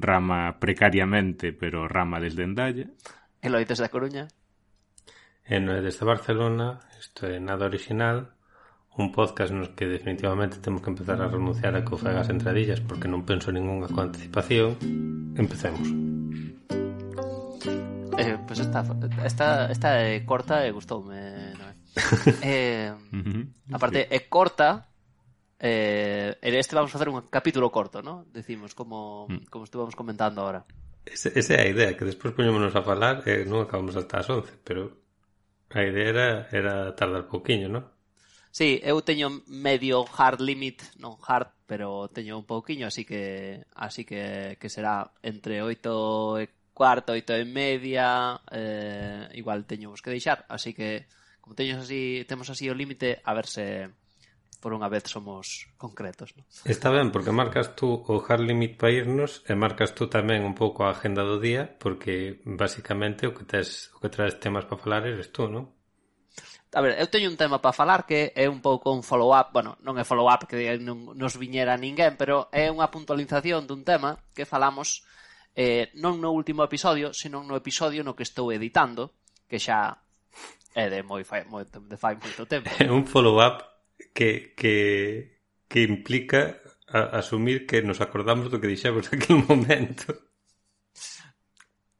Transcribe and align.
Rama 0.00 0.58
precariamente, 0.58 1.52
pero 1.52 1.88
rama 1.88 2.20
desde 2.20 2.42
Endaya. 2.42 2.88
Eloides 3.40 3.78
da 3.78 3.88
Coruña. 3.88 4.28
E 5.50 5.58
no 5.58 5.74
é 5.74 5.80
desde 5.80 6.06
Barcelona, 6.06 6.78
isto 7.00 7.26
é 7.26 7.40
nada 7.40 7.66
original, 7.66 8.30
un 8.94 9.10
podcast 9.10 9.50
nos 9.50 9.72
que 9.74 9.86
definitivamente 9.86 10.58
temos 10.58 10.82
que 10.82 10.90
empezar 10.90 11.22
a 11.22 11.28
renunciar 11.28 11.74
a 11.74 11.84
que 11.84 11.96
fagas 11.96 12.28
entradillas 12.28 12.78
porque 12.84 13.08
non 13.08 13.24
penso 13.24 13.50
ninguna 13.50 13.88
con 13.88 14.10
anticipación. 14.10 14.76
Empecemos. 15.34 15.86
Eh, 18.20 18.36
pues 18.44 18.60
esta, 18.60 18.84
esta, 19.24 19.48
esta 19.72 19.88
é 20.04 20.20
corta 20.28 20.66
e 20.66 20.74
gustoume, 20.74 21.56
non 21.56 21.66
é? 21.70 21.74
eh, 22.44 22.92
aparte, 23.74 24.06
é 24.10 24.20
corta, 24.28 24.89
Eh, 25.62 26.38
en 26.40 26.54
este 26.54 26.74
vamos 26.74 26.94
a 26.94 26.98
hacer 26.98 27.10
un 27.10 27.20
capítulo 27.28 27.70
corto, 27.70 28.00
¿no? 28.00 28.24
Decimos, 28.32 28.74
como, 28.74 29.26
mm. 29.28 29.44
como 29.50 29.64
estuvamos 29.64 29.94
comentando 29.94 30.40
ahora. 30.40 30.64
Ese, 31.04 31.38
esa 31.38 31.54
é 31.54 31.60
a 31.60 31.68
idea, 31.68 31.96
que 31.96 32.04
despois 32.04 32.32
poñémonos 32.32 32.72
a 32.76 32.82
falar 32.82 33.24
e 33.28 33.44
eh, 33.44 33.44
non 33.44 33.64
acabamos 33.64 33.96
hasta 33.96 34.20
as 34.20 34.28
11, 34.28 34.60
pero 34.64 35.00
a 35.72 35.80
idea 35.84 36.08
era, 36.08 36.28
era 36.52 36.74
tardar 36.96 37.28
pouquiño, 37.28 37.68
non? 37.68 37.84
Sí, 38.52 38.80
eu 38.82 39.00
teño 39.04 39.44
medio 39.46 40.02
hard 40.04 40.40
limit, 40.40 40.82
non 40.96 41.20
hard, 41.20 41.52
pero 41.68 42.08
teño 42.08 42.40
un 42.40 42.48
pouquiño, 42.48 42.88
así 42.88 43.04
que 43.04 43.64
así 43.76 44.04
que, 44.04 44.56
que 44.56 44.68
será 44.68 45.12
entre 45.22 45.60
8 45.60 46.40
e 46.40 46.46
cuarto, 46.72 47.12
8 47.12 47.36
e 47.36 47.44
media, 47.44 48.40
eh, 48.48 49.28
igual 49.36 49.68
teño 49.68 49.92
vos 49.92 50.00
que 50.00 50.12
deixar, 50.12 50.44
así 50.48 50.72
que 50.72 51.04
como 51.40 51.56
teños 51.56 51.80
así, 51.80 52.24
temos 52.28 52.48
así 52.50 52.68
o 52.68 52.74
límite, 52.74 53.20
a 53.24 53.32
ver 53.34 53.46
se 53.46 53.90
por 54.60 54.76
unha 54.76 54.92
vez 54.92 55.08
somos 55.08 55.72
concretos. 55.80 56.36
No? 56.36 56.44
Está 56.68 56.92
ben, 56.92 57.08
porque 57.08 57.32
marcas 57.32 57.72
tú 57.72 58.04
o 58.04 58.20
hard 58.20 58.44
limit 58.44 58.76
para 58.76 58.92
irnos 58.92 59.40
e 59.48 59.56
marcas 59.56 59.96
tú 59.96 60.06
tamén 60.06 60.44
un 60.44 60.52
pouco 60.52 60.84
a 60.84 60.92
agenda 60.92 61.24
do 61.24 61.40
día, 61.40 61.66
porque 61.80 62.44
basicamente 62.44 63.24
o 63.24 63.32
que 63.32 63.48
tes, 63.48 63.88
o 63.96 63.98
que 63.98 64.12
traes 64.12 64.36
temas 64.36 64.68
para 64.68 64.78
falar 64.78 65.08
eres 65.08 65.32
tú, 65.32 65.48
non? 65.48 65.72
A 66.70 66.80
ver, 66.84 66.94
eu 67.02 67.10
teño 67.10 67.26
un 67.26 67.40
tema 67.40 67.58
para 67.58 67.74
falar 67.74 68.06
que 68.06 68.30
é 68.36 68.46
un 68.46 68.62
pouco 68.62 68.94
un 68.94 69.02
follow-up, 69.02 69.50
bueno, 69.50 69.74
non 69.82 69.98
é 69.98 70.06
follow-up 70.06 70.46
que 70.46 70.78
non 70.78 71.16
nos 71.18 71.34
viñera 71.34 71.74
ninguén, 71.74 72.14
pero 72.14 72.46
é 72.54 72.70
unha 72.70 72.92
puntualización 72.92 73.66
dun 73.66 73.82
tema 73.82 74.22
que 74.36 74.46
falamos 74.46 75.02
eh, 75.58 75.90
non 75.98 76.22
no 76.22 76.30
último 76.30 76.62
episodio, 76.62 77.10
sino 77.10 77.42
no 77.42 77.58
episodio 77.58 78.06
no 78.06 78.14
que 78.14 78.22
estou 78.22 78.54
editando, 78.54 79.18
que 79.50 79.58
xa 79.58 79.98
é 80.78 80.86
de 80.86 81.02
moi 81.02 81.26
fai, 81.26 81.42
moi, 81.50 81.66
de 81.66 81.96
fai 81.98 82.14
moito 82.14 82.46
tempo. 82.46 82.70
É 82.78 82.86
un 82.86 83.02
follow-up 83.02 83.69
que, 84.14 84.54
que, 84.56 85.40
que 85.68 85.82
implica 85.82 86.60
a, 86.88 87.18
asumir 87.18 87.66
que 87.66 87.82
nos 87.82 88.00
acordamos 88.00 88.50
do 88.50 88.58
que 88.58 88.70
dixemos 88.70 89.06
naquele 89.12 89.44
momento. 89.46 90.10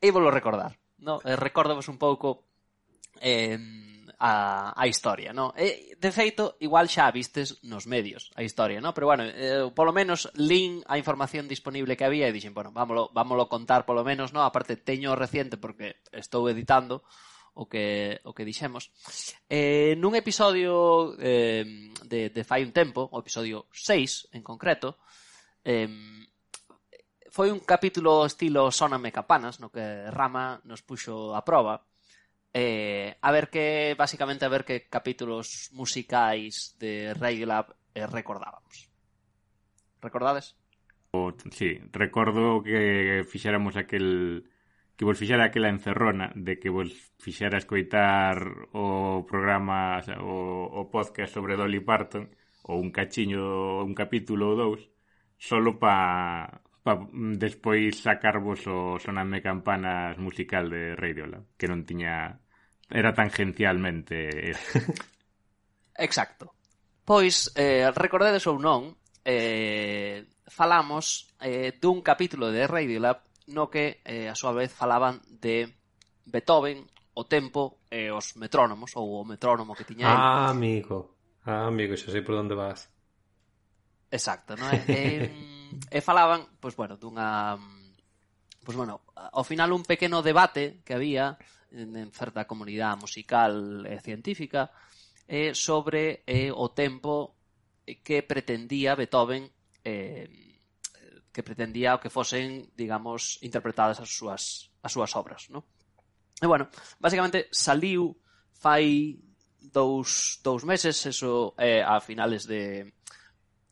E 0.00 0.08
volo 0.10 0.32
recordar. 0.32 0.76
No? 1.00 1.20
Eh, 1.24 1.36
recórdavos 1.36 1.88
un 1.88 1.96
pouco 1.96 2.48
eh, 3.20 3.56
a, 4.20 4.74
a 4.76 4.86
historia, 4.86 5.32
no? 5.32 5.54
E, 5.56 5.96
de 5.96 6.10
feito, 6.12 6.60
igual 6.60 6.92
xa 6.92 7.08
a 7.08 7.14
vistes 7.14 7.64
nos 7.64 7.88
medios 7.88 8.28
a 8.36 8.44
historia, 8.44 8.80
no? 8.84 8.92
Pero 8.92 9.08
bueno, 9.08 9.24
eh, 9.24 9.64
polo 9.72 9.96
menos 9.96 10.28
lin 10.36 10.84
a 10.84 11.00
información 11.00 11.48
disponible 11.48 11.96
que 11.96 12.04
había 12.04 12.28
e 12.28 12.34
dixen, 12.36 12.52
bueno, 12.52 12.68
vámolo, 12.68 13.08
vámolo 13.16 13.48
contar 13.48 13.88
polo 13.88 14.04
menos, 14.04 14.36
no? 14.36 14.44
Aparte, 14.44 14.76
teño 14.76 15.16
reciente 15.16 15.56
porque 15.56 16.04
estou 16.12 16.44
editando, 16.52 17.00
o 17.54 17.66
que, 17.66 18.20
o 18.24 18.34
que 18.34 18.44
dixemos. 18.44 18.90
Eh, 19.48 19.94
nun 19.98 20.14
episodio 20.14 21.14
eh, 21.18 21.90
de, 22.06 22.30
de 22.30 22.42
fai 22.44 22.62
un 22.62 22.74
tempo, 22.74 23.08
o 23.10 23.16
episodio 23.18 23.66
6 23.72 24.34
en 24.36 24.42
concreto, 24.42 25.00
eh, 25.64 25.88
foi 27.30 27.54
un 27.54 27.62
capítulo 27.62 28.26
estilo 28.26 28.74
Sóname 28.74 29.14
Capanas, 29.14 29.62
no 29.62 29.70
que 29.70 30.10
Rama 30.10 30.58
nos 30.66 30.82
puxo 30.82 31.32
a 31.32 31.46
prova, 31.46 31.86
eh, 32.52 33.14
a 33.20 33.30
ver 33.30 33.48
que, 33.48 33.94
basicamente, 33.96 34.44
a 34.44 34.50
ver 34.50 34.64
que 34.64 34.90
capítulos 34.90 35.70
musicais 35.72 36.74
de 36.78 37.14
Railab 37.14 37.74
eh, 37.94 38.06
recordábamos. 38.06 38.90
Recordades? 40.02 40.56
O, 41.12 41.32
sí, 41.50 41.78
recordo 41.92 42.62
que 42.62 43.24
fixéramos 43.26 43.76
aquel 43.76 44.49
que 45.00 45.06
vos 45.06 45.16
fixera 45.16 45.48
aquela 45.48 45.72
encerrona 45.72 46.28
de 46.36 46.60
que 46.60 46.68
vos 46.68 46.92
fixara 47.16 47.56
escoitar 47.56 48.36
o 48.76 49.24
programa, 49.24 49.96
o, 49.96 50.02
sea, 50.04 50.20
o, 50.20 50.68
o 50.76 50.92
podcast 50.92 51.32
sobre 51.32 51.56
Dolly 51.56 51.80
Parton 51.80 52.28
ou 52.68 52.76
un 52.76 52.92
cachiño, 52.92 53.80
un 53.80 53.96
capítulo 53.96 54.52
ou 54.52 54.56
dous, 54.60 54.80
solo 55.40 55.80
pa, 55.80 56.60
pa 56.84 57.00
despois 57.40 57.96
sacarvos 57.96 58.68
o 58.68 59.00
soname 59.00 59.40
campanas 59.40 60.20
musical 60.20 60.68
de 60.68 60.92
Radiola, 60.92 61.48
que 61.56 61.64
non 61.64 61.88
tiña 61.88 62.36
era 62.92 63.16
tangencialmente 63.16 64.52
Exacto. 65.96 66.52
Pois, 67.08 67.48
eh, 67.56 67.88
recordedes 67.96 68.44
ou 68.44 68.60
non, 68.60 69.00
eh, 69.24 70.28
falamos 70.44 71.32
eh, 71.40 71.72
dun 71.80 72.04
capítulo 72.04 72.52
de 72.52 72.68
Radiolab 72.68 73.29
no 73.50 73.68
que 73.68 74.00
eh, 74.06 74.30
a 74.30 74.34
súa 74.38 74.54
vez 74.54 74.70
falaban 74.70 75.20
de 75.26 75.68
Beethoven, 76.26 76.86
o 77.14 77.26
tempo 77.26 77.82
e 77.90 78.08
os 78.08 78.38
metrónomos 78.38 78.94
ou 78.94 79.20
o 79.20 79.26
metrónomo 79.26 79.74
que 79.74 79.84
tiña 79.84 80.06
ele. 80.08 80.22
Ah, 80.22 80.50
amigo. 80.50 81.18
Ah, 81.44 81.66
amigo, 81.66 81.98
xa 81.98 82.14
sei 82.14 82.22
por 82.22 82.38
onde 82.38 82.54
vas. 82.54 82.88
Exacto, 84.10 84.54
non 84.54 84.70
é? 84.70 84.78
e, 84.90 85.02
e 85.90 85.98
falaban, 86.00 86.46
pois 86.62 86.74
bueno, 86.78 86.96
dunha 86.96 87.58
pois 88.62 88.76
bueno, 88.76 89.02
ao 89.14 89.42
final 89.42 89.72
un 89.72 89.82
pequeno 89.82 90.22
debate 90.22 90.82
que 90.84 90.94
había 90.94 91.38
en, 91.72 91.96
en 91.96 92.10
certa 92.12 92.46
comunidade 92.46 93.00
musical 93.00 93.86
e 93.86 93.98
científica 94.02 94.70
eh, 95.26 95.54
sobre 95.54 96.22
eh, 96.26 96.50
o 96.50 96.70
tempo 96.70 97.34
que 98.04 98.22
pretendía 98.22 98.94
Beethoven 98.94 99.50
eh, 99.82 100.49
que 101.40 101.48
pretendía 101.48 101.96
o 101.96 102.00
que 102.04 102.12
fosen, 102.12 102.68
digamos, 102.76 103.40
interpretadas 103.40 103.96
as 103.96 104.12
súas, 104.12 104.68
as 104.84 104.92
súas 104.92 105.16
obras, 105.16 105.48
non? 105.48 105.64
E 106.36 106.44
bueno, 106.44 106.68
basicamente 107.00 107.48
saliu 107.48 108.12
fai 108.52 109.16
dous, 109.56 110.36
dous 110.44 110.68
meses, 110.68 111.00
eso 111.08 111.56
é 111.56 111.80
eh, 111.80 111.82
a 111.84 111.96
finales 112.04 112.44
de 112.44 112.92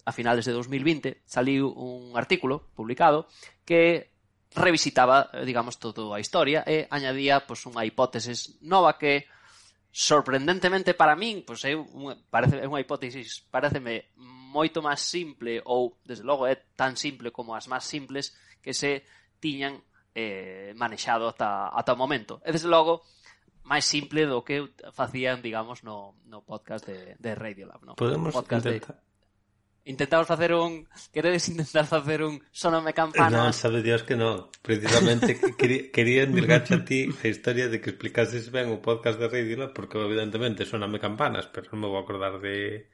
a 0.09 0.13
finales 0.17 0.49
de 0.49 0.57
2020, 0.57 1.29
saliu 1.29 1.69
un 1.69 2.17
artículo 2.17 2.73
publicado 2.73 3.29
que 3.69 4.17
revisitaba, 4.57 5.29
eh, 5.37 5.45
digamos, 5.45 5.77
toda 5.77 6.17
a 6.17 6.21
historia 6.25 6.65
e 6.65 6.89
añadía 6.89 7.45
pois, 7.45 7.61
unha 7.69 7.85
hipótesis 7.85 8.57
nova 8.65 8.97
que 8.97 9.29
sorprendentemente 9.93 10.97
para 10.97 11.13
min, 11.21 11.45
pois 11.45 11.61
é 11.69 11.77
unha, 11.77 12.17
parece, 12.33 12.57
é 12.57 12.65
unha 12.65 12.81
hipótesis, 12.81 13.45
pareceme 13.53 14.09
moito 14.49 14.81
máis 14.81 15.05
simple 15.05 15.61
ou, 15.69 16.01
desde 16.09 16.25
logo, 16.25 16.49
é 16.49 16.57
tan 16.75 16.97
simple 16.97 17.29
como 17.29 17.53
as 17.53 17.69
máis 17.69 17.85
simples 17.85 18.33
que 18.65 18.73
se 18.73 19.05
tiñan 19.39 19.85
eh, 20.17 20.73
manexado 20.75 21.29
ata, 21.29 21.69
ata 21.71 21.93
o 21.93 22.01
momento. 22.01 22.41
E, 22.43 22.51
desde 22.51 22.67
logo, 22.67 23.05
máis 23.69 23.85
simple 23.85 24.25
do 24.25 24.41
que 24.43 24.65
facían, 24.97 25.45
digamos, 25.45 25.85
no, 25.85 26.17
no 26.25 26.41
podcast 26.41 26.89
de, 26.89 27.15
de 27.21 27.31
Radiolab. 27.37 27.85
No? 27.85 27.93
Podemos 27.95 28.33
podcast 28.33 28.65
intentar... 28.67 28.97
De... 28.97 29.09
Intentamos 29.89 30.27
facer 30.29 30.53
un... 30.53 30.85
Queredes 31.13 31.49
intentar 31.49 31.87
facer 31.87 32.21
un 32.21 32.45
sonome 32.53 32.93
campana? 32.93 33.49
Non, 33.49 33.57
sabe 33.57 33.81
Dios 33.81 34.05
que 34.05 34.17
non. 34.17 34.49
Precisamente 34.61 35.41
quería, 35.57 35.89
quería 35.93 36.29
endilgarte 36.29 36.77
a 36.77 36.85
ti 36.85 37.09
a 37.09 37.29
historia 37.29 37.73
de 37.73 37.81
que 37.81 37.93
explicases 37.93 38.53
ben 38.53 38.69
o 38.69 38.85
podcast 38.85 39.17
de 39.21 39.29
Radiolab 39.29 39.73
porque 39.73 39.97
evidentemente 39.97 40.69
soname 40.69 41.01
campanas, 41.01 41.49
pero 41.49 41.73
non 41.73 41.81
me 41.85 41.89
vou 41.89 42.01
acordar 42.01 42.41
de 42.41 42.89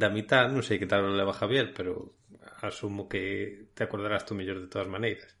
da 0.00 0.08
mitad, 0.08 0.48
non 0.48 0.64
sei 0.64 0.80
que 0.80 0.88
tal 0.88 1.04
non 1.04 1.18
leva 1.20 1.36
Javier, 1.36 1.76
pero 1.76 2.16
asumo 2.64 3.12
que 3.12 3.68
te 3.76 3.84
acordarás 3.84 4.24
tú 4.24 4.32
mellor 4.32 4.58
de 4.60 4.70
todas 4.72 4.88
maneiras. 4.88 5.36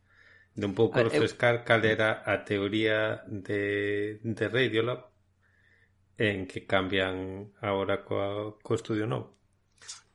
De 0.52 0.68
un 0.68 0.74
pouco 0.76 1.00
ah, 1.00 1.08
refrescar 1.08 1.54
eu... 1.56 1.64
cal 1.64 1.82
era 1.88 2.20
a 2.20 2.44
teoría 2.44 3.24
de, 3.26 4.20
de 4.20 4.44
Radiolab 4.52 5.08
en 6.20 6.44
que 6.44 6.68
cambian 6.68 7.48
agora 7.64 8.04
co, 8.04 8.60
co 8.60 8.76
estudio 8.76 9.08
novo. 9.08 9.40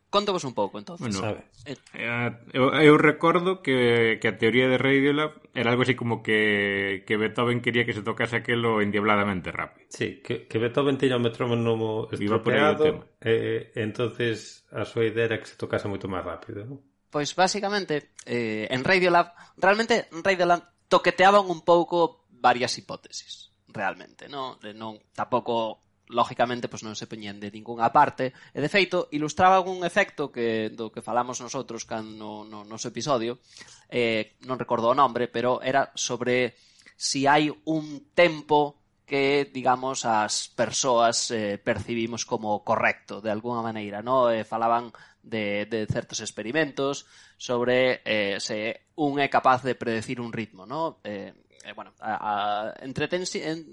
Contovos 0.10 0.48
un 0.48 0.56
pouco, 0.56 0.80
entón. 0.80 0.96
Bueno, 1.00 1.20
sabe. 1.20 1.52
Eh. 1.68 1.76
Eh, 1.94 2.32
eu, 2.56 2.72
eu 2.72 2.96
recordo 2.96 3.60
que, 3.60 4.20
que 4.24 4.28
a 4.32 4.40
teoría 4.40 4.72
de 4.72 4.80
Radiolab 4.80 5.36
era 5.52 5.76
algo 5.76 5.84
así 5.84 6.00
como 6.00 6.24
que, 6.24 7.04
que 7.04 7.20
Beethoven 7.20 7.60
quería 7.60 7.84
que 7.84 7.92
se 7.92 8.08
tocase 8.08 8.40
aquelo 8.40 8.80
endiabladamente 8.80 9.52
rápido. 9.52 9.92
Sí, 9.92 10.24
que, 10.24 10.48
que 10.48 10.58
Beethoven 10.64 10.96
tiña 10.96 11.20
o 11.20 11.24
metrónomo 11.24 12.08
estropeado, 12.08 13.20
e, 13.20 13.28
eh, 13.28 13.84
entonces 13.84 14.64
a 14.72 14.88
súa 14.88 15.12
idea 15.12 15.28
era 15.28 15.44
que 15.44 15.52
se 15.52 15.60
tocase 15.60 15.92
moito 15.92 16.08
máis 16.08 16.24
rápido, 16.24 16.64
non? 16.64 16.80
Pois 17.12 17.36
basicamente, 17.36 18.16
eh, 18.24 18.72
en 18.72 18.88
Radiolab, 18.88 19.36
realmente 19.60 20.08
en 20.08 20.24
Radiolab 20.24 20.88
toqueteaban 20.88 21.52
un 21.52 21.68
pouco 21.68 22.24
varias 22.32 22.80
hipótesis, 22.80 23.52
realmente, 23.68 24.32
non? 24.32 24.56
Non, 24.72 25.04
tampouco 25.12 25.84
lógicamente 26.08 26.72
pois 26.72 26.84
non 26.84 26.96
se 26.96 27.08
poñían 27.08 27.40
de 27.40 27.52
ningunha 27.52 27.92
parte 27.92 28.32
e 28.56 28.60
de 28.64 28.72
feito 28.72 29.12
ilustraba 29.12 29.60
un 29.64 29.84
efecto 29.84 30.32
que 30.32 30.72
do 30.72 30.92
que 30.92 31.04
falamos 31.04 31.44
nosotros 31.44 31.84
cando 31.84 32.48
no, 32.48 32.64
no 32.64 32.68
noso 32.68 32.88
episodio 32.90 33.44
eh, 33.92 34.40
non 34.48 34.60
recordo 34.60 34.92
o 34.92 34.98
nome 34.98 35.28
pero 35.28 35.60
era 35.60 35.92
sobre 35.96 36.56
si 36.96 37.28
hai 37.28 37.52
un 37.70 38.10
tempo 38.16 38.88
que, 39.08 39.50
digamos, 39.54 40.04
as 40.04 40.52
persoas 40.52 41.32
eh, 41.32 41.58
percibimos 41.58 42.28
como 42.28 42.60
correcto, 42.68 43.22
de 43.22 43.32
alguna 43.32 43.64
maneira, 43.64 44.04
no? 44.04 44.30
Eh, 44.30 44.44
falaban 44.44 44.92
de, 45.24 45.66
de 45.66 45.88
certos 45.88 46.20
experimentos 46.20 47.08
sobre 47.38 48.02
eh, 48.04 48.36
se 48.44 48.92
un 49.00 49.24
é 49.24 49.32
capaz 49.32 49.64
de 49.64 49.80
predecir 49.80 50.20
un 50.20 50.36
ritmo, 50.36 50.68
no? 50.68 51.00
Eh, 51.08 51.32
eh 51.64 51.72
bueno, 51.72 51.96
a, 52.04 52.20
a, 52.20 52.36
entretense, 52.84 53.48
en, 53.48 53.64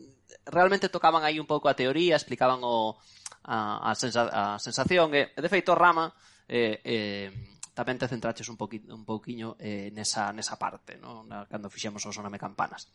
realmente 0.46 0.90
tocaban 0.90 1.22
aí 1.22 1.38
un 1.38 1.46
pouco 1.46 1.70
a 1.70 1.78
teoría, 1.78 2.18
explicaban 2.18 2.60
o, 2.62 2.98
a, 3.44 3.90
a, 3.90 3.92
sensa, 3.94 4.28
a 4.32 4.58
sensación, 4.58 5.14
e, 5.14 5.30
de 5.36 5.48
feito, 5.48 5.76
Rama, 5.76 6.12
eh, 6.48 6.80
eh, 6.84 7.28
tamén 7.74 7.98
te 7.98 8.06
centraches 8.06 8.46
un, 8.46 8.56
poqui, 8.56 8.80
un 8.86 9.02
pouquiño 9.02 9.58
eh, 9.58 9.90
nesa, 9.90 10.30
nesa 10.30 10.54
parte, 10.54 10.96
no? 10.96 11.26
Na, 11.26 11.44
cando 11.50 11.68
fixemos 11.68 12.06
o 12.06 12.14
Soname 12.14 12.38
Campanas. 12.38 12.86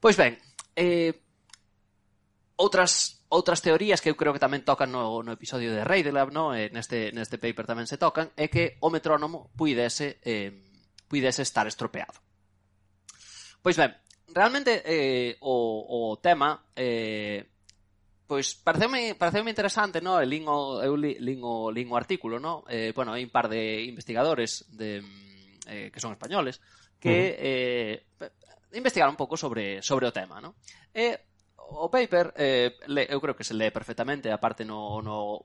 Pois 0.00 0.16
ben, 0.16 0.40
eh, 0.74 1.12
outras 2.56 3.18
outras 3.28 3.60
teorías 3.60 4.00
que 4.00 4.08
eu 4.08 4.16
creo 4.16 4.32
que 4.32 4.40
tamén 4.40 4.64
tocan 4.64 4.88
no, 4.88 5.20
no 5.20 5.36
episodio 5.36 5.68
de 5.76 5.84
Reidelab, 5.84 6.32
no? 6.32 6.56
Eh, 6.56 6.72
neste, 6.72 7.12
neste 7.12 7.36
paper 7.36 7.68
tamén 7.68 7.84
se 7.84 8.00
tocan, 8.00 8.32
é 8.40 8.48
que 8.48 8.80
o 8.80 8.88
metrónomo 8.88 9.52
puidese, 9.52 10.16
eh, 10.24 10.56
puidese 11.04 11.44
estar 11.44 11.68
estropeado. 11.68 12.16
Pois 13.60 13.76
ben, 13.76 13.92
realmente 14.28 14.82
eh, 14.84 15.36
o, 15.40 16.12
o 16.12 16.16
tema 16.18 16.64
eh, 16.76 17.46
pois 18.28 18.54
pareceume, 18.54 19.14
pareceume 19.14 19.50
interesante, 19.50 20.00
no? 20.00 20.20
el 20.20 20.28
lin 20.28 20.44
o, 20.46 20.82
eu 20.84 20.96
li, 20.96 21.16
lin 21.18 21.40
o, 21.42 21.72
lin 21.72 21.88
o 21.90 21.96
artículo, 21.96 22.38
no? 22.38 22.62
Eh, 22.68 22.92
bueno, 22.94 23.16
hai 23.16 23.24
un 23.24 23.32
par 23.32 23.48
de 23.48 23.88
investigadores 23.88 24.68
de, 24.68 25.00
mm, 25.00 25.56
eh, 25.64 25.88
que 25.88 25.98
son 26.00 26.12
españoles 26.12 26.60
que 27.00 27.08
uh 27.08 27.24
-huh. 27.24 28.28
eh, 28.28 28.28
investigaron 28.76 29.16
un 29.16 29.20
pouco 29.20 29.40
sobre, 29.40 29.80
sobre 29.80 30.06
o 30.06 30.12
tema, 30.12 30.44
no? 30.44 30.60
E 30.92 31.27
o 31.70 31.90
paper 31.90 32.32
eh, 32.36 32.76
le, 32.88 33.04
eu 33.08 33.20
creo 33.20 33.36
que 33.36 33.44
se 33.44 33.54
lee 33.54 33.70
perfectamente, 33.70 34.32
aparte 34.32 34.64
no, 34.64 35.02
no, 35.02 35.44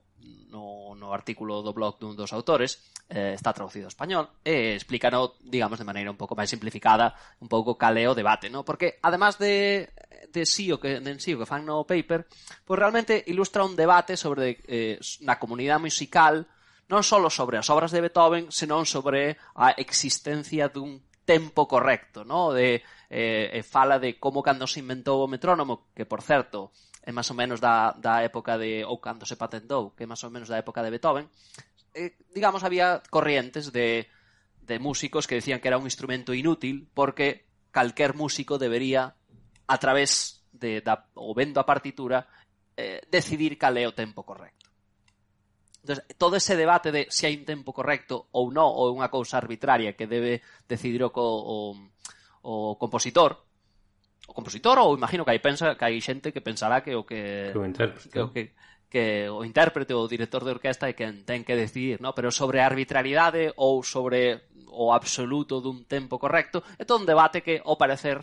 no, 0.49 0.95
no 0.95 1.13
artículo 1.13 1.61
do 1.61 1.73
blog 1.73 1.99
dun 1.99 2.15
dos 2.15 2.31
autores, 2.31 2.79
eh, 3.09 3.35
está 3.35 3.51
traducido 3.51 3.89
ao 3.89 3.93
español, 3.93 4.29
e 4.45 4.77
explícano, 4.77 5.35
digamos, 5.43 5.81
de 5.81 5.87
maneira 5.87 6.13
un 6.13 6.19
pouco 6.19 6.37
máis 6.37 6.47
simplificada, 6.47 7.11
un 7.43 7.51
pouco 7.51 7.75
caleo 7.75 8.15
o 8.15 8.17
debate, 8.17 8.47
¿no? 8.47 8.63
Porque, 8.63 9.01
además 9.03 9.35
de, 9.35 9.91
de 10.31 10.43
sí 10.47 10.71
o 10.71 10.79
que, 10.79 11.03
de 11.03 11.11
en 11.11 11.19
sí 11.19 11.35
o 11.35 11.39
que 11.41 11.49
fan 11.49 11.67
no 11.67 11.83
paper, 11.83 12.29
pues 12.63 12.77
realmente 12.79 13.19
ilustra 13.27 13.67
un 13.67 13.75
debate 13.75 14.15
sobre 14.15 14.63
eh, 14.69 15.01
na 15.27 15.35
comunidade 15.35 15.83
musical, 15.83 16.47
non 16.87 17.03
só 17.03 17.19
sobre 17.27 17.59
as 17.59 17.67
obras 17.67 17.91
de 17.91 17.99
Beethoven, 17.99 18.47
senón 18.53 18.87
sobre 18.87 19.35
a 19.59 19.75
existencia 19.75 20.71
dun 20.71 21.03
tempo 21.25 21.67
correcto, 21.67 22.23
¿no? 22.23 22.51
De 22.51 22.83
eh, 23.13 23.53
e 23.53 23.61
fala 23.61 24.01
de 24.01 24.17
como 24.17 24.41
cando 24.41 24.65
se 24.65 24.81
inventou 24.81 25.21
o 25.21 25.29
metrónomo, 25.29 25.93
que 25.93 26.09
por 26.09 26.25
certo 26.25 26.73
é 27.05 27.13
máis 27.13 27.29
ou 27.29 27.37
menos 27.37 27.61
da, 27.61 27.93
da 27.93 28.25
época 28.25 28.57
de, 28.57 28.81
ou 28.81 28.97
cando 28.97 29.29
se 29.29 29.37
patentou, 29.37 29.93
que 29.93 30.03
é 30.03 30.09
máis 30.09 30.25
ou 30.25 30.33
menos 30.33 30.49
da 30.49 30.57
época 30.57 30.81
de 30.81 30.89
Beethoven, 30.89 31.29
eh, 31.93 32.17
digamos, 32.33 32.65
había 32.65 33.05
corrientes 33.13 33.69
de, 33.69 34.09
de 34.65 34.81
músicos 34.81 35.29
que 35.29 35.37
decían 35.37 35.61
que 35.61 35.69
era 35.69 35.77
un 35.77 35.85
instrumento 35.85 36.33
inútil 36.33 36.89
porque 36.89 37.45
calquer 37.69 38.17
músico 38.17 38.57
debería, 38.57 39.13
a 39.69 39.77
través 39.77 40.41
de, 40.49 40.81
da, 40.81 41.05
ou 41.13 41.37
vendo 41.37 41.61
a 41.61 41.69
partitura, 41.69 42.25
eh, 42.73 43.05
decidir 43.13 43.61
cal 43.61 43.77
é 43.77 43.85
o 43.85 43.93
tempo 43.93 44.25
correcto. 44.25 44.73
Entonces, 45.85 46.01
todo 46.17 46.33
ese 46.39 46.57
debate 46.57 46.89
de 46.89 47.05
se 47.13 47.29
hai 47.29 47.37
un 47.37 47.45
tempo 47.45 47.77
correcto 47.77 48.31
ou 48.33 48.49
non, 48.49 48.73
ou 48.73 48.89
é 48.89 48.91
unha 48.95 49.13
cousa 49.13 49.37
arbitraria 49.37 49.93
que 49.93 50.09
debe 50.09 50.41
decidir 50.65 51.05
o, 51.05 51.11
o, 51.13 51.77
o 52.43 52.75
compositor, 52.75 53.39
o 54.27 54.33
compositor 54.33 54.77
ou 54.79 54.95
imagino 54.95 55.23
que 55.23 55.31
hai 55.31 55.39
pensa 55.39 55.75
que 55.75 55.83
hai 55.87 55.99
xente 55.99 56.31
que 56.35 56.43
pensará 56.43 56.83
que 56.83 56.95
o 56.95 57.03
que, 57.03 57.51
que 57.51 57.59
o 57.59 57.65
intérprete, 57.65 58.09
que, 58.11 58.19
o 58.19 58.29
que, 58.31 58.43
que 58.91 59.05
o 59.31 59.41
intérprete 59.43 59.95
ou 59.95 60.05
o 60.05 60.11
director 60.11 60.43
de 60.43 60.51
orquesta 60.51 60.91
é 60.91 60.93
quen 60.93 61.23
ten 61.23 61.47
que 61.47 61.55
decidir, 61.55 62.03
no? 62.03 62.13
pero 62.13 62.29
sobre 62.29 62.59
a 62.59 62.67
arbitrariedade 62.67 63.51
ou 63.55 63.81
sobre 63.81 64.51
o 64.73 64.91
absoluto 64.91 65.63
dun 65.63 65.87
tempo 65.87 66.19
correcto, 66.19 66.61
é 66.77 66.83
todo 66.83 66.99
un 66.99 67.09
debate 67.09 67.41
que, 67.41 67.63
ao 67.63 67.79
parecer, 67.79 68.21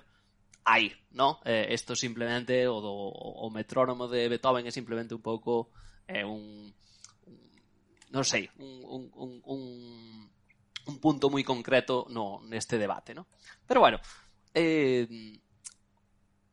hai, 0.65 0.93
no? 1.13 1.41
Eh, 1.45 1.73
esto 1.73 1.97
simplemente 1.97 2.69
o, 2.69 2.81
do, 2.81 2.93
o 2.93 3.49
metrónomo 3.51 4.07
de 4.07 4.29
Beethoven 4.29 4.67
é 4.67 4.73
simplemente 4.73 5.17
un 5.17 5.23
pouco 5.25 5.73
eh, 6.07 6.25
un, 6.25 6.71
un 7.27 7.37
non 8.13 8.25
sei, 8.25 8.51
un, 8.59 8.83
un, 8.85 9.03
un, 9.15 9.31
un 9.47 9.61
un 10.91 10.99
punto 10.99 11.31
moi 11.31 11.47
concreto 11.47 12.11
no, 12.11 12.43
neste 12.51 12.75
debate. 12.75 13.15
No? 13.15 13.31
Pero 13.63 13.79
bueno, 13.79 14.03
eh, 14.51 15.07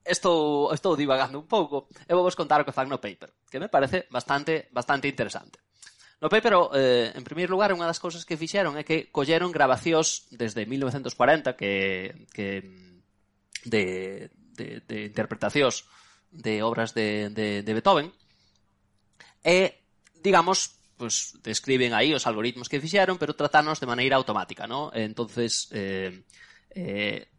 estou, 0.05 0.71
estou 0.71 0.95
divagando 0.95 1.41
un 1.41 1.49
pouco 1.49 1.89
e 2.05 2.11
eh, 2.11 2.15
vou 2.15 2.23
vos 2.23 2.37
contar 2.37 2.61
o 2.61 2.65
que 2.65 2.75
fan 2.75 2.87
no 2.87 3.01
paper, 3.01 3.33
que 3.49 3.57
me 3.57 3.67
parece 3.67 4.05
bastante, 4.13 4.69
bastante 4.71 5.09
interesante. 5.09 5.59
No 6.17 6.29
paper, 6.29 6.53
eh, 6.73 7.11
en 7.13 7.23
primeiro 7.25 7.53
lugar, 7.53 7.69
unha 7.73 7.85
das 7.85 8.01
cousas 8.01 8.25
que 8.25 8.39
fixeron 8.39 8.73
é 8.79 8.85
que 8.85 9.13
colleron 9.13 9.53
grabacións 9.53 10.25
desde 10.33 10.65
1940 10.65 11.53
que, 11.53 12.25
que 12.33 12.61
de, 13.65 14.29
de, 14.57 14.81
de 14.81 14.97
interpretacións 15.05 15.85
de 16.31 16.63
obras 16.65 16.97
de, 16.97 17.29
de, 17.29 17.61
de 17.61 17.71
Beethoven 17.73 18.09
e, 19.45 19.77
digamos, 20.25 20.81
pues 20.97 21.37
describen 21.43 21.93
aí 21.93 22.13
os 22.13 22.25
algoritmos 22.25 22.67
que 22.67 22.81
fixeron, 22.81 23.21
pero 23.21 23.37
tratanos 23.37 23.79
de 23.79 23.85
maneira 23.87 24.17
automática, 24.17 24.65
¿no? 24.65 24.89
Entonces, 24.93 25.69
eh, 25.71 26.25
eh, 26.71 27.29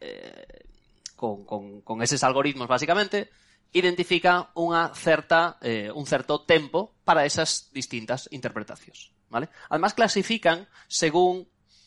eh, 0.00 0.66
con, 1.14 1.46
con, 1.46 1.80
con 1.80 2.02
eses 2.02 2.22
algoritmos, 2.26 2.66
basicamente, 2.68 3.30
identifica 3.72 4.50
unha 4.58 4.90
certa, 4.92 5.56
eh, 5.62 5.88
un 5.94 6.04
certo 6.04 6.42
tempo 6.42 6.98
para 7.06 7.24
esas 7.24 7.70
distintas 7.70 8.26
interpretacións, 8.34 9.14
¿vale? 9.30 9.48
Además, 9.70 9.94
clasifican 9.94 10.66
según 10.90 11.46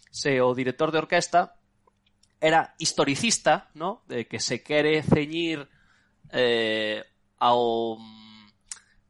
se 0.09 0.41
o 0.41 0.55
director 0.55 0.91
de 0.91 1.03
orquesta 1.03 1.59
era 2.39 2.73
historicista, 2.79 3.69
¿no? 3.75 4.07
De 4.07 4.25
que 4.25 4.39
se 4.39 4.63
quere 4.63 5.03
ceñir 5.03 5.67
eh, 6.31 7.03
ao 7.37 7.99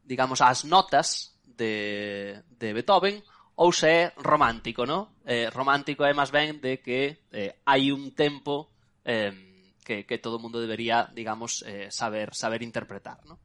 digamos, 0.02 0.42
ás 0.42 0.66
notas 0.66 1.38
de, 1.60 2.40
de 2.56 2.72
Beethoven 2.72 3.20
ou 3.60 3.76
se 3.76 3.88
é 3.92 4.00
romántico, 4.16 4.88
¿no? 4.88 5.20
Eh, 5.28 5.52
romántico 5.52 6.08
é 6.08 6.16
máis 6.16 6.32
ben 6.32 6.56
de 6.64 6.80
que 6.80 7.28
eh, 7.28 7.60
hai 7.68 7.92
un 7.92 8.16
tempo 8.16 8.72
eh, 9.04 9.36
que, 9.84 10.08
que 10.08 10.16
todo 10.16 10.40
mundo 10.40 10.64
debería, 10.64 11.12
digamos, 11.12 11.60
eh, 11.68 11.92
saber 11.92 12.32
saber 12.32 12.64
interpretar, 12.64 13.20
¿no? 13.28 13.36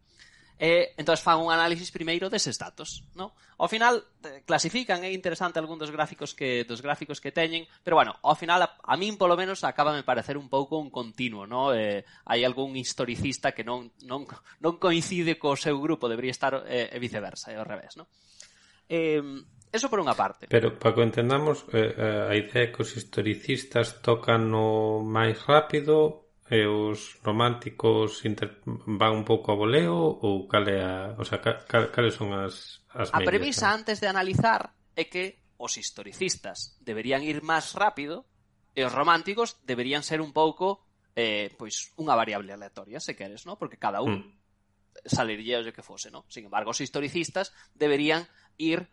E 0.56 0.96
entón 0.96 1.20
fan 1.20 1.44
un 1.44 1.52
análisis 1.52 1.92
primeiro 1.92 2.32
deses 2.32 2.56
datos, 2.56 3.04
¿no? 3.12 3.36
Ao 3.60 3.68
final 3.68 4.08
eh, 4.24 4.40
clasifican, 4.48 5.04
é 5.04 5.12
interesante 5.12 5.60
algún 5.60 5.76
dos 5.76 5.92
gráficos 5.92 6.32
que 6.32 6.64
dos 6.64 6.80
gráficos 6.80 7.20
que 7.20 7.36
teñen, 7.36 7.68
pero 7.84 8.00
bueno, 8.00 8.16
ao 8.24 8.40
final 8.40 8.64
a, 8.64 8.80
a 8.80 8.96
min 8.96 9.20
polo 9.20 9.36
menos 9.36 9.68
acaba 9.68 9.92
me 9.92 10.08
parecer 10.08 10.40
un 10.40 10.48
pouco 10.48 10.80
un 10.80 10.88
continuo, 10.88 11.44
¿no? 11.44 11.76
Eh, 11.76 12.08
hai 12.24 12.48
algún 12.48 12.80
historicista 12.80 13.52
que 13.52 13.68
non 13.68 13.92
non 14.08 14.24
non 14.64 14.80
coincide 14.80 15.36
co 15.36 15.60
seu 15.60 15.76
grupo, 15.76 16.08
debería 16.08 16.32
estar 16.32 16.64
eh, 16.64 16.88
e 16.88 16.98
viceversa, 17.04 17.52
é 17.52 17.60
ao 17.60 17.68
revés, 17.68 18.00
¿no? 18.00 18.08
Eh, 18.88 19.20
eso 19.76 19.92
por 19.92 20.00
unha 20.00 20.16
parte. 20.16 20.48
Pero 20.48 20.80
para 20.80 20.96
que 20.96 21.04
entendamos, 21.04 21.68
eh, 21.76 21.92
eh, 22.00 22.32
a 22.32 22.34
idea 22.40 22.64
é 22.64 22.72
que 22.72 22.80
os 22.80 22.96
historicistas 22.96 24.00
tocan 24.00 24.48
o 24.56 25.04
máis 25.04 25.36
rápido 25.44 26.25
e 26.46 26.62
os 26.70 27.18
románticos 27.26 28.22
inter... 28.22 28.62
van 28.66 29.18
un 29.18 29.26
pouco 29.26 29.50
a 29.50 29.58
voleo 29.58 29.98
ou 29.98 30.46
cal 30.46 30.70
é 30.70 30.78
a, 30.78 31.18
o 31.18 31.26
sea, 31.26 31.42
cal, 31.42 31.66
cal, 31.66 31.90
cales 31.90 32.14
son 32.14 32.38
as, 32.38 32.86
as 32.94 33.10
A 33.10 33.18
medias, 33.18 33.30
premisa 33.34 33.74
¿no? 33.74 33.82
antes 33.82 33.98
de 33.98 34.06
analizar 34.06 34.78
é 34.94 35.10
que 35.10 35.42
os 35.58 35.74
historicistas 35.82 36.78
deberían 36.86 37.26
ir 37.26 37.42
máis 37.42 37.74
rápido 37.74 38.30
e 38.78 38.86
os 38.86 38.94
románticos 38.94 39.58
deberían 39.66 40.06
ser 40.06 40.22
un 40.22 40.38
pouco 40.38 40.86
eh, 41.18 41.50
pois 41.58 41.98
unha 41.98 42.14
variable 42.14 42.54
aleatoria, 42.54 43.02
se 43.02 43.18
queres, 43.18 43.50
¿no? 43.50 43.58
Porque 43.58 43.82
cada 43.82 44.06
un 44.06 44.22
mm. 44.22 45.10
saliría 45.10 45.66
o 45.66 45.74
que 45.74 45.82
fose, 45.82 46.14
¿no? 46.14 46.30
Sin 46.30 46.46
embargo, 46.46 46.78
os 46.78 46.84
historicistas 46.84 47.58
deberían 47.74 48.30
ir 48.62 48.86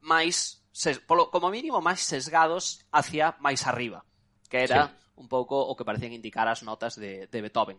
máis 0.00 0.64
ses... 0.72 1.04
polo, 1.04 1.28
como 1.28 1.52
mínimo 1.52 1.84
máis 1.84 2.00
sesgados 2.00 2.80
hacia 2.88 3.36
máis 3.44 3.68
arriba, 3.68 4.08
que 4.48 4.64
era 4.64 4.88
sí 4.88 5.03
un 5.16 5.28
pouco 5.28 5.56
o 5.56 5.76
que 5.76 5.86
parecían 5.86 6.16
indicar 6.16 6.46
as 6.48 6.62
notas 6.66 6.98
de, 6.98 7.26
de 7.30 7.38
Beethoven. 7.40 7.78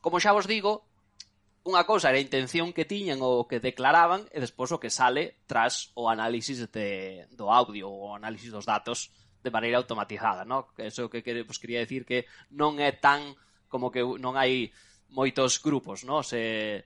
Como 0.00 0.18
xa 0.18 0.34
vos 0.34 0.50
digo, 0.50 0.88
unha 1.62 1.86
cousa 1.86 2.10
era 2.10 2.18
a 2.18 2.26
intención 2.26 2.74
que 2.74 2.88
tiñan 2.88 3.22
ou 3.22 3.46
que 3.46 3.62
declaraban 3.62 4.26
e 4.34 4.42
despois 4.42 4.74
o 4.74 4.82
que 4.82 4.90
sale 4.90 5.38
tras 5.46 5.94
o 5.94 6.10
análisis 6.10 6.58
de, 6.74 7.30
do 7.30 7.54
audio 7.54 7.86
o 7.86 8.18
análisis 8.18 8.50
dos 8.50 8.66
datos 8.66 9.14
de 9.42 9.50
maneira 9.50 9.78
automatizada, 9.78 10.42
no? 10.42 10.74
Eso 10.78 11.06
que, 11.10 11.22
que 11.22 11.46
pues, 11.46 11.58
quería 11.62 11.82
decir 11.82 12.02
que 12.02 12.26
non 12.50 12.82
é 12.82 12.90
tan 12.94 13.34
como 13.70 13.94
que 13.94 14.02
non 14.02 14.34
hai 14.34 14.74
moitos 15.12 15.62
grupos, 15.62 16.02
no? 16.02 16.26
Se 16.26 16.82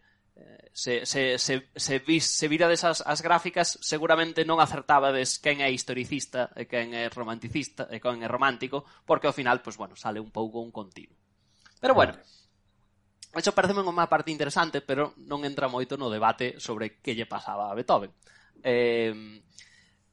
se, 0.73 1.07
se, 1.07 1.39
se, 1.39 1.69
se, 1.75 1.99
vis, 2.01 2.27
se 2.27 2.49
virades 2.49 2.85
as, 2.85 3.01
as 3.01 3.23
gráficas 3.23 3.79
seguramente 3.81 4.45
non 4.45 4.61
acertabades 4.61 5.41
quen 5.41 5.65
é 5.65 5.73
historicista 5.73 6.53
e 6.53 6.69
quen 6.69 6.93
é 6.93 7.09
romanticista 7.09 7.89
e 7.89 7.97
quen 7.97 8.21
é 8.21 8.29
romántico 8.29 8.85
porque 9.09 9.27
ao 9.27 9.37
final 9.37 9.65
pues, 9.65 9.81
bueno, 9.81 9.97
sale 9.97 10.21
un 10.21 10.29
pouco 10.29 10.61
un 10.61 10.69
continuo 10.69 11.17
pero 11.81 11.97
bueno 11.97 12.21
Eso 13.37 13.53
parece 13.53 13.77
unha 13.77 14.09
parte 14.09 14.33
interesante, 14.33 14.81
pero 14.81 15.13
non 15.29 15.45
entra 15.45 15.69
moito 15.69 16.01
no 16.01 16.09
debate 16.09 16.57
sobre 16.57 17.05
que 17.05 17.13
lle 17.13 17.29
pasaba 17.29 17.69
a 17.69 17.77
Beethoven. 17.77 18.09
Eh, 18.65 19.13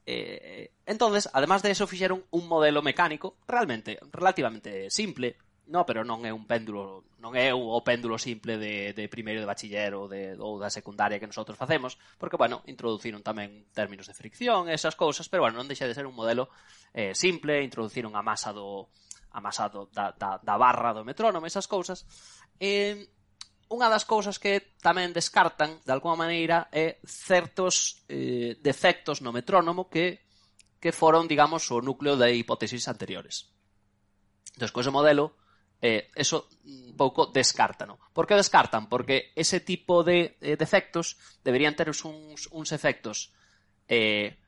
eh, 0.03 0.75
entonces, 0.84 1.32
además 1.32 1.63
de 1.63 1.72
eso, 1.72 1.88
fixeron 1.88 2.27
un 2.36 2.51
modelo 2.51 2.84
mecánico 2.84 3.39
realmente, 3.48 3.96
relativamente 4.12 4.92
simple, 4.92 5.39
No, 5.67 5.88
pero 5.88 6.03
non 6.03 6.27
é 6.27 6.32
un 6.36 6.43
péndulo, 6.43 7.08
non 7.24 7.39
é 7.39 7.55
o 7.55 7.79
péndulo 7.79 8.20
simple 8.20 8.60
de, 8.60 8.91
de 8.91 9.08
primeiro 9.08 9.39
de 9.39 9.48
bachiller 9.48 9.96
ou, 9.96 10.12
de, 10.12 10.36
ou 10.36 10.60
da 10.60 10.67
secundaria 10.67 11.24
que 11.24 11.29
nosotros 11.29 11.55
facemos, 11.55 11.96
porque, 12.20 12.36
bueno, 12.36 12.67
introduciron 12.67 13.24
tamén 13.24 13.72
términos 13.72 14.12
de 14.12 14.17
fricción, 14.17 14.67
esas 14.67 15.00
cousas, 15.00 15.32
pero, 15.32 15.48
bueno, 15.48 15.55
non 15.55 15.72
deixa 15.72 15.88
de 15.88 15.96
ser 15.96 16.03
un 16.03 16.20
modelo 16.20 16.51
eh, 16.91 17.15
simple, 17.15 17.63
introduciron 17.63 18.12
a 18.20 18.22
masa 18.22 18.51
do, 18.51 18.91
a 19.32 19.39
masa 19.39 19.72
do, 19.72 19.88
da, 19.88 20.12
da, 20.12 20.36
da 20.43 20.55
barra 20.60 20.91
do 20.91 21.08
metrónomo, 21.08 21.48
esas 21.48 21.72
cousas. 21.72 22.03
E 22.60 23.08
unha 23.72 23.88
das 23.88 24.03
cousas 24.03 24.38
que 24.38 24.75
tamén 24.84 25.15
descartan, 25.15 25.82
de 25.82 25.91
alguma 25.96 26.27
maneira, 26.27 26.67
é 26.75 27.00
certos 27.08 28.03
eh, 28.12 28.60
defectos 28.60 29.24
no 29.24 29.32
metrónomo 29.32 29.88
que, 29.88 30.22
que 30.84 30.91
foron, 30.91 31.25
digamos, 31.32 31.72
o 31.72 31.79
núcleo 31.79 32.20
de 32.20 32.36
hipótesis 32.36 32.86
anteriores. 32.91 33.50
Entón, 34.53 34.70
co 34.70 34.84
ese 34.86 34.93
modelo, 34.93 35.34
eh, 35.84 36.08
eso 36.16 36.48
un 36.63 36.96
pouco 36.96 37.28
descartan. 37.28 37.92
Por 38.16 38.24
que 38.24 38.40
descartan? 38.40 38.88
Porque 38.88 39.36
ese 39.36 39.60
tipo 39.60 40.00
de 40.02 40.40
eh, 40.40 40.56
defectos 40.56 41.20
deberían 41.44 41.75
ter 41.75 41.92
uns, 41.92 42.48
uns 42.56 42.72
efectos 42.72 43.36
eh, 43.92 44.40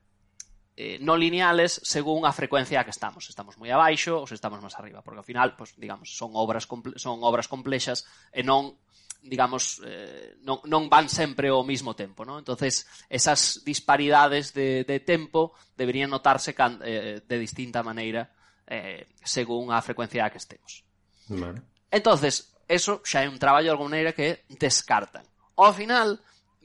eh, 0.79 0.95
non 1.03 1.19
lineales 1.19 1.83
según 1.83 2.23
a 2.23 2.31
frecuencia 2.31 2.79
a 2.79 2.87
que 2.87 2.95
estamos. 2.95 3.27
Estamos 3.27 3.59
moi 3.59 3.67
abaixo 3.67 4.23
ou 4.23 4.27
se 4.31 4.39
estamos 4.39 4.63
máis 4.63 4.79
arriba, 4.79 5.03
porque 5.03 5.19
ao 5.19 5.27
final, 5.27 5.59
pues, 5.59 5.75
digamos, 5.75 6.15
son 6.15 6.31
obras 6.39 6.71
son 6.95 7.19
obras 7.19 7.51
complexas 7.51 8.07
e 8.31 8.39
non 8.39 8.79
digamos, 9.25 9.81
eh, 9.83 10.37
non, 10.45 10.61
non 10.69 10.87
van 10.87 11.09
sempre 11.09 11.49
ao 11.49 11.65
mesmo 11.65 11.97
tempo, 11.97 12.23
¿no? 12.23 12.37
Entonces, 12.37 12.85
esas 13.09 13.65
disparidades 13.65 14.53
de, 14.53 14.85
de 14.85 15.01
tempo 15.01 15.57
deberían 15.73 16.13
notarse 16.13 16.53
can, 16.53 16.77
eh, 16.85 17.25
de 17.25 17.37
distinta 17.41 17.81
maneira 17.81 18.29
eh, 18.69 19.09
según 19.25 19.73
a 19.73 19.81
frecuencia 19.81 20.23
a 20.23 20.29
que 20.29 20.37
estemos. 20.37 20.84
Vale. 21.29 21.61
Entonces, 21.91 22.53
eso 22.67 23.01
xa 23.05 23.23
é 23.23 23.29
un 23.29 23.39
traballo 23.39 23.69
de 23.69 23.73
alguma 23.73 23.93
maneira 23.93 24.13
que 24.13 24.45
descartan. 24.49 25.25
Ao 25.55 25.73
final, 25.73 26.19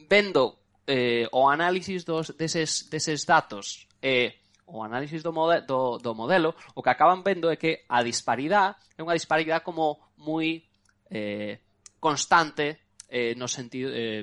vendo 0.09 0.59
eh, 0.87 1.29
o 1.33 1.49
análisis 1.49 2.05
dos, 2.05 2.35
deses, 2.37 2.89
deses 2.91 3.25
datos 3.25 3.87
e 4.03 4.27
eh, 4.27 4.29
o 4.71 4.83
análisis 4.83 5.23
do, 5.23 5.33
mode, 5.33 5.67
do, 5.67 5.99
do 5.99 6.15
modelo, 6.15 6.55
o 6.75 6.83
que 6.83 6.91
acaban 6.91 7.23
vendo 7.23 7.51
é 7.51 7.57
que 7.57 7.85
a 7.91 8.03
disparidade 8.03 8.79
é 8.97 9.03
unha 9.03 9.19
disparidade 9.19 9.67
como 9.67 10.15
moi 10.23 10.63
eh, 11.11 11.59
constante 11.99 12.79
eh, 13.11 13.35
no 13.35 13.51
sentido 13.51 13.91
eh, 13.91 14.23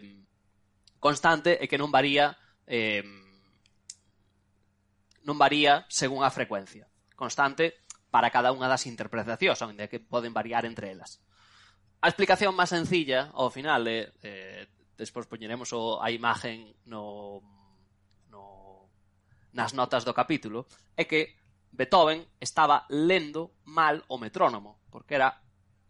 constante 1.00 1.60
e 1.60 1.68
que 1.68 1.78
non 1.78 1.92
varía 1.92 2.32
eh, 2.64 3.04
non 5.28 5.36
varía 5.36 5.84
según 5.92 6.24
a 6.24 6.32
frecuencia. 6.32 6.88
Constante 7.14 7.87
para 8.10 8.32
cada 8.32 8.56
unha 8.56 8.72
das 8.72 8.88
interpretacións, 8.88 9.60
onde 9.62 9.92
que 9.92 10.00
poden 10.00 10.32
variar 10.32 10.64
entre 10.64 10.92
elas. 10.92 11.20
A 12.00 12.08
explicación 12.08 12.54
máis 12.54 12.72
sencilla, 12.72 13.34
ao 13.34 13.50
final, 13.50 13.84
é, 13.90 14.14
eh, 14.22 14.64
despois 14.96 15.26
poñeremos 15.26 15.74
o, 15.74 15.98
a 15.98 16.14
imagen 16.14 16.78
no, 16.86 17.42
no, 18.30 18.88
nas 19.54 19.74
notas 19.74 20.06
do 20.06 20.14
capítulo, 20.14 20.70
é 20.96 21.10
que 21.10 21.36
Beethoven 21.74 22.26
estaba 22.40 22.86
lendo 22.90 23.58
mal 23.66 24.02
o 24.08 24.18
metrónomo, 24.18 24.82
porque 24.90 25.16
era 25.18 25.42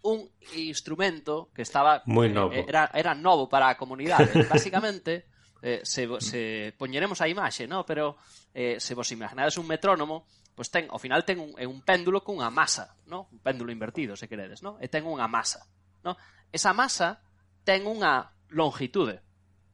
un 0.03 0.29
instrumento 0.55 1.49
que 1.53 1.61
estaba 1.61 2.01
Muy 2.05 2.27
eh, 2.27 2.33
novo. 2.33 2.53
Eh, 2.53 2.65
era 2.67 2.89
era 2.93 3.13
novo 3.15 3.49
para 3.49 3.69
a 3.69 3.77
comunidade. 3.77 4.31
Básicamente 4.49 5.27
eh, 5.61 5.81
se 5.83 6.07
se 6.21 6.73
poñeremos 6.77 7.19
a 7.21 7.27
imaxe, 7.27 7.67
no, 7.67 7.85
pero 7.85 8.17
eh 8.53 8.79
se 8.79 8.95
vos 8.95 9.11
imaginades 9.11 9.57
un 9.57 9.67
metrónomo 9.67 10.27
pois 10.57 10.73
ten, 10.73 10.89
ao 10.89 10.97
final 10.97 11.21
ten 11.21 11.37
un, 11.37 11.53
é 11.61 11.69
un 11.69 11.85
péndulo 11.85 12.25
cunha 12.25 12.49
masa, 12.49 12.97
no? 13.05 13.29
un 13.29 13.37
péndulo 13.45 13.69
invertido, 13.69 14.17
se 14.17 14.25
queredes, 14.25 14.65
no? 14.65 14.81
e 14.81 14.89
ten 14.89 15.05
unha 15.05 15.29
masa. 15.29 15.69
No? 16.01 16.17
Esa 16.49 16.73
masa 16.73 17.21
ten 17.61 17.85
unha 17.85 18.33
longitude, 18.49 19.21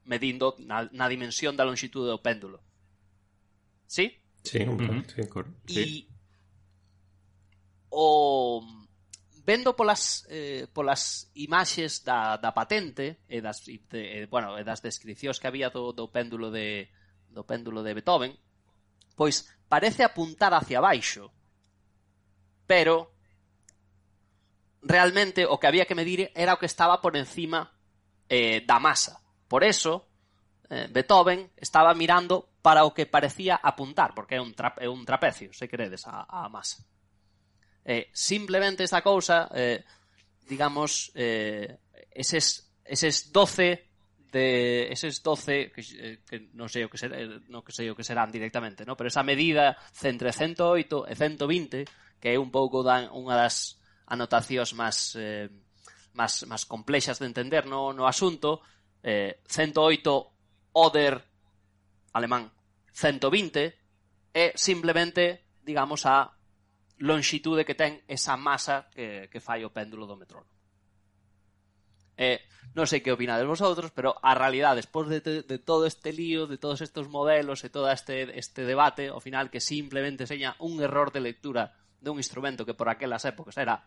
medindo 0.04 0.60
na, 0.60 0.84
na 0.92 1.08
dimensión 1.08 1.56
da 1.56 1.64
longitude 1.64 2.12
do 2.12 2.20
péndulo. 2.20 2.60
Sí? 3.88 4.12
Sí, 4.44 4.60
un 4.68 4.76
pouco, 4.76 4.92
uh 4.92 5.00
-huh. 5.00 5.08
sí, 5.08 5.22
cor, 5.32 5.46
sí. 5.72 5.80
E 5.80 5.88
o 7.96 8.60
vendo 9.48 9.72
polas 9.80 10.28
eh, 10.28 10.68
polas 10.68 11.32
imaxes 11.40 12.04
da, 12.04 12.36
da 12.36 12.52
patente 12.52 13.24
e 13.32 13.40
das 13.40 13.64
de, 13.64 13.80
e, 14.04 14.18
bueno, 14.28 14.60
e 14.60 14.68
das 14.68 14.84
descricións 14.84 15.40
que 15.40 15.48
había 15.48 15.72
do, 15.72 15.96
do 15.96 16.12
péndulo 16.12 16.52
de 16.52 16.92
do 17.32 17.48
péndulo 17.48 17.88
de 17.88 17.96
Beethoven, 17.96 18.36
pois 19.16 19.48
parece 19.74 20.04
apuntar 20.04 20.54
hacia 20.54 20.80
baixo. 20.80 21.34
Pero 22.68 23.18
realmente 24.84 25.48
o 25.50 25.58
que 25.58 25.66
había 25.66 25.90
que 25.90 25.98
medir 25.98 26.30
era 26.38 26.54
o 26.54 26.60
que 26.62 26.70
estaba 26.70 27.02
por 27.02 27.18
encima 27.18 27.74
eh, 28.30 28.62
da 28.70 28.78
masa. 28.78 29.18
Por 29.50 29.66
eso, 29.66 30.06
eh, 30.70 30.86
Beethoven 30.94 31.50
estaba 31.58 31.98
mirando 31.98 32.54
para 32.62 32.86
o 32.86 32.94
que 32.94 33.10
parecía 33.10 33.58
apuntar, 33.58 34.14
porque 34.14 34.38
é 34.38 34.42
un, 34.46 34.54
tra 34.54 34.78
é 34.78 34.86
un 34.86 35.10
trapecio, 35.10 35.50
se 35.58 35.66
queredes, 35.66 36.06
a, 36.06 36.22
a 36.30 36.46
masa. 36.54 36.86
Eh, 37.82 38.14
simplemente 38.14 38.86
esta 38.86 39.02
cousa, 39.02 39.50
eh, 39.58 39.82
digamos, 40.46 41.10
eh, 41.18 41.82
eses, 42.14 42.70
eses 42.86 43.34
12 43.34 43.90
de 44.34 44.92
eses 44.92 45.22
12 45.22 45.70
que, 45.70 45.82
eh, 45.94 46.18
que 46.26 46.50
non 46.58 46.66
sei 46.66 46.82
o 46.84 46.90
que 46.90 46.98
será, 46.98 47.22
eh, 47.22 47.38
non 47.54 47.62
que 47.62 47.70
sei 47.70 47.94
o 47.94 47.96
que 47.96 48.02
serán 48.02 48.34
directamente, 48.34 48.82
no, 48.82 48.98
pero 48.98 49.14
esa 49.14 49.22
medida 49.22 49.78
entre 50.02 50.34
108 50.34 51.06
e 51.06 51.14
120, 51.14 51.86
que 52.18 52.34
é 52.34 52.42
un 52.42 52.50
pouco 52.50 52.82
dan 52.82 53.14
unha 53.14 53.38
das 53.38 53.78
anotacións 54.10 54.74
máis 54.74 55.14
eh, 55.22 55.54
máis 56.18 56.50
máis 56.50 56.66
complexas 56.66 57.22
de 57.22 57.30
entender 57.30 57.70
no 57.70 57.94
no 57.94 58.10
asunto, 58.10 58.66
eh 59.06 59.38
108 59.46 60.82
oder 60.82 61.22
alemán, 62.18 62.50
120 62.90 64.34
é 64.34 64.58
simplemente, 64.58 65.46
digamos, 65.62 66.10
a 66.10 66.34
longitude 66.98 67.66
que 67.66 67.78
ten 67.78 68.02
esa 68.10 68.34
masa 68.34 68.90
que, 68.90 69.30
que 69.30 69.38
fai 69.38 69.62
o 69.62 69.70
péndulo 69.70 70.10
do 70.10 70.18
metrónomo. 70.18 70.53
Eh, 72.18 72.42
non 72.74 72.90
sei 72.90 73.06
que 73.06 73.14
opinades 73.14 73.46
vosotros, 73.46 73.94
pero 73.94 74.18
a 74.22 74.34
realidade, 74.34 74.82
despois 74.82 75.06
de, 75.06 75.22
de 75.22 75.58
todo 75.62 75.86
este 75.86 76.10
lío, 76.10 76.50
de 76.50 76.58
todos 76.58 76.82
estes 76.82 77.06
modelos 77.06 77.62
e 77.62 77.70
todo 77.70 77.90
este, 77.90 78.34
este 78.34 78.66
debate, 78.66 79.14
ao 79.14 79.22
final 79.22 79.54
que 79.54 79.62
simplemente 79.62 80.26
seña 80.26 80.58
un 80.58 80.82
error 80.82 81.14
de 81.14 81.22
lectura 81.22 81.78
dun 82.02 82.18
instrumento 82.18 82.66
que 82.66 82.74
por 82.74 82.90
aquelas 82.90 83.24
épocas 83.30 83.56
era 83.62 83.86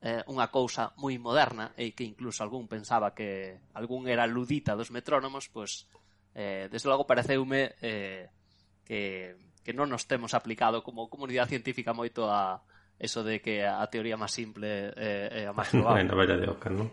eh, 0.00 0.22
unha 0.30 0.48
cousa 0.54 0.94
moi 1.02 1.18
moderna 1.18 1.74
e 1.74 1.92
que 1.98 2.06
incluso 2.06 2.46
algún 2.46 2.70
pensaba 2.70 3.10
que 3.10 3.58
algún 3.74 4.06
era 4.06 4.24
ludita 4.30 4.78
dos 4.78 4.94
metrónomos, 4.94 5.50
pois 5.50 5.90
eh, 6.36 6.70
desde 6.70 6.86
logo 6.86 7.10
pareceume 7.10 7.74
eh, 7.82 8.30
que, 8.86 9.34
que 9.66 9.72
non 9.74 9.90
nos 9.90 10.06
temos 10.06 10.30
aplicado 10.36 10.86
como 10.86 11.10
comunidade 11.10 11.58
científica 11.58 11.90
moito 11.90 12.30
a 12.30 12.62
eso 12.96 13.20
de 13.26 13.42
que 13.42 13.66
a 13.66 13.84
teoría 13.92 14.16
máis 14.16 14.32
simple 14.32 14.94
eh, 14.96 15.28
é 15.28 15.40
eh, 15.44 15.50
a 15.50 15.52
máis 15.52 15.68
probable. 15.74 16.06
Na 16.06 16.16
verdade, 16.16 16.46
Oscar, 16.48 16.72
non? 16.72 16.88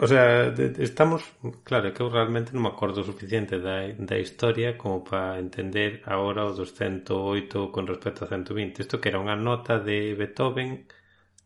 O 0.00 0.06
sea, 0.06 0.54
estamos, 0.78 1.24
claro, 1.64 1.92
que 1.92 2.02
eu 2.02 2.06
realmente 2.06 2.54
non 2.54 2.62
me 2.62 2.70
acordo 2.70 3.02
suficiente 3.02 3.58
da, 3.58 3.90
da 3.98 4.14
historia 4.14 4.78
como 4.78 5.02
para 5.02 5.42
entender 5.42 6.06
agora 6.06 6.46
o 6.46 6.54
208 6.54 7.74
con 7.74 7.82
respecto 7.90 8.22
a 8.22 8.30
120. 8.30 8.78
Isto 8.78 9.02
que 9.02 9.10
era 9.10 9.18
unha 9.18 9.34
nota 9.34 9.82
de 9.82 10.14
Beethoven 10.14 10.86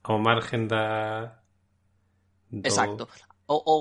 ao 0.05 0.21
margen 0.21 0.69
da... 0.69 1.41
Do... 2.53 2.61
Exacto. 2.61 3.09
O, 3.49 3.57
o, 3.57 3.77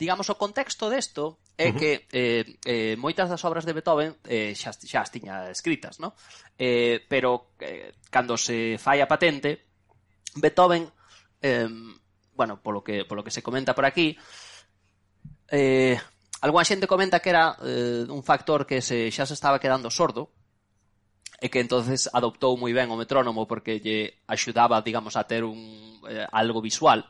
digamos, 0.00 0.32
o 0.32 0.40
contexto 0.40 0.88
desto 0.88 1.44
é 1.60 1.76
que 1.76 2.08
eh, 2.08 2.56
eh, 2.64 2.96
moitas 2.96 3.28
das 3.28 3.44
obras 3.44 3.68
de 3.68 3.76
Beethoven 3.76 4.16
eh, 4.24 4.56
xa, 4.56 4.72
xa 4.72 5.04
as 5.04 5.12
tiña 5.12 5.52
escritas, 5.52 6.00
no? 6.00 6.16
Eh, 6.56 7.04
pero 7.04 7.52
eh, 7.60 7.92
cando 8.08 8.40
se 8.40 8.80
fai 8.80 9.04
a 9.04 9.08
patente, 9.08 9.60
Beethoven 10.40 10.88
eh, 11.44 11.68
bueno, 12.36 12.60
polo 12.60 12.84
que, 12.84 13.04
polo 13.04 13.24
que 13.24 13.32
se 13.32 13.42
comenta 13.42 13.74
por 13.74 13.88
aquí, 13.88 14.16
eh, 15.48 15.98
algunha 16.44 16.68
xente 16.68 16.86
comenta 16.86 17.18
que 17.18 17.32
era 17.32 17.56
eh, 17.64 18.04
un 18.06 18.22
factor 18.22 18.68
que 18.68 18.84
se, 18.84 19.10
xa 19.10 19.24
se 19.24 19.34
estaba 19.34 19.58
quedando 19.58 19.90
sordo, 19.90 20.36
e 21.40 21.52
que 21.52 21.60
entonces 21.60 22.08
adoptou 22.12 22.56
moi 22.56 22.72
ben 22.72 22.88
o 22.88 22.96
metrónomo 22.96 23.44
porque 23.44 23.76
lle 23.80 24.24
axudaba, 24.24 24.80
digamos, 24.80 25.20
a 25.20 25.28
ter 25.28 25.44
un 25.44 26.00
eh, 26.08 26.24
algo 26.32 26.64
visual. 26.64 27.04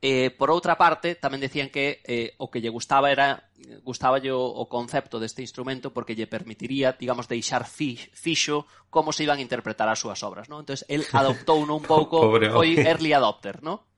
Eh, 0.00 0.32
por 0.32 0.48
outra 0.48 0.80
parte, 0.80 1.18
tamén 1.18 1.42
decían 1.42 1.68
que 1.68 2.00
eh, 2.08 2.32
o 2.40 2.48
que 2.48 2.62
lle 2.62 2.72
gustaba 2.72 3.12
era 3.12 3.52
gustaba 3.84 4.16
yo 4.16 4.40
o 4.40 4.64
concepto 4.70 5.20
deste 5.20 5.44
instrumento 5.44 5.92
porque 5.92 6.16
lle 6.16 6.30
permitiría, 6.30 6.96
digamos, 6.96 7.28
deixar 7.28 7.66
fi, 7.66 7.98
fixo 7.98 8.64
como 8.88 9.12
se 9.12 9.26
iban 9.26 9.42
a 9.42 9.44
interpretar 9.44 9.90
as 9.90 9.98
súas 9.98 10.22
obras, 10.22 10.48
¿no? 10.48 10.62
Entonces, 10.62 10.86
el 10.88 11.04
adoptou 11.12 11.60
un 11.60 11.84
pouco, 11.84 12.32
foi 12.32 12.80
early 12.80 13.12
adopter, 13.12 13.60
¿no? 13.60 13.89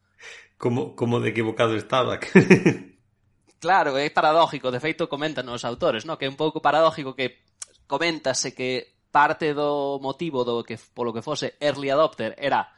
como, 0.62 0.94
como 0.94 1.18
de 1.18 1.30
equivocado 1.30 1.74
estaba. 1.74 2.20
claro, 3.58 3.98
é 3.98 4.06
paradójico, 4.14 4.70
de 4.70 4.78
feito 4.78 5.10
comentan 5.10 5.50
os 5.50 5.66
autores, 5.66 6.06
no? 6.06 6.14
que 6.14 6.30
é 6.30 6.30
un 6.30 6.38
pouco 6.38 6.62
paradójico 6.62 7.18
que 7.18 7.42
coméntase 7.90 8.54
que 8.54 9.02
parte 9.10 9.58
do 9.58 9.98
motivo 9.98 10.46
do 10.46 10.62
que 10.62 10.78
polo 10.78 11.10
que 11.10 11.26
fose 11.26 11.58
early 11.58 11.90
adopter 11.90 12.38
era 12.38 12.70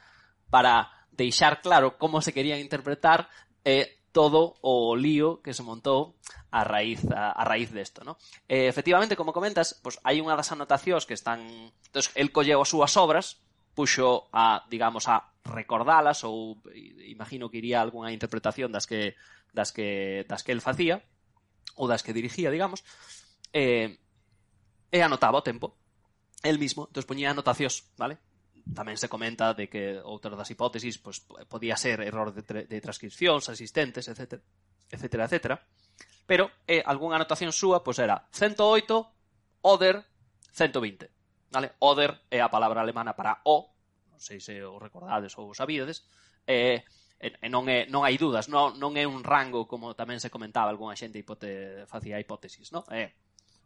para 0.49 0.89
deixar 1.13 1.61
claro 1.61 2.01
como 2.01 2.25
se 2.25 2.33
querían 2.33 2.57
interpretar 2.57 3.29
eh, 3.69 4.01
todo 4.17 4.57
o 4.65 4.97
lío 4.97 5.45
que 5.45 5.53
se 5.53 5.61
montou 5.61 6.17
a 6.49 6.65
raíz 6.65 7.05
a, 7.13 7.37
a 7.37 7.45
raíz 7.45 7.69
desto, 7.69 8.01
¿no? 8.01 8.17
Eh, 8.49 8.65
efectivamente, 8.65 9.13
como 9.13 9.37
comentas, 9.37 9.77
pues 9.85 10.01
hai 10.09 10.25
unha 10.25 10.33
das 10.33 10.57
anotacións 10.57 11.05
que 11.05 11.13
están, 11.13 11.45
entonces 11.69 12.17
el 12.17 12.33
colleu 12.33 12.65
as 12.65 12.73
súas 12.73 12.97
obras 12.97 13.44
puxo 13.75 14.31
a, 14.33 14.65
digamos, 14.71 15.11
a 15.11 15.35
recordalas 15.45 16.25
ou 16.25 16.57
imagino 17.05 17.51
que 17.51 17.59
iría 17.59 17.83
algunha 17.83 18.15
interpretación 18.15 18.73
das 18.73 18.87
que 18.87 19.19
das 19.53 19.75
que 19.75 20.25
das 20.31 20.43
que 20.43 20.55
el 20.55 20.65
facía 20.65 21.05
ou 21.77 21.91
das 21.91 22.07
que 22.07 22.17
dirigía, 22.17 22.49
digamos, 22.49 22.87
eh, 23.53 23.99
e 24.89 24.99
anotaba 25.03 25.43
o 25.43 25.47
tempo 25.47 25.77
el 26.45 26.59
mismo, 26.59 26.87
entón 26.87 27.05
poñía 27.09 27.33
anotacións, 27.33 27.91
vale? 27.97 28.21
Tamén 28.65 28.97
se 28.97 29.13
comenta 29.13 29.53
de 29.53 29.69
que 29.69 30.01
outra 30.01 30.37
das 30.37 30.49
hipótesis 30.53 30.97
pues, 31.01 31.25
podía 31.49 31.77
ser 31.77 32.01
error 32.01 32.33
de, 32.33 32.45
tra 32.45 32.65
de 32.65 32.79
transcripcións 32.81 33.49
asistentes, 33.49 34.09
etc. 34.09 34.41
etcétera, 34.89 35.25
etcétera. 35.25 35.57
Pero 36.25 36.49
eh, 36.65 36.81
algunha 36.85 37.17
anotación 37.17 37.53
súa 37.53 37.85
pues 37.85 38.01
era 38.01 38.29
108 38.33 39.65
other 39.65 40.05
120. 40.53 41.14
Vale? 41.55 41.79
Oder 41.79 42.27
é 42.31 42.43
a 42.43 42.51
palabra 42.51 42.83
alemana 42.83 43.15
para 43.15 43.39
o, 43.47 43.71
non 44.11 44.19
sei 44.19 44.43
se 44.43 44.59
o 44.59 44.83
recordades 44.83 45.39
ou 45.39 45.47
o 45.47 45.55
sabíades, 45.55 46.03
e, 46.43 46.83
eh, 46.83 47.31
e, 47.31 47.31
e 47.31 47.49
non, 47.49 47.71
é, 47.71 47.87
non 47.87 48.03
hai 48.03 48.19
dudas, 48.19 48.51
non, 48.51 48.75
non 48.83 48.99
é 48.99 49.07
un 49.07 49.23
rango 49.23 49.71
como 49.71 49.95
tamén 49.95 50.19
se 50.19 50.35
comentaba 50.35 50.67
algunha 50.67 50.99
xente 50.99 51.23
hipote, 51.23 51.87
facía 51.87 52.19
hipótesis, 52.19 52.75
non? 52.75 52.83
É, 52.91 53.15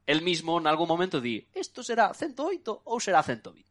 el 0.05 0.21
mismo 0.21 0.61
en 0.61 0.69
algún 0.69 0.85
momento 0.85 1.17
di, 1.17 1.41
isto 1.57 1.81
será 1.81 2.13
108 2.13 2.85
ou 2.85 3.01
será 3.01 3.25
120. 3.25 3.65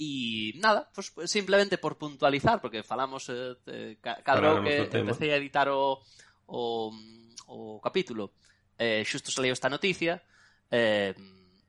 E 0.00 0.56
nada, 0.56 0.88
pues, 0.92 1.12
simplemente 1.28 1.76
por 1.76 2.00
puntualizar, 2.00 2.64
porque 2.64 2.80
falamos 2.80 3.28
eh, 3.28 3.60
eh 3.68 3.96
cadrou 4.00 4.64
que 4.64 4.88
empecé 4.88 5.32
a 5.32 5.40
editar 5.40 5.68
o, 5.68 6.00
o, 6.48 6.92
o 7.44 7.76
capítulo, 7.84 8.32
eh, 8.80 9.04
xusto 9.04 9.28
saliu 9.28 9.52
esta 9.52 9.68
noticia, 9.68 10.24
Eh, 10.70 11.14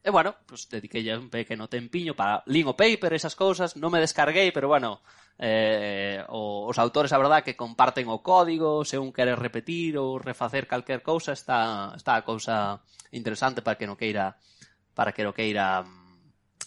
e 0.07 0.09
bueno, 0.09 0.35
pues 0.47 0.69
dediquei 0.71 1.03
un 1.11 1.29
pequeno 1.29 1.67
tempiño 1.67 2.15
para 2.15 2.41
Lingo 2.47 2.75
Paper, 2.79 3.11
esas 3.11 3.35
cousas, 3.35 3.75
non 3.75 3.91
me 3.91 3.99
descarguei, 3.99 4.55
pero 4.55 4.71
bueno, 4.71 5.03
eh, 5.35 6.23
o, 6.31 6.63
os 6.71 6.79
autores, 6.79 7.11
a 7.11 7.19
verdad, 7.19 7.43
que 7.43 7.59
comparten 7.59 8.07
o 8.07 8.23
código, 8.23 8.87
se 8.87 8.95
un 8.95 9.11
quere 9.11 9.35
repetir 9.35 9.99
ou 9.99 10.15
refacer 10.15 10.63
calquer 10.63 11.03
cousa, 11.03 11.35
está, 11.35 11.91
está 11.91 12.15
a 12.15 12.23
cousa 12.23 12.79
interesante 13.11 13.59
para 13.59 13.75
que 13.75 13.83
no 13.83 13.99
queira 13.99 14.39
para 14.95 15.11
que 15.11 15.27
no 15.27 15.35
queira 15.35 15.83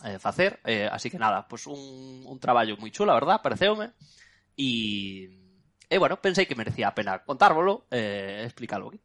eh, 0.05 0.19
facer, 0.21 0.61
eh, 0.69 0.89
así 0.93 1.09
que 1.09 1.19
nada, 1.19 1.49
pues 1.49 1.67
un, 1.67 2.23
un 2.29 2.39
traballo 2.39 2.77
moi 2.77 2.93
chulo, 2.93 3.11
a 3.11 3.19
verdad, 3.19 3.41
pareceume, 3.41 3.97
e, 4.53 5.33
e 5.89 5.97
bueno, 5.97 6.21
pensei 6.21 6.45
que 6.45 6.55
merecía 6.55 6.93
a 6.93 6.95
pena 6.95 7.25
contárvolo, 7.25 7.89
eh, 7.91 8.45
explicarlo 8.45 8.93
aquí 8.93 9.01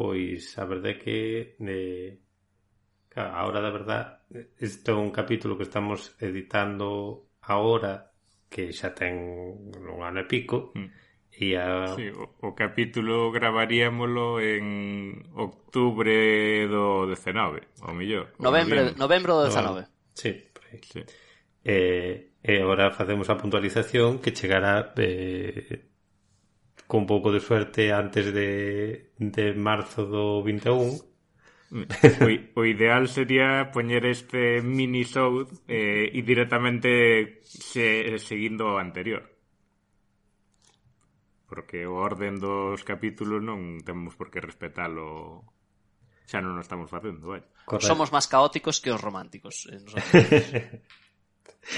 pois 0.00 0.56
a 0.56 0.64
verdade 0.64 0.96
é 0.96 0.98
que 0.98 1.18
eh, 1.60 2.16
claro, 3.12 3.36
agora 3.36 3.60
da 3.60 3.68
verdad 3.68 4.04
este 4.56 4.88
é 4.88 4.96
un 4.96 5.12
capítulo 5.12 5.60
que 5.60 5.68
estamos 5.68 6.16
editando 6.16 7.28
ahora 7.44 8.08
que 8.48 8.72
xa 8.72 8.96
ten 8.96 9.20
un 9.76 10.00
ano 10.00 10.24
e 10.24 10.26
pico 10.26 10.72
mm. 10.72 10.88
e 11.36 11.52
a... 11.52 11.92
sí, 11.92 12.08
o, 12.16 12.32
o 12.32 12.56
capítulo 12.56 13.28
gravaríamolo 13.28 14.40
en 14.40 15.20
octubre 15.36 16.64
do 16.64 17.04
19 17.04 17.84
ou 17.84 17.92
mellor. 17.92 18.32
novembro, 18.40 18.96
novembro 18.96 19.36
do 19.36 19.52
19 19.52 19.84
Sí, 20.16 20.32
por 20.48 20.64
aí. 20.64 20.80
sí. 20.80 21.04
Eh, 21.60 22.40
e 22.40 22.52
agora 22.56 22.88
facemos 22.88 23.28
a 23.28 23.36
puntualización 23.36 24.16
que 24.24 24.32
chegará 24.32 24.96
eh, 24.96 25.89
con 26.90 27.06
pouco 27.06 27.30
de 27.30 27.38
suerte 27.38 27.94
antes 27.94 28.34
de, 28.34 29.14
de 29.14 29.54
marzo 29.54 30.10
do 30.10 30.42
21 30.42 30.98
o, 31.70 32.26
o 32.58 32.62
ideal 32.66 33.06
sería 33.06 33.70
poñer 33.70 34.02
este 34.10 34.58
mini 34.58 35.06
show 35.06 35.46
eh, 35.70 36.10
e 36.10 36.20
directamente 36.26 37.38
se, 37.46 38.18
seguindo 38.18 38.74
o 38.74 38.82
anterior. 38.82 39.22
Porque 41.46 41.86
o 41.86 41.94
orden 41.94 42.42
dos 42.42 42.82
capítulos 42.82 43.38
non 43.38 43.78
temos 43.86 44.18
por 44.18 44.34
que 44.34 44.42
respetalo 44.42 45.46
xa 46.26 46.42
non 46.42 46.58
o 46.58 46.62
estamos 46.62 46.90
facendo 46.90 47.30
vai. 47.30 47.46
Somos 47.78 48.10
máis 48.10 48.26
caóticos 48.26 48.82
que 48.82 48.90
os 48.90 48.98
románticos 48.98 49.70
eh, 49.70 49.78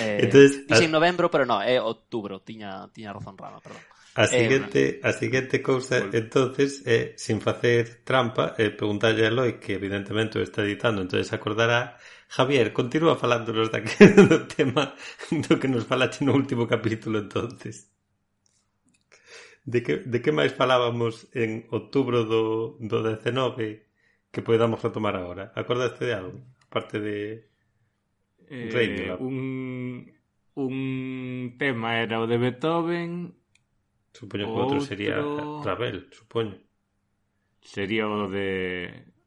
eh, 0.01 0.25
Entonces, 0.25 0.65
dixen 0.65 0.89
novembro 0.89 1.29
pero 1.29 1.45
non, 1.45 1.61
é 1.61 1.77
outubro 1.77 2.41
tiña, 2.41 2.89
tiña 2.97 3.13
razón 3.13 3.37
rama, 3.37 3.61
perdón. 3.61 3.85
A 4.15 4.25
eh, 4.25 4.29
siguiente, 4.29 5.01
eh, 5.01 5.01
a 5.03 5.13
siguiente 5.13 5.63
cousa, 5.63 6.01
bueno. 6.01 6.13
entonces, 6.15 6.83
é, 6.85 6.95
eh, 6.95 7.15
sin 7.17 7.41
facer 7.41 8.05
trampa, 8.05 8.55
é 8.59 8.67
eh, 8.67 8.71
preguntarlle 8.71 9.25
a 9.25 9.29
Eloi, 9.29 9.59
que 9.59 9.73
evidentemente 9.73 10.39
o 10.39 10.43
está 10.43 10.63
editando, 10.63 11.01
entonces 11.01 11.33
acordará, 11.33 11.97
Javier, 12.29 12.73
continúa 12.73 13.17
falándonos 13.17 13.73
daquele 13.73 14.25
do 14.29 14.45
tema 14.45 14.93
do 15.31 15.57
que 15.57 15.69
nos 15.69 15.89
falaste 15.89 16.25
no 16.25 16.37
último 16.37 16.69
capítulo, 16.69 17.25
entonces. 17.25 17.89
De 19.65 19.81
que, 19.83 20.05
de 20.05 20.19
que 20.21 20.33
máis 20.33 20.53
falábamos 20.53 21.33
en 21.33 21.65
outubro 21.73 22.29
do, 22.29 22.77
do 22.85 22.99
19 23.01 23.89
que 24.29 24.43
podamos 24.45 24.83
retomar 24.83 25.17
agora? 25.17 25.57
Acordaste 25.57 26.05
de 26.05 26.13
algo? 26.13 26.37
Aparte 26.69 27.01
de... 27.01 27.49
Eh, 28.51 29.17
un, 29.21 30.05
un 30.53 31.55
tema 31.57 32.01
era 32.05 32.21
o 32.21 32.27
de 32.29 32.37
Beethoven 32.37 33.41
Supoño 34.13 34.45
que 34.47 34.61
outro 34.61 34.79
sería 34.81 35.17
Ravel, 35.65 36.13
supoño. 36.13 36.57
Sería 37.65 38.05
o 38.09 38.29
de 38.29 38.49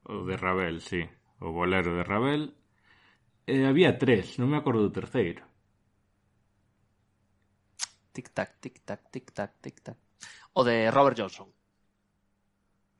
o 0.06 0.24
de 0.28 0.36
Ravel, 0.38 0.82
sí. 0.82 1.02
O 1.41 1.52
bolero 1.52 1.98
de 1.98 2.04
Ravel. 2.04 2.43
Eh, 3.48 3.65
había 3.65 3.98
tres, 3.98 4.38
non 4.39 4.50
me 4.50 4.58
acordo 4.58 4.86
do 4.86 4.93
terceiro. 4.93 5.43
Tic-tac, 8.13 8.62
tic-tac, 8.63 9.02
tic-tac, 9.12 9.52
tic-tac. 9.62 9.98
O 10.54 10.63
de 10.63 10.89
Robert 10.89 11.17
Johnson. 11.19 11.50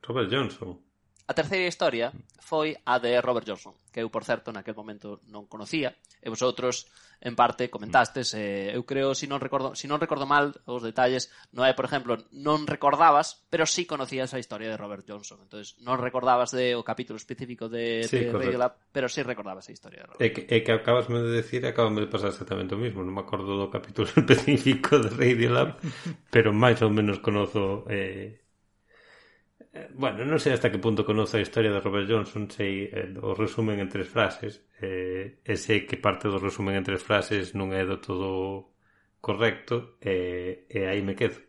Robert 0.02 0.30
Johnson. 0.30 0.85
A 1.26 1.34
terceira 1.34 1.66
historia 1.66 2.14
foi 2.38 2.78
a 2.86 3.02
de 3.02 3.18
Robert 3.18 3.42
Johnson, 3.42 3.74
que 3.90 3.98
eu, 3.98 4.06
por 4.14 4.22
certo, 4.22 4.54
naquel 4.54 4.78
momento 4.78 5.18
non 5.26 5.50
conocía, 5.50 5.98
e 6.22 6.30
vosotros, 6.30 6.86
en 7.18 7.34
parte, 7.34 7.66
comentastes, 7.66 8.30
eh, 8.38 8.70
eu 8.70 8.86
creo, 8.86 9.10
se 9.10 9.26
si 9.26 9.26
non, 9.26 9.42
recordo, 9.42 9.74
si 9.74 9.90
non 9.90 9.98
recordo 9.98 10.22
mal 10.22 10.54
os 10.70 10.86
detalles, 10.86 11.26
Noé, 11.50 11.74
por 11.74 11.90
exemplo, 11.90 12.14
non 12.30 12.70
recordabas, 12.70 13.42
pero 13.50 13.66
sí 13.66 13.90
conocías 13.90 14.30
a 14.30 14.38
historia 14.38 14.70
de 14.70 14.78
Robert 14.78 15.02
Johnson, 15.02 15.42
entonces 15.42 15.74
non 15.82 15.98
recordabas 15.98 16.54
de 16.54 16.78
o 16.78 16.86
capítulo 16.86 17.18
específico 17.18 17.66
de, 17.66 18.06
sí, 18.06 18.22
de 18.22 18.30
Regular, 18.30 18.78
pero 18.94 19.10
sí 19.10 19.26
recordabas 19.26 19.66
a 19.66 19.74
historia 19.74 20.06
de 20.06 20.14
Robert. 20.14 20.22
E 20.22 20.30
que, 20.30 20.46
e 20.46 20.62
que 20.62 20.70
acabasme 20.78 21.18
de 21.26 21.42
decir, 21.42 21.66
acabame 21.66 22.06
de 22.06 22.10
pasar 22.12 22.30
exactamente 22.30 22.78
o 22.78 22.80
mismo, 22.80 23.02
non 23.02 23.18
me 23.18 23.26
acordo 23.26 23.58
do 23.58 23.66
capítulo 23.66 24.06
específico 24.14 25.02
de 25.02 25.10
Radiolab, 25.10 25.82
pero 26.30 26.54
máis 26.54 26.78
ou 26.86 26.94
menos 26.94 27.18
conozo 27.18 27.82
eh, 27.90 28.45
bueno, 29.94 30.24
non 30.24 30.40
sei 30.42 30.52
hasta 30.52 30.68
que 30.68 30.82
punto 30.82 31.06
conoce 31.06 31.38
a 31.38 31.44
historia 31.44 31.72
de 31.72 31.80
Robert 31.80 32.08
Johnson, 32.08 32.50
sei 32.50 32.88
eh, 32.88 33.14
o 33.20 33.32
resumen 33.32 33.80
en 33.80 33.88
tres 33.88 34.08
frases, 34.08 34.60
eh, 34.80 35.40
e 35.40 35.54
sei 35.56 35.88
que 35.88 35.96
parte 35.96 36.28
do 36.28 36.40
resumen 36.40 36.76
en 36.76 36.84
tres 36.84 37.02
frases 37.02 37.54
non 37.56 37.72
é 37.72 37.84
do 37.84 38.00
todo 38.00 38.72
correcto, 39.20 39.96
eh, 40.04 40.68
e 40.68 40.86
aí 40.86 41.02
me 41.02 41.16
quedo. 41.16 41.40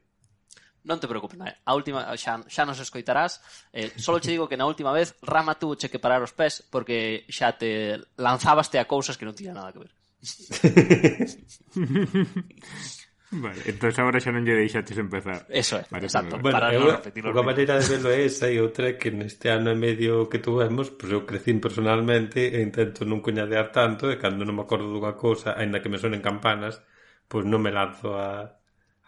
Non 0.88 1.04
te 1.04 1.12
preocupes, 1.12 1.36
a 1.40 1.72
última 1.76 2.08
xa, 2.16 2.40
xa 2.48 2.64
nos 2.64 2.80
escoitarás. 2.80 3.44
Eh, 3.76 3.92
solo 4.00 4.24
che 4.24 4.32
digo 4.32 4.48
que 4.48 4.56
na 4.56 4.64
última 4.64 4.96
vez 4.96 5.20
Rama 5.20 5.60
tuvo 5.60 5.76
che 5.76 5.92
que 5.92 6.00
parar 6.00 6.24
os 6.24 6.32
pés 6.32 6.64
porque 6.64 7.28
xa 7.28 7.60
te 7.60 8.00
lanzabaste 8.16 8.80
a 8.80 8.88
cousas 8.88 9.20
que 9.20 9.28
non 9.28 9.36
tiña 9.36 9.52
nada 9.52 9.76
que 9.76 9.84
ver. 9.84 9.92
Vale, 13.30 13.60
entón 13.68 13.92
agora 14.00 14.24
xa 14.24 14.32
non 14.32 14.48
lle 14.48 14.56
deixaches 14.56 14.96
empezar. 14.96 15.44
Eso 15.52 15.76
é, 15.76 15.84
vale, 15.92 16.08
exacto. 16.08 16.40
Bueno, 16.40 16.56
para 16.56 16.72
non 16.72 16.96
repetirlo. 16.96 17.36
Unha 17.36 17.44
maneira 17.44 17.76
de 17.76 17.84
verlo 17.84 18.08
é 18.08 18.24
esa 18.24 18.48
e 18.48 18.56
outra 18.64 18.96
que 18.96 19.12
neste 19.12 19.52
ano 19.52 19.68
e 19.68 19.76
medio 19.76 20.32
que 20.32 20.40
tuvemos, 20.40 20.96
pois 20.96 21.12
pues 21.12 21.12
eu 21.12 21.28
crecín 21.28 21.60
personalmente 21.60 22.48
e 22.48 22.64
intento 22.64 23.04
non 23.04 23.20
coñadear 23.20 23.76
tanto 23.76 24.08
e 24.08 24.16
cando 24.16 24.48
non 24.48 24.56
me 24.56 24.64
acordo 24.64 24.88
dunha 24.88 25.20
cousa, 25.20 25.60
aínda 25.60 25.84
que 25.84 25.92
me 25.92 26.00
sonen 26.00 26.24
campanas, 26.24 26.80
pois 27.28 27.44
pues 27.44 27.52
non 27.52 27.60
me 27.60 27.76
lanzo 27.76 28.16
a, 28.16 28.48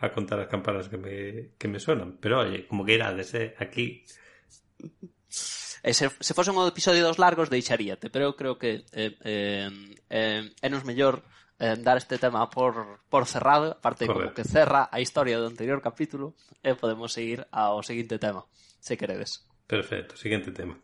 a 0.04 0.06
contar 0.12 0.44
as 0.44 0.52
campanas 0.52 0.92
que 0.92 1.00
me, 1.00 1.16
que 1.56 1.72
me 1.72 1.80
sonan. 1.80 2.20
Pero, 2.20 2.44
oye, 2.44 2.68
como 2.68 2.84
que 2.84 3.00
irades, 3.00 3.32
eh, 3.40 3.56
aquí... 3.56 4.04
E 5.80 5.96
se, 5.96 6.12
se 6.12 6.36
fose 6.36 6.52
un 6.52 6.60
episodio 6.68 7.08
dos 7.08 7.24
largos 7.24 7.48
deixaríate, 7.48 8.12
pero 8.12 8.28
eu 8.28 8.36
creo 8.36 8.60
que 8.60 8.84
eh, 8.92 9.16
eh, 9.24 9.72
eh, 10.12 10.44
eh 10.44 10.44
é 10.60 10.68
nos 10.68 10.84
mellor 10.84 11.24
eh, 11.60 11.76
dar 11.76 11.98
este 11.98 12.18
tema 12.18 12.50
por, 12.50 13.02
por 13.10 13.26
cerrado, 13.28 13.72
aparte 13.72 14.08
Correcto. 14.08 14.32
como 14.32 14.36
que 14.36 14.46
cerra 14.48 14.88
a 14.90 15.02
historia 15.04 15.38
do 15.38 15.46
anterior 15.46 15.82
capítulo, 15.84 16.34
e 16.64 16.74
podemos 16.80 17.12
seguir 17.12 17.44
ao 17.52 17.84
seguinte 17.84 18.16
tema, 18.18 18.48
se 18.80 18.96
queredes. 18.96 19.44
Perfecto, 19.68 20.16
seguinte 20.16 20.56
tema. 20.56 20.80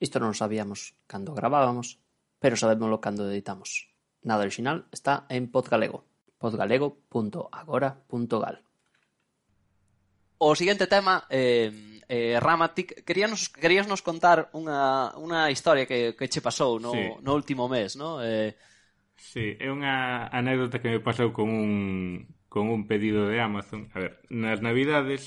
Isto 0.00 0.16
non 0.18 0.32
sabíamos 0.34 0.96
cando 1.06 1.36
gravábamos, 1.36 2.00
pero 2.40 2.56
sabémoslo 2.58 2.98
cando 2.98 3.30
editamos. 3.30 3.94
Nada 4.24 4.42
original 4.42 4.88
está 4.90 5.26
en 5.28 5.52
Podgalego, 5.52 6.08
podgalego.agora.gal. 6.40 8.64
O 10.42 10.58
seguinte 10.58 10.90
tema, 10.90 11.22
eh, 11.30 12.02
eh, 12.08 12.40
Rama, 12.42 12.74
ti 12.74 12.82
queríanos, 12.82 13.46
contar 14.02 14.50
unha, 14.58 15.14
unha 15.14 15.46
historia 15.54 15.86
que, 15.86 16.18
que 16.18 16.26
che 16.26 16.42
pasou 16.42 16.82
no, 16.82 16.90
sí. 16.90 17.14
no 17.22 17.38
último 17.38 17.70
mes, 17.70 17.94
no? 17.94 18.18
Eh, 18.18 18.58
Sí, 19.30 19.44
é 19.66 19.68
unha 19.76 19.94
anécdota 20.40 20.80
que 20.82 20.92
me 20.92 21.04
pasou 21.08 21.28
con 21.36 21.46
un, 21.62 21.72
con 22.52 22.64
un 22.74 22.80
pedido 22.90 23.20
de 23.30 23.38
Amazon. 23.48 23.80
A 23.94 23.98
ver, 24.02 24.12
nas 24.42 24.58
navidades 24.66 25.22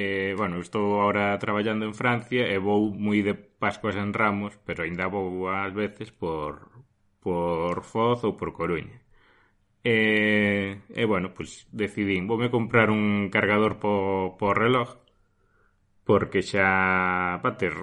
eh, 0.00 0.32
bueno, 0.40 0.56
estou 0.66 0.86
ahora 1.02 1.24
traballando 1.44 1.84
en 1.86 1.94
Francia 2.02 2.42
e 2.54 2.56
vou 2.68 2.82
moi 3.06 3.20
de 3.26 3.34
Pascuas 3.62 3.96
en 4.04 4.10
Ramos, 4.20 4.54
pero 4.66 4.80
ainda 4.82 5.12
vou 5.16 5.28
ás 5.62 5.72
veces 5.82 6.08
por, 6.22 6.52
por 7.24 7.74
Foz 7.92 8.20
ou 8.28 8.32
por 8.40 8.50
Coruña. 8.58 8.98
E, 9.96 9.98
e 11.00 11.02
bueno, 11.12 11.28
pois 11.36 11.52
decidín, 11.82 12.22
voume 12.30 12.54
comprar 12.56 12.88
un 12.98 13.04
cargador 13.34 13.72
po, 13.82 13.92
po 14.40 14.48
reloj 14.64 14.90
porque 16.08 16.40
xa 16.50 16.68
para 17.42 17.56
ter 17.60 17.74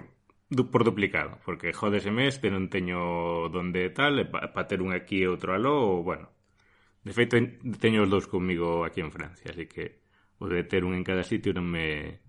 du, 0.52 0.70
por 0.70 0.84
duplicado, 0.84 1.40
porque 1.46 1.72
jodeseme 1.72 2.28
este 2.28 2.52
non 2.52 2.68
teño 2.68 3.48
donde 3.48 3.88
tal, 3.90 4.28
para 4.28 4.52
pa 4.52 4.68
ter 4.68 4.84
un 4.84 4.92
aquí 4.92 5.24
e 5.24 5.32
outro 5.32 5.56
aló, 5.56 5.80
ou, 5.80 6.04
bueno. 6.04 6.28
De 7.08 7.16
feito, 7.16 7.40
teño 7.80 8.04
os 8.04 8.12
dous 8.12 8.28
comigo 8.28 8.84
aquí 8.84 9.00
en 9.00 9.16
Francia, 9.16 9.50
así 9.50 9.66
que 9.66 10.04
o 10.38 10.52
de 10.52 10.68
ter 10.68 10.84
un 10.84 10.94
en 10.94 11.08
cada 11.08 11.24
sitio 11.24 11.56
non 11.56 11.66
me... 11.66 12.20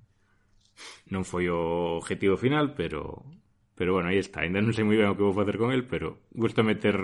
non 1.11 1.27
foi 1.27 1.51
o 1.51 1.99
objetivo 1.99 2.39
final, 2.39 2.79
pero... 2.79 3.27
Pero 3.75 3.97
bueno, 3.97 4.15
aí 4.15 4.23
está, 4.23 4.47
ainda 4.47 4.63
non 4.63 4.71
sei 4.71 4.87
moi 4.87 4.95
ben 4.95 5.11
o 5.11 5.17
que 5.19 5.27
vou 5.27 5.35
facer 5.35 5.59
con 5.59 5.75
el, 5.75 5.83
pero 5.91 6.23
gusta 6.31 6.63
meter 6.63 6.95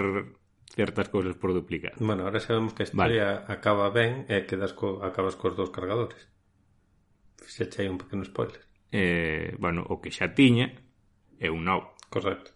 certas 0.70 1.08
cousas 1.10 1.34
por 1.34 1.50
duplicar. 1.50 1.98
Bueno, 1.98 2.22
ahora 2.22 2.38
sabemos 2.38 2.72
que 2.72 2.84
a 2.84 2.88
historia 2.88 3.42
vale. 3.42 3.50
acaba 3.50 3.90
ben 3.90 4.28
e 4.30 4.38
eh, 4.38 4.42
quedas 4.46 4.76
co, 4.76 5.02
acabas 5.02 5.34
cos 5.34 5.58
dous 5.58 5.74
cargadores. 5.74 6.30
Fixeche 7.42 7.82
aí 7.82 7.88
un 7.90 7.98
pequeno 7.98 8.22
spoiler. 8.22 8.62
Eh, 8.92 9.56
bueno, 9.58 9.82
o 9.88 9.98
que 9.98 10.14
xa 10.14 10.36
tiña, 10.36 10.87
e 11.38 11.48
un 11.48 11.64
novo. 11.64 11.94
Correcto. 12.10 12.52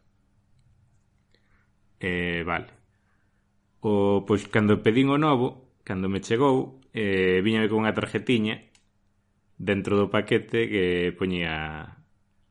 Eh, 2.00 2.42
vale. 2.44 2.66
O, 3.80 4.24
pois, 4.26 4.46
cando 4.50 4.82
pedín 4.82 5.08
o 5.10 5.18
novo, 5.18 5.70
cando 5.82 6.10
me 6.10 6.20
chegou, 6.20 6.82
eh, 6.94 7.40
viñame 7.42 7.70
con 7.70 7.82
unha 7.82 7.94
tarjetiña 7.94 8.62
dentro 9.58 9.94
do 9.98 10.10
paquete 10.10 10.66
que 10.66 11.14
poñía 11.14 11.98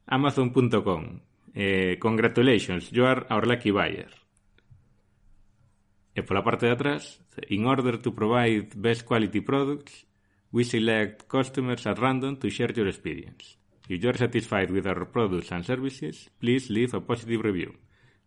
amazon.com 0.08 1.24
eh, 1.54 1.98
Congratulations, 2.00 2.92
you 2.92 3.06
are 3.06 3.28
our 3.30 3.48
lucky 3.48 3.72
buyer. 3.72 4.12
E 6.12 6.24
pola 6.24 6.44
parte 6.44 6.68
de 6.68 6.76
atrás, 6.76 7.24
in 7.48 7.64
order 7.64 7.96
to 8.00 8.12
provide 8.12 8.76
best 8.76 9.08
quality 9.08 9.40
products, 9.40 10.04
we 10.52 10.64
select 10.68 11.28
customers 11.32 11.88
at 11.88 12.00
random 12.00 12.36
to 12.36 12.52
share 12.52 12.76
your 12.76 12.88
experience. 12.88 13.61
If 13.92 14.02
you're 14.02 14.14
satisfied 14.14 14.72
with 14.72 14.88
our 14.88 15.04
products 15.04 15.52
and 15.52 15.66
services, 15.66 16.30
please 16.40 16.70
leave 16.70 16.94
a 16.94 17.02
positive 17.02 17.42
review. 17.44 17.74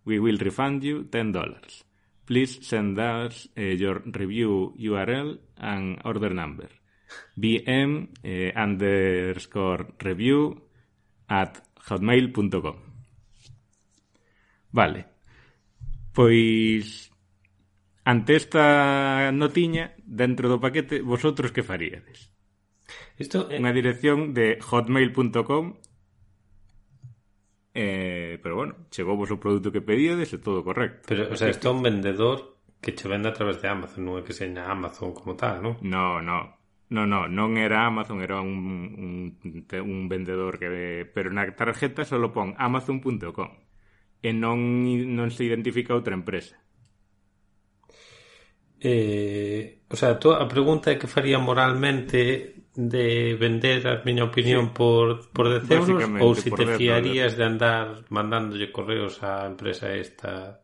We 0.04 0.18
will 0.18 0.36
refund 0.36 0.84
you 0.84 1.04
$10. 1.04 1.82
Please 2.26 2.58
send 2.60 2.98
us 2.98 3.48
uh, 3.56 3.62
your 3.62 4.02
review 4.04 4.74
URL 4.78 5.38
and 5.56 6.02
order 6.04 6.34
number. 6.34 6.68
BM 7.40 8.02
uh, 8.02 8.28
eh, 8.28 8.52
underscore 8.54 9.86
review 10.00 10.60
at 11.30 11.62
hotmail.com. 11.88 12.76
Vale. 14.70 15.04
Pois 16.12 17.10
ante 18.04 18.36
esta 18.36 19.32
notiña 19.32 19.94
dentro 20.04 20.50
do 20.50 20.60
paquete, 20.60 21.00
vosotros 21.00 21.52
que 21.52 21.62
faríades? 21.62 22.33
Isto 23.18 23.50
é... 23.50 23.56
Eh. 23.56 23.60
Unha 23.62 23.74
dirección 23.74 24.34
de 24.34 24.58
hotmail.com 24.58 25.78
Eh, 27.74 28.38
pero 28.40 28.54
bueno, 28.54 28.86
chegou 28.90 29.18
vos 29.18 29.34
o 29.34 29.42
produto 29.42 29.74
que 29.74 29.82
pedíades 29.82 30.30
e 30.30 30.38
todo 30.38 30.62
correcto. 30.62 31.10
Pero, 31.10 31.26
o 31.26 31.36
sea, 31.36 31.50
isto 31.50 31.66
é 31.66 31.74
un 31.74 31.82
vendedor 31.82 32.54
que 32.78 32.94
che 32.94 33.10
vende 33.10 33.26
a 33.26 33.34
través 33.34 33.58
de 33.58 33.66
Amazon, 33.66 34.06
non 34.06 34.14
é 34.14 34.22
que 34.22 34.30
seña 34.30 34.70
Amazon 34.70 35.10
como 35.10 35.34
tal, 35.34 35.58
non? 35.58 35.74
No, 35.82 36.22
no. 36.22 36.54
No, 36.94 37.02
no, 37.02 37.26
non 37.26 37.58
era 37.58 37.82
Amazon, 37.82 38.22
era 38.22 38.38
un, 38.38 39.34
un, 39.42 39.64
un 39.66 40.00
vendedor 40.06 40.62
que... 40.62 41.02
Pero 41.10 41.34
na 41.34 41.50
tarjeta 41.50 42.06
só 42.06 42.20
pon 42.30 42.54
amazon.com 42.54 43.50
e 44.22 44.30
non, 44.32 44.86
non 44.86 45.28
se 45.34 45.42
identifica 45.42 45.98
outra 45.98 46.14
empresa. 46.14 46.56
Eh, 48.78 49.82
o 49.90 49.96
sea, 49.98 50.14
a 50.14 50.46
pregunta 50.46 50.94
é 50.94 50.96
que 51.00 51.10
faría 51.10 51.42
moralmente 51.42 52.63
de 52.74 53.36
vender 53.38 53.86
a 53.86 54.02
miña 54.02 54.24
opinión 54.24 54.66
sí. 54.66 54.72
por, 54.74 55.30
por 55.30 55.46
10 55.46 55.70
euros 55.70 56.02
ou 56.18 56.34
se 56.34 56.50
si 56.50 56.50
te 56.50 56.66
fiarías 56.74 57.38
de 57.38 57.44
andar 57.46 58.02
mandándolle 58.10 58.74
correos 58.74 59.22
á 59.22 59.46
empresa 59.46 59.94
esta 59.94 60.58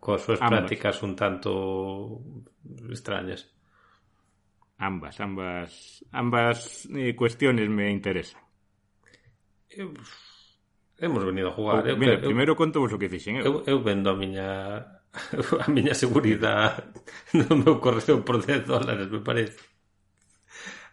coas 0.00 0.24
súas 0.24 0.40
ambas. 0.40 0.64
prácticas 0.64 0.96
un 1.04 1.12
tanto 1.12 2.22
extrañas? 2.88 3.44
Ambas, 4.78 5.20
ambas, 5.20 6.04
ambas 6.12 6.88
eh, 6.94 7.12
cuestiones 7.12 7.68
me 7.68 7.90
interesan. 7.90 8.40
Eu, 9.68 9.92
hemos 10.96 11.24
venido 11.24 11.48
a 11.48 11.52
jugar. 11.52 11.84
o, 11.84 11.88
eu, 11.92 11.96
mira, 11.98 12.14
eu, 12.14 12.24
primeiro 12.24 12.56
conto 12.56 12.80
vos 12.80 12.92
o 12.92 12.98
que 12.98 13.12
fixen. 13.12 13.36
Eu. 13.36 13.66
eu, 13.66 13.76
eu 13.76 13.78
vendo 13.84 14.08
a 14.08 14.16
miña 14.16 14.48
a 15.60 15.68
miña 15.68 15.92
seguridade 15.92 16.88
no 17.36 17.58
meu 17.58 17.76
correo 17.84 18.24
por 18.24 18.40
10 18.40 18.64
dólares, 18.64 19.10
me 19.10 19.20
parece. 19.20 19.77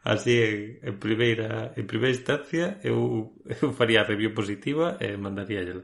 Así, 0.06 0.38
en, 0.40 0.80
en 0.84 1.00
primeira, 1.00 1.74
en 1.76 1.88
primeira 1.90 2.14
instancia, 2.14 2.78
eu, 2.86 3.34
eu 3.50 3.74
faría 3.74 4.06
a 4.06 4.08
review 4.08 4.38
positiva 4.38 5.02
e 5.02 5.18
mandaría 5.18 5.66
ela. 5.66 5.82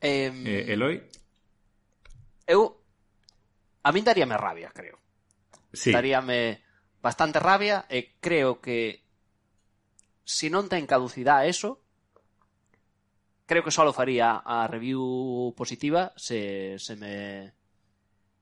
Eh, 0.00 0.32
eh, 0.32 0.72
Eloi? 0.72 1.04
Eu... 2.48 2.80
A 3.84 3.92
min 3.92 4.08
daríame 4.08 4.40
rabia, 4.40 4.72
creo. 4.72 4.96
Sí. 5.76 5.92
Daríame 5.92 6.64
bastante 7.04 7.44
rabia 7.44 7.84
e 7.92 8.16
creo 8.16 8.64
que 8.64 9.04
se 10.24 10.48
si 10.48 10.50
non 10.50 10.64
ten 10.72 10.88
caducidade 10.88 11.52
eso, 11.52 11.84
creo 13.44 13.60
que 13.60 13.70
só 13.70 13.84
faría 13.92 14.40
a 14.40 14.64
review 14.64 15.52
positiva 15.60 16.16
se, 16.16 16.80
se 16.80 16.96
me 16.96 17.52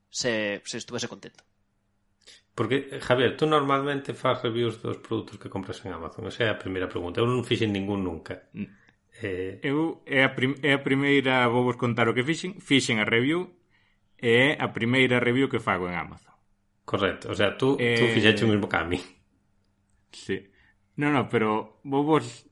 se, 0.09 0.63
se 0.63 0.79
estuvese 0.79 1.11
contento. 1.11 1.43
Porque, 2.55 2.89
eh, 2.91 3.01
Javier, 3.01 3.37
tú 3.37 3.47
normalmente 3.47 4.15
faz 4.15 4.43
reviews 4.43 4.81
dos 4.81 4.99
produtos 4.99 5.39
que 5.39 5.51
compras 5.51 5.85
en 5.85 5.93
Amazon. 5.93 6.27
Esa 6.31 6.45
é 6.45 6.51
a 6.51 6.59
primeira 6.59 6.87
pregunta. 6.87 7.19
Eu 7.19 7.27
non 7.27 7.43
fixen 7.43 7.75
ningún 7.75 8.07
nunca. 8.07 8.47
Mm. 8.55 8.71
Eh... 9.23 9.59
Eu 9.67 10.07
é 10.07 10.23
a, 10.23 10.31
prim 10.39 10.55
é 10.63 10.79
a 10.79 10.83
primeira, 10.83 11.51
vou 11.51 11.67
vos 11.67 11.75
contar 11.75 12.07
o 12.07 12.15
que 12.15 12.23
fixen. 12.23 12.63
Fixen 12.63 13.03
a 13.03 13.07
review 13.07 13.51
e 14.23 14.55
é 14.55 14.63
a 14.63 14.71
primeira 14.71 15.19
review 15.19 15.51
que 15.51 15.59
fago 15.59 15.91
en 15.91 15.99
Amazon. 15.99 16.31
Correcto. 16.87 17.31
O 17.31 17.35
sea, 17.35 17.59
tú, 17.59 17.75
eh... 17.83 17.99
tú 17.99 18.07
fixeche 18.15 18.47
o 18.47 18.49
mesmo 18.49 18.71
que 18.71 18.79
a 18.79 18.87
mí. 18.87 19.03
Sí. 20.15 20.47
No, 20.95 21.11
no, 21.11 21.27
pero 21.27 21.83
vou 21.83 22.07
vos... 22.07 22.47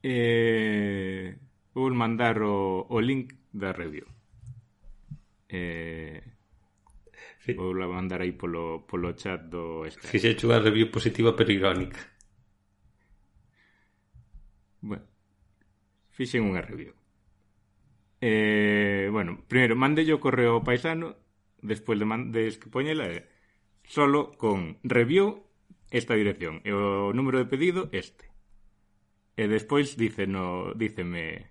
Eh... 0.00 1.36
Vou 1.76 1.92
mandar 1.92 2.40
o, 2.40 2.88
o 2.88 2.96
link 2.96 3.36
da 3.52 3.76
review. 3.76 4.08
Eh... 5.52 6.29
Sí. 7.40 7.56
Vou 7.56 7.72
la 7.72 7.88
mandar 7.88 8.20
aí 8.20 8.36
polo, 8.36 8.84
polo 8.84 9.16
chat 9.16 9.48
do 9.48 9.88
Skype. 9.88 10.12
Fixeche 10.12 10.44
unha 10.44 10.60
review 10.60 10.92
positiva 10.92 11.32
pero 11.32 11.48
irónica. 11.48 12.00
Bueno, 14.84 15.08
fixen 16.12 16.44
unha 16.44 16.60
review. 16.60 16.92
Eh, 18.20 19.08
bueno, 19.08 19.40
primeiro, 19.48 19.72
mandelle 19.72 20.12
o 20.12 20.20
correo 20.20 20.60
paisano, 20.60 21.16
despois 21.64 21.96
de, 21.96 22.04
man, 22.04 22.28
de 22.28 22.52
poñela, 22.68 23.08
eh, 23.08 23.24
solo 23.88 24.36
con 24.36 24.76
review 24.84 25.48
esta 25.90 26.14
dirección 26.14 26.60
e 26.62 26.70
o 26.76 27.10
número 27.16 27.40
de 27.40 27.48
pedido 27.48 27.88
este. 27.90 28.30
E 29.34 29.48
despois 29.48 29.96
dice 29.96 30.28
no, 30.28 30.76
díceme 30.76 31.50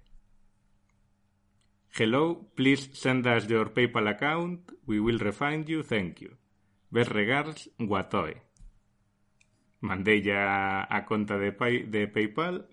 Hello, 1.98 2.46
please 2.56 2.90
send 2.94 3.28
us 3.28 3.50
your 3.50 3.70
PayPal 3.74 4.10
account. 4.10 4.72
We 4.86 5.00
will 5.00 5.20
refund 5.20 5.68
you, 5.68 5.84
thank 5.84 6.22
you. 6.22 6.38
Best 6.92 7.12
regards, 7.12 7.70
Guatoe. 7.80 8.42
Mandei 9.82 10.30
a, 10.32 10.88
a 10.90 11.06
conta 11.06 11.38
de, 11.38 11.52
pay, 11.52 11.84
de 11.84 12.08
PayPal 12.08 12.66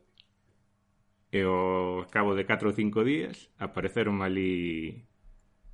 e 1.33 1.42
ao 1.42 2.07
cabo 2.11 2.35
de 2.35 2.44
4 2.44 2.68
ou 2.68 2.74
5 2.74 3.05
días 3.05 3.50
apareceron 3.59 4.22
ali 4.22 5.07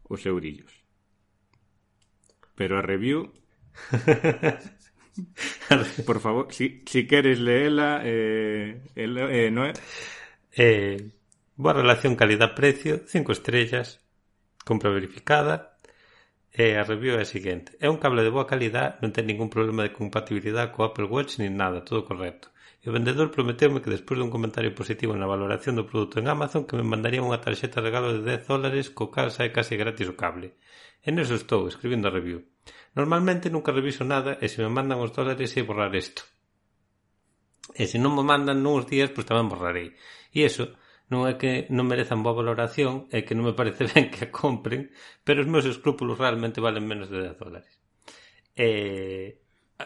os 0.09 0.25
eurillos. 0.27 0.73
Pero 2.55 2.79
a 2.79 2.83
review 2.83 3.33
Por 6.07 6.21
favor, 6.21 6.53
si, 6.53 6.83
si 6.87 7.07
queres 7.07 7.39
leela 7.39 8.01
eh, 8.05 8.83
el, 8.95 9.19
eh, 9.19 9.51
Noé. 9.51 9.73
Eh, 10.57 11.11
boa 11.57 11.77
relación 11.77 12.17
calidad-precio, 12.17 13.05
5 13.05 13.33
estrellas, 13.33 14.01
compra 14.65 14.89
verificada, 14.89 15.77
e 16.53 16.77
a 16.77 16.85
review 16.85 17.17
é 17.17 17.25
a 17.25 17.29
seguinte. 17.29 17.73
É 17.81 17.89
un 17.89 17.97
cable 17.97 18.25
de 18.25 18.33
boa 18.33 18.49
calidad, 18.49 19.01
non 19.01 19.13
ten 19.13 19.25
ningún 19.25 19.49
problema 19.49 19.85
de 19.85 19.93
compatibilidade 19.97 20.73
co 20.73 20.85
Apple 20.85 21.09
Watch 21.09 21.41
nin 21.41 21.57
nada, 21.57 21.85
todo 21.85 22.05
correcto. 22.05 22.53
E 22.85 22.91
o 22.91 22.95
vendedor 22.97 23.33
prometeume 23.33 23.81
que 23.81 23.93
despois 23.93 24.21
dun 24.21 24.29
comentario 24.29 24.77
positivo 24.77 25.17
na 25.17 25.29
valoración 25.29 25.77
do 25.77 25.89
produto 25.89 26.21
en 26.21 26.29
Amazon 26.29 26.69
que 26.69 26.77
me 26.77 26.85
mandaría 26.85 27.25
unha 27.25 27.41
tarxeta 27.41 27.81
de 27.81 27.89
regalo 27.89 28.13
de 28.13 28.21
10 28.21 28.49
dólares 28.49 28.93
co 28.93 29.09
cal 29.09 29.33
sae 29.33 29.49
case 29.55 29.81
gratis 29.81 30.09
o 30.13 30.19
cable. 30.19 30.59
E 31.01 31.09
neso 31.09 31.37
estou, 31.37 31.69
escribindo 31.69 32.09
a 32.09 32.15
review. 32.15 32.45
Normalmente 32.93 33.49
nunca 33.49 33.73
reviso 33.73 34.05
nada 34.05 34.37
e 34.37 34.49
se 34.53 34.61
me 34.61 34.69
mandan 34.69 35.01
os 35.01 35.15
dólares 35.17 35.49
sei 35.49 35.65
borrar 35.65 35.93
isto. 35.97 36.25
E 37.73 37.89
se 37.89 37.97
non 37.97 38.13
me 38.13 38.27
mandan 38.27 38.61
nuns 38.61 38.85
días, 38.85 39.09
pois 39.15 39.25
tamén 39.25 39.49
borrarei. 39.49 39.97
E 40.35 40.45
eso, 40.45 40.77
Non 41.11 41.27
é 41.31 41.37
que 41.41 41.67
non 41.73 41.89
merezan 41.91 42.23
boa 42.25 42.37
valoración, 42.37 43.09
é 43.11 43.25
que 43.27 43.35
non 43.35 43.49
me 43.49 43.57
parece 43.57 43.87
ben 43.93 44.11
que 44.13 44.29
a 44.29 44.33
compren, 44.33 44.91
pero 45.27 45.43
os 45.43 45.49
meus 45.51 45.67
escrúpulos 45.67 46.21
realmente 46.21 46.63
valen 46.63 46.87
menos 46.89 47.09
de 47.11 47.19
10 47.33 47.37
dólares. 47.39 47.73
Eh, 48.57 49.41
a, 49.81 49.85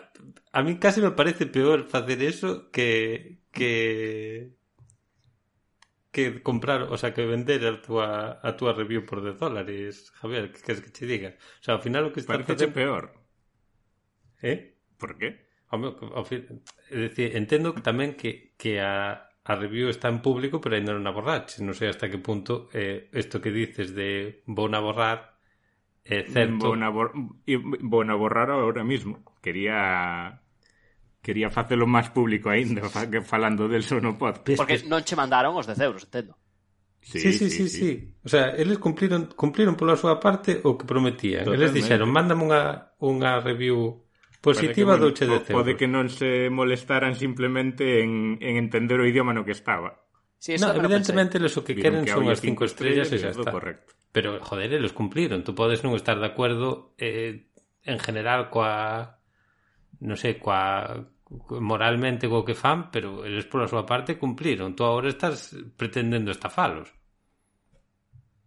a 0.52 0.60
mí 0.62 0.78
casi 0.78 1.00
me 1.00 1.14
parece 1.14 1.46
peor 1.46 1.86
facer 1.86 2.18
eso 2.22 2.70
que 2.74 3.38
que 3.52 4.56
que 6.16 6.42
comprar, 6.42 6.80
o 6.88 6.96
sea, 6.96 7.12
que 7.12 7.26
vender 7.26 7.60
a 7.66 7.76
túa, 7.82 8.40
a 8.42 8.56
túa 8.56 8.72
review 8.72 9.04
por 9.04 9.20
10 9.20 9.36
dólares, 9.36 10.10
Javier, 10.16 10.50
que 10.50 10.62
queres 10.64 10.80
que 10.80 10.88
te 10.88 11.04
diga? 11.04 11.36
O 11.60 11.62
sea, 11.62 11.74
ao 11.76 11.84
final 11.84 12.08
o 12.08 12.12
que 12.12 12.20
está 12.24 12.32
Parece 12.32 12.56
facendo... 12.56 12.72
peor. 12.72 13.04
Eh? 14.40 14.80
Por 14.96 15.18
qué? 15.20 15.44
Ao, 15.68 15.76
ao, 16.16 16.24
é 16.24 16.96
dicir, 17.04 17.36
entendo 17.36 17.74
que 17.76 17.84
tamén 17.84 18.16
que, 18.16 18.56
que 18.56 18.80
a, 18.80 19.25
a 19.46 19.54
review 19.54 19.86
está 19.88 20.10
en 20.10 20.18
público 20.18 20.58
pero 20.58 20.74
ainda 20.74 20.90
non 20.90 21.06
a 21.06 21.14
borrache. 21.14 21.62
non 21.62 21.78
sei 21.78 21.88
hasta 21.88 22.10
que 22.10 22.18
punto 22.18 22.66
eh, 22.74 23.06
isto 23.14 23.38
que 23.38 23.54
dices 23.54 23.94
de 23.94 24.42
vou 24.50 24.66
a 24.66 24.80
borrar 24.82 25.38
é 26.02 26.26
certo 26.26 26.74
vou 26.74 26.78
a, 26.78 26.90
bor 26.90 27.14
vou 27.14 28.02
a 28.02 28.16
borrar 28.18 28.50
ahora 28.50 28.82
mismo 28.82 29.22
quería 29.38 30.42
quería 31.26 31.50
facelo 31.50 31.90
máis 31.90 32.06
público 32.14 32.50
aínda 32.54 32.86
fa 32.86 33.10
que 33.10 33.18
falando 33.18 33.66
del 33.66 33.82
sono 33.82 34.14
podcast. 34.14 34.62
Porque 34.62 34.86
non 34.86 35.02
che 35.02 35.18
mandaron 35.18 35.58
os 35.58 35.66
10 35.66 35.82
euros, 35.82 36.06
entendo. 36.06 36.38
Sí, 37.02 37.18
sí, 37.18 37.34
sí, 37.34 37.50
sí, 37.50 37.66
sí. 37.66 37.68
sí. 37.68 37.90
O 38.22 38.30
sea, 38.30 38.54
eles 38.54 38.78
cumpliron 38.78 39.34
cumpliron 39.34 39.74
pola 39.74 39.98
súa 39.98 40.22
parte 40.22 40.62
o 40.62 40.78
que 40.78 40.86
prometían. 40.86 41.42
Totalmente. 41.42 41.58
Eles 41.58 41.74
dixeron, 41.74 42.14
"Mándame 42.14 42.46
unha 42.46 42.62
unha 43.02 43.42
review 43.42 44.05
Positiva 44.46 44.94
douche 44.94 45.26
de 45.26 45.42
cebos. 45.42 45.58
Pode 45.58 45.74
que 45.74 45.90
non 45.90 46.06
se 46.06 46.46
molestaran 46.54 47.18
simplemente 47.18 48.06
en, 48.06 48.38
en 48.38 48.62
entender 48.62 49.02
o 49.02 49.08
idioma 49.10 49.34
no 49.34 49.42
que 49.42 49.58
estaba. 49.58 50.06
Sí, 50.38 50.54
eso 50.54 50.70
no, 50.70 50.78
evidentemente, 50.78 51.42
eles 51.42 51.58
o 51.58 51.66
que 51.66 51.74
queren 51.74 52.06
son 52.06 52.30
as 52.30 52.38
cinco 52.38 52.62
estrellas 52.62 53.10
e 53.10 53.18
xa 53.18 53.34
está. 53.34 53.50
Correcto. 53.50 53.98
Pero, 54.14 54.38
joder, 54.38 54.70
eles 54.70 54.94
cumpliron. 54.94 55.42
Tú 55.42 55.58
podes 55.58 55.82
non 55.82 55.98
estar 55.98 56.22
de 56.22 56.30
acuerdo 56.30 56.94
eh, 57.02 57.50
en 57.82 57.98
general 57.98 58.48
coa... 58.54 59.18
Non 59.98 60.14
sei, 60.14 60.38
coa 60.38 60.94
moralmente 61.58 62.30
co 62.30 62.46
que 62.46 62.54
fan, 62.54 62.94
pero 62.94 63.26
eles 63.26 63.50
pola 63.50 63.66
súa 63.66 63.82
parte 63.82 64.14
cumpliron. 64.14 64.78
Tú 64.78 64.86
agora 64.86 65.10
estás 65.10 65.58
pretendendo 65.74 66.30
estafalos. 66.30 66.94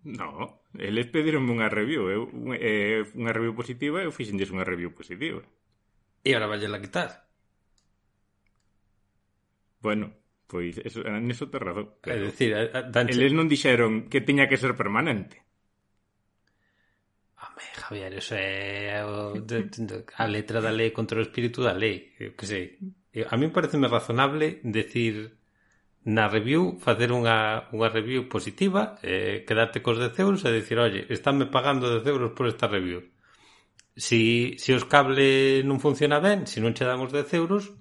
No, 0.07 0.63
eles 0.79 1.11
pedironme 1.11 1.51
unha 1.51 1.67
review, 1.67 2.07
eu, 2.07 2.21
eh, 2.55 3.03
unha 3.19 3.31
eh, 3.31 3.35
review 3.35 3.51
positiva 3.51 3.99
e 3.99 4.07
eu 4.07 4.15
fixenlles 4.15 4.53
unha 4.55 4.63
review 4.63 4.95
positiva. 4.95 5.43
E 6.23 6.29
ahora 6.35 6.51
vai 6.51 6.59
a 6.59 6.81
quitar. 6.81 7.09
Bueno, 9.79 10.11
pois 10.47 10.77
eso, 10.83 11.05
en 11.07 11.31
eso 11.31 11.47
te 11.47 11.59
razón. 11.59 11.95
É 12.03 12.19
dicir, 12.19 12.51
danche... 12.91 13.15
Eles 13.15 13.31
non 13.31 13.47
dixeron 13.47 14.11
que 14.11 14.19
tiña 14.19 14.51
que 14.51 14.59
ser 14.59 14.75
permanente. 14.75 15.39
Home, 17.39 17.63
Javier, 17.79 18.11
eso 18.19 18.35
é 18.35 18.99
a 18.99 20.25
letra 20.27 20.59
da 20.59 20.75
lei 20.75 20.91
contra 20.91 21.19
o 21.19 21.23
espírito 21.23 21.63
da 21.63 21.71
lei. 21.71 22.11
Eu 22.19 22.35
que 22.35 22.43
sei. 22.43 22.75
Eh, 23.15 23.23
a 23.23 23.39
mí 23.39 23.47
pareceme 23.47 23.87
razonable 23.87 24.59
decir 24.67 25.39
na 26.03 26.27
review, 26.27 26.75
facer 26.83 27.15
unha, 27.15 27.71
unha 27.71 27.87
review 27.87 28.27
positiva, 28.27 28.99
eh, 28.99 29.47
quedarte 29.47 29.79
cos 29.79 29.95
10 29.95 30.19
euros 30.19 30.43
e 30.43 30.51
dicir, 30.51 30.75
oye, 30.83 31.07
estánme 31.07 31.47
pagando 31.47 31.87
10 31.87 32.03
euros 32.11 32.35
por 32.35 32.51
esta 32.51 32.67
review 32.67 33.07
Si, 33.95 34.55
si 34.57 34.71
os 34.73 34.85
cable 34.85 35.61
non 35.63 35.79
funciona 35.79 36.19
ben, 36.19 36.45
se 36.47 36.57
si 36.57 36.59
non 36.61 36.75
che 36.75 36.87
damos 36.87 37.11
10 37.11 37.29
euros, 37.35 37.73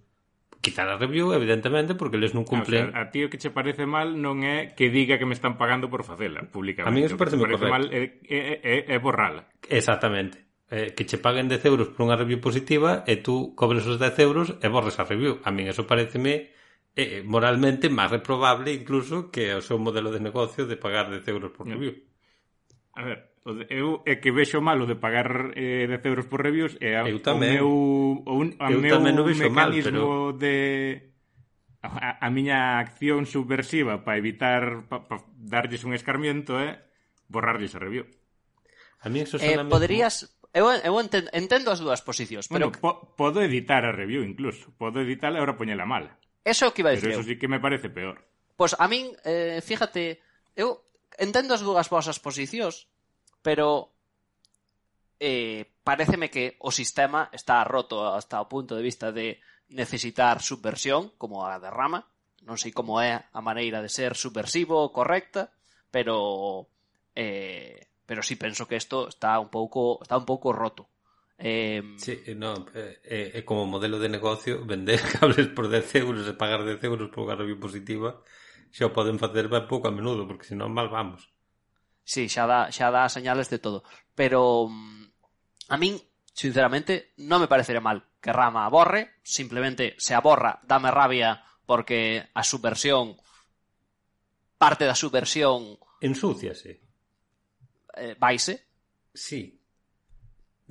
quitar 0.61 0.89
a 0.89 0.99
review, 0.99 1.33
evidentemente, 1.33 1.95
porque 1.95 2.17
eles 2.17 2.35
non 2.35 2.45
cumplen... 2.45 2.91
O 2.91 2.93
sea, 2.93 3.03
a 3.03 3.11
ti 3.11 3.23
o 3.25 3.31
que 3.31 3.39
che 3.39 3.51
parece 3.51 3.87
mal 3.87 4.19
non 4.19 4.43
é 4.43 4.75
que 4.75 4.91
diga 4.91 5.17
que 5.17 5.29
me 5.29 5.35
están 5.35 5.55
pagando 5.55 5.87
por 5.87 6.03
facela 6.03 6.43
públicamente. 6.51 6.91
A 6.91 6.95
mí 6.95 7.07
me 7.07 7.15
parece, 7.15 7.39
o 7.39 7.41
que 7.41 7.47
parece 7.47 7.67
correcto. 7.67 7.75
mal 7.75 7.85
é, 7.95 8.19
é, 8.27 8.39
é, 8.63 8.77
é 8.91 8.99
borrala. 8.99 9.47
Exactamente. 9.71 10.49
Eh, 10.69 10.93
que 10.93 11.07
che 11.09 11.17
paguen 11.17 11.49
10 11.49 11.65
euros 11.65 11.89
por 11.95 12.05
unha 12.05 12.19
review 12.19 12.43
positiva 12.45 13.07
e 13.09 13.23
tú 13.23 13.57
cobres 13.57 13.89
os 13.89 13.97
10 13.97 14.19
euros 14.21 14.47
e 14.61 14.67
borres 14.69 14.99
a 15.01 15.07
review. 15.07 15.41
A 15.47 15.55
min 15.55 15.71
eso 15.71 15.89
pareceme 15.89 16.53
eh, 16.93 17.23
moralmente 17.25 17.89
máis 17.89 18.11
reprobable 18.11 18.75
incluso 18.75 19.31
que 19.33 19.55
o 19.55 19.65
seu 19.65 19.79
modelo 19.79 20.13
de 20.13 20.21
negocio 20.21 20.67
de 20.67 20.77
pagar 20.77 21.09
10 21.09 21.25
euros 21.31 21.51
por 21.55 21.71
review. 21.71 21.97
A 22.99 23.07
ver, 23.07 23.28
Eu 23.71 24.03
é 24.05 24.21
que 24.21 24.35
vexo 24.35 24.61
mal 24.61 24.81
o 24.83 24.87
de 24.87 24.99
pagar 24.99 25.55
eh, 25.57 25.87
10 25.89 26.05
euros 26.11 26.27
por 26.27 26.43
reviews 26.45 26.77
e 26.83 26.93
a, 26.93 27.07
eu 27.07 27.23
tamén, 27.23 27.63
o 27.65 28.23
meu, 28.23 28.29
o 28.29 28.33
un, 28.35 28.49
a 28.61 28.69
eu 28.69 28.83
meu 28.83 28.99
tamén 28.99 29.15
no 29.17 29.25
vexo 29.25 29.49
mecanismo 29.49 29.57
mal, 29.57 29.73
pero... 29.73 30.37
de 30.37 30.57
a, 31.83 32.19
a 32.21 32.29
miña 32.29 32.83
acción 32.83 33.25
subversiva 33.25 34.03
para 34.05 34.19
evitar 34.19 34.85
pa, 34.91 35.07
pa 35.07 35.23
darlles 35.39 35.87
un 35.87 35.95
escarmiento 35.95 36.59
é 36.59 36.69
eh, 36.69 36.75
borrarlles 37.31 37.75
a 37.75 37.81
review. 37.81 38.05
A 39.01 39.09
mí 39.09 39.23
eso 39.23 39.39
eh, 39.39 39.57
poderías. 39.65 40.35
Eu, 40.53 40.73
eu 40.73 40.97
entendo, 40.99 41.29
entendo 41.37 41.69
as 41.71 41.79
dúas 41.79 42.01
posicións, 42.01 42.49
pero... 42.49 42.73
Bueno, 42.73 42.81
po, 42.81 43.15
podo 43.15 43.45
editar 43.45 43.85
a 43.85 43.93
review 43.93 44.25
incluso. 44.25 44.73
Podo 44.75 45.05
editarla 45.05 45.39
e 45.39 45.41
ahora 45.45 45.55
poñela 45.55 45.87
mala. 45.87 46.19
Eso 46.43 46.73
que 46.73 46.83
iba 46.83 46.91
a 46.91 46.97
dicir. 46.97 47.13
Pero 47.13 47.21
eso 47.21 47.29
sí 47.29 47.39
que 47.39 47.47
me 47.47 47.61
parece 47.61 47.93
peor. 47.93 48.25
Pois 48.59 48.75
pues 48.75 48.81
a 48.81 48.89
min, 48.89 49.15
eh, 49.23 49.63
fíjate, 49.63 50.19
eu 50.59 50.83
entendo 51.15 51.55
as 51.55 51.63
dúas 51.63 51.87
vosas 51.87 52.19
posicións, 52.19 52.91
pero 53.49 53.89
eh, 55.19 55.65
pareceme 55.83 56.29
que 56.29 56.61
o 56.61 56.69
sistema 56.69 57.33
está 57.33 57.65
roto 57.65 58.13
hasta 58.13 58.45
o 58.45 58.45
punto 58.45 58.77
de 58.77 58.85
vista 58.85 59.09
de 59.09 59.41
necesitar 59.73 60.45
subversión, 60.45 61.17
como 61.17 61.49
a 61.49 61.57
derrama. 61.57 62.05
Non 62.45 62.61
sei 62.61 62.77
como 62.77 63.01
é 63.01 63.17
a 63.17 63.41
maneira 63.41 63.81
de 63.81 63.89
ser 63.89 64.21
subversivo 64.21 64.93
correcta, 64.93 65.49
pero 65.89 66.69
eh, 67.17 67.89
pero 68.05 68.21
sí 68.21 68.37
penso 68.37 68.69
que 68.69 68.77
isto 68.77 69.09
está 69.09 69.41
un 69.41 69.49
pouco 69.49 69.97
está 70.05 70.21
un 70.21 70.29
pouco 70.29 70.53
roto. 70.53 70.85
Eh, 71.41 71.97
sí, 71.97 72.21
no, 72.37 72.69
eh, 72.77 73.01
eh, 73.01 73.31
eh, 73.33 73.45
como 73.49 73.65
modelo 73.65 73.97
de 73.97 74.13
negocio 74.13 74.61
vender 74.69 75.01
cables 75.17 75.49
por 75.57 75.73
10 75.73 76.05
euros 76.05 76.29
e 76.29 76.37
pagar 76.37 76.69
10 76.69 76.85
euros 76.85 77.09
por 77.09 77.25
unha 77.25 77.33
review 77.33 77.57
positiva 77.57 78.21
xa 78.77 78.85
o 78.85 78.93
poden 78.93 79.17
facer 79.17 79.49
ben 79.49 79.65
pouco 79.65 79.89
a 79.89 79.97
menudo 79.97 80.29
porque 80.29 80.45
senón 80.45 80.77
mal 80.77 80.93
vamos 80.93 81.33
sí, 82.09 82.33
xa 82.33 82.49
dá, 82.49 82.73
xa 82.73 82.89
dá 82.89 83.05
señales 83.13 83.53
de 83.53 83.61
todo. 83.61 83.85
Pero 84.17 84.65
mm, 84.73 85.05
a 85.69 85.77
min, 85.77 86.01
sinceramente, 86.33 87.13
non 87.21 87.45
me 87.45 87.53
parecería 87.53 87.85
mal 87.85 88.09
que 88.25 88.33
Rama 88.33 88.65
aborre, 88.65 89.21
simplemente 89.21 89.93
se 90.01 90.17
aborra, 90.17 90.65
dame 90.65 90.89
rabia 90.89 91.45
porque 91.69 92.25
a 92.33 92.41
subversión 92.41 93.21
parte 94.57 94.89
da 94.89 94.97
subversión 94.97 95.77
ensúciase. 96.01 96.81
Eh, 97.93 98.17
vaise? 98.17 98.65
Sí. 99.13 99.61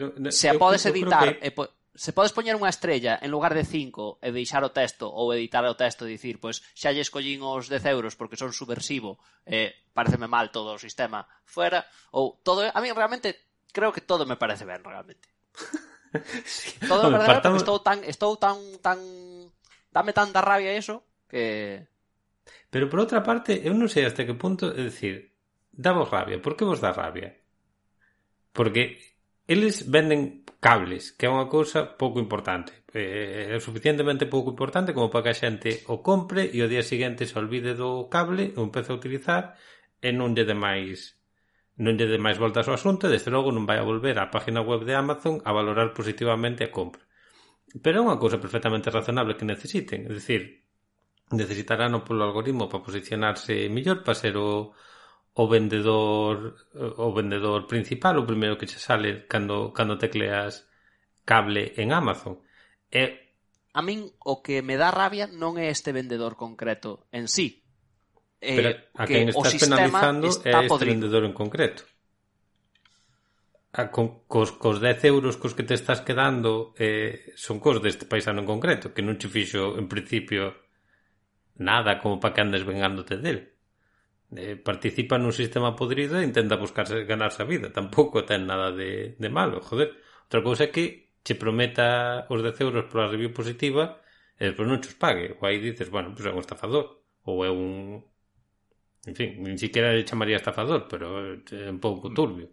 No, 0.02 0.10
no, 0.17 0.34
se 0.34 0.50
a 0.50 0.58
podes 0.58 0.86
editar 0.89 1.21
creo 1.21 1.38
que... 1.38 1.45
Eh, 1.45 1.50
e 1.50 1.52
po 1.54 1.77
se 1.97 2.13
podes 2.13 2.29
poñer 2.29 2.53
unha 2.53 2.69
estrella 2.69 3.17
en 3.17 3.33
lugar 3.33 3.57
de 3.57 3.65
5 3.65 4.21
e 4.21 4.29
deixar 4.29 4.62
o 4.62 4.69
texto 4.69 5.10
ou 5.10 5.33
editar 5.33 5.65
o 5.65 5.73
texto 5.73 6.05
e 6.05 6.13
dicir, 6.13 6.38
pois 6.38 6.62
xa 6.77 6.93
lle 6.93 7.01
escollín 7.01 7.41
os 7.41 7.65
10 7.65 7.89
euros 7.89 8.13
porque 8.13 8.38
son 8.38 8.53
subversivo 8.53 9.17
e 9.41 9.57
eh, 9.57 9.69
pareceme 9.97 10.29
mal 10.29 10.53
todo 10.53 10.77
o 10.77 10.81
sistema 10.81 11.25
fuera, 11.49 11.89
ou 12.13 12.38
todo, 12.45 12.62
a 12.62 12.79
mí 12.86 12.93
realmente 12.93 13.49
creo 13.73 13.89
que 13.89 14.05
todo 14.05 14.29
me 14.29 14.38
parece 14.38 14.63
ben 14.63 14.86
realmente. 14.86 15.25
todo 16.86 17.10
me 17.10 17.17
parece 17.17 17.49
ben 17.49 17.57
porque 17.57 17.65
estou 17.65 17.81
tan, 17.81 17.97
estou 18.05 18.33
tan, 18.38 18.57
tan 18.86 19.01
dame 19.89 20.13
tanta 20.13 20.45
rabia 20.45 20.77
eso 20.77 21.01
que... 21.25 21.81
Pero 22.69 22.88
por 22.93 23.01
outra 23.01 23.25
parte, 23.25 23.65
eu 23.65 23.73
non 23.73 23.89
sei 23.89 24.05
hasta 24.05 24.21
que 24.21 24.38
punto, 24.38 24.69
é 24.69 24.86
dicir, 24.86 25.33
damos 25.73 26.13
rabia, 26.13 26.38
por 26.38 26.53
que 26.53 26.62
vos 26.62 26.77
dá 26.77 26.93
rabia? 26.93 27.33
Porque 28.53 29.01
eles 29.49 29.89
venden 29.89 30.46
cables, 30.60 31.13
que 31.13 31.26
é 31.26 31.30
unha 31.30 31.48
cousa 31.48 31.98
pouco 32.02 32.17
importante. 32.17 32.74
Eh, 32.93 33.54
eh 33.54 33.56
é 33.56 33.60
suficientemente 33.62 34.26
pouco 34.26 34.52
importante 34.54 34.93
como 34.96 35.12
para 35.12 35.30
que 35.30 35.32
a 35.34 35.39
xente 35.41 35.86
o 35.93 36.02
compre 36.02 36.50
e 36.50 36.60
o 36.65 36.72
día 36.72 36.82
seguinte 36.82 37.30
se 37.30 37.38
olvide 37.38 37.78
do 37.78 38.10
cable, 38.10 38.54
o 38.58 38.65
empece 38.65 38.89
a 38.91 38.98
utilizar 39.00 39.43
e 40.02 40.10
non 40.13 40.34
lle 40.34 40.46
dé 40.50 40.58
máis 40.58 41.17
non 41.78 41.93
lle 41.93 42.10
de 42.10 42.17
máis 42.17 42.41
voltas 42.41 42.65
ao 42.65 42.78
asunto 42.78 43.06
e 43.06 43.13
desde 43.13 43.30
logo 43.30 43.54
non 43.54 43.70
vai 43.70 43.78
a 43.78 43.86
volver 43.86 44.17
á 44.17 44.34
página 44.34 44.65
web 44.65 44.82
de 44.82 44.98
Amazon 44.98 45.46
a 45.46 45.54
valorar 45.54 45.93
positivamente 45.93 46.65
a 46.65 46.74
compra. 46.74 47.06
Pero 47.84 48.02
é 48.02 48.06
unha 48.06 48.17
cousa 48.17 48.41
perfectamente 48.41 48.89
razonable 48.89 49.38
que 49.38 49.46
necesiten, 49.46 50.10
é 50.10 50.12
dicir, 50.12 50.65
necesitarán 51.30 51.93
polo 52.02 52.26
algoritmo 52.26 52.65
para 52.65 52.82
posicionarse 52.82 53.70
mellor, 53.70 54.02
para 54.02 54.17
ser 54.17 54.34
o, 54.41 54.74
o 55.38 55.47
vendedor 55.47 56.58
o 56.73 57.13
vendedor 57.13 57.69
principal, 57.69 58.17
o 58.17 58.26
primeiro 58.26 58.58
que 58.58 58.65
che 58.65 58.82
sale 58.82 59.30
cando, 59.30 59.69
cando 59.69 60.02
tecleas 60.02 60.65
cable 61.30 61.78
en 61.78 61.93
Amazon. 61.93 62.41
E... 62.89 63.38
A 63.78 63.86
min 63.86 64.10
o 64.26 64.41
que 64.41 64.65
me 64.65 64.82
dá 64.82 64.89
rabia 64.89 65.30
non 65.30 65.62
é 65.62 65.69
este 65.69 65.93
vendedor 65.93 66.34
concreto 66.34 67.06
en 67.13 67.30
sí. 67.30 67.62
Eh, 68.41 68.58
Pero 68.58 68.69
a 68.97 69.06
que 69.06 69.13
quen 69.13 69.30
estás 69.30 69.54
penalizando 69.62 70.26
está 70.26 70.58
é 70.58 70.65
este 70.65 70.71
podrido. 70.73 70.93
vendedor 70.97 71.23
en 71.30 71.38
concreto. 71.38 71.86
A, 73.78 73.93
con, 73.93 74.26
cos, 74.26 74.58
cos 74.58 74.82
10 74.82 75.06
euros 75.06 75.38
cos 75.38 75.54
que 75.54 75.62
te 75.62 75.78
estás 75.78 76.02
quedando 76.02 76.73
eh, 76.82 77.30
son 77.38 77.62
cos 77.62 77.78
deste 77.78 78.10
paisano 78.10 78.41
en 78.41 78.50
concreto, 78.50 78.89
que 78.89 79.06
non 79.06 79.21
che 79.21 79.30
fixo 79.30 79.78
en 79.78 79.86
principio 79.86 80.65
nada 81.62 82.02
como 82.02 82.17
para 82.17 82.34
que 82.34 82.41
andes 82.41 82.65
vengándote 82.65 83.21
dele 83.21 83.57
eh, 84.36 84.60
participa 84.60 85.16
nun 85.16 85.32
sistema 85.32 85.72
podrido 85.76 86.20
e 86.20 86.28
intenta 86.28 86.60
buscarse 86.60 87.08
ganarse 87.08 87.40
a 87.44 87.50
vida. 87.50 87.72
Tampouco 87.72 88.28
ten 88.28 88.44
nada 88.44 88.76
de, 88.76 89.16
de 89.16 89.30
malo, 89.32 89.63
joder. 89.63 89.96
Outra 90.28 90.44
cousa 90.44 90.68
é 90.68 90.74
que 90.74 91.08
che 91.24 91.36
prometa 91.36 92.24
os 92.32 92.40
10 92.40 92.62
euros 92.63 92.88
pola 92.88 93.12
review 93.12 93.32
positiva 93.36 94.00
e 94.40 94.48
despois 94.48 94.68
non 94.68 94.80
chos 94.84 94.96
pague. 94.96 95.36
Ou 95.40 95.44
aí 95.48 95.60
dices, 95.60 95.88
bueno, 95.92 96.12
pois 96.12 96.24
pues 96.24 96.32
é 96.32 96.36
un 96.36 96.44
estafador. 96.44 96.86
Ou 97.28 97.44
é 97.44 97.52
un... 97.52 98.04
En 99.08 99.16
fin, 99.16 99.40
nin 99.40 99.56
siquiera 99.60 99.96
le 99.96 100.08
chamaría 100.08 100.40
estafador, 100.40 100.88
pero 100.92 101.36
é 101.36 101.68
un 101.72 101.80
pouco 101.80 102.12
turbio. 102.12 102.52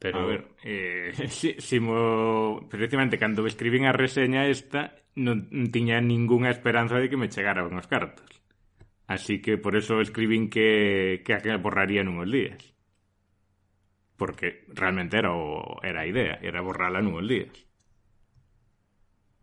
Pero... 0.00 0.20
A 0.20 0.26
ver, 0.28 0.42
eh, 0.64 1.12
si, 1.28 1.56
si 1.60 1.80
mo... 1.80 2.64
precisamente 2.68 3.20
cando 3.20 3.44
escribín 3.48 3.84
a 3.88 3.96
reseña 3.96 4.48
esta 4.48 5.04
non 5.16 5.48
tiña 5.70 6.02
ningunha 6.02 6.50
esperanza 6.52 6.98
de 6.98 7.08
que 7.08 7.20
me 7.20 7.32
chegaran 7.32 7.72
os 7.72 7.88
cartos. 7.88 8.43
Así 9.06 9.42
que 9.42 9.58
por 9.58 9.76
eso 9.76 10.00
escribín 10.00 10.48
que, 10.48 11.22
que 11.24 11.56
borraría 11.56 12.02
nunhos 12.02 12.30
días. 12.30 12.72
Porque 14.16 14.64
realmente 14.72 15.18
era, 15.18 15.32
era 15.82 16.06
idea, 16.06 16.38
era 16.40 16.64
borrala 16.64 17.04
nunhos 17.04 17.28
días. 17.28 17.52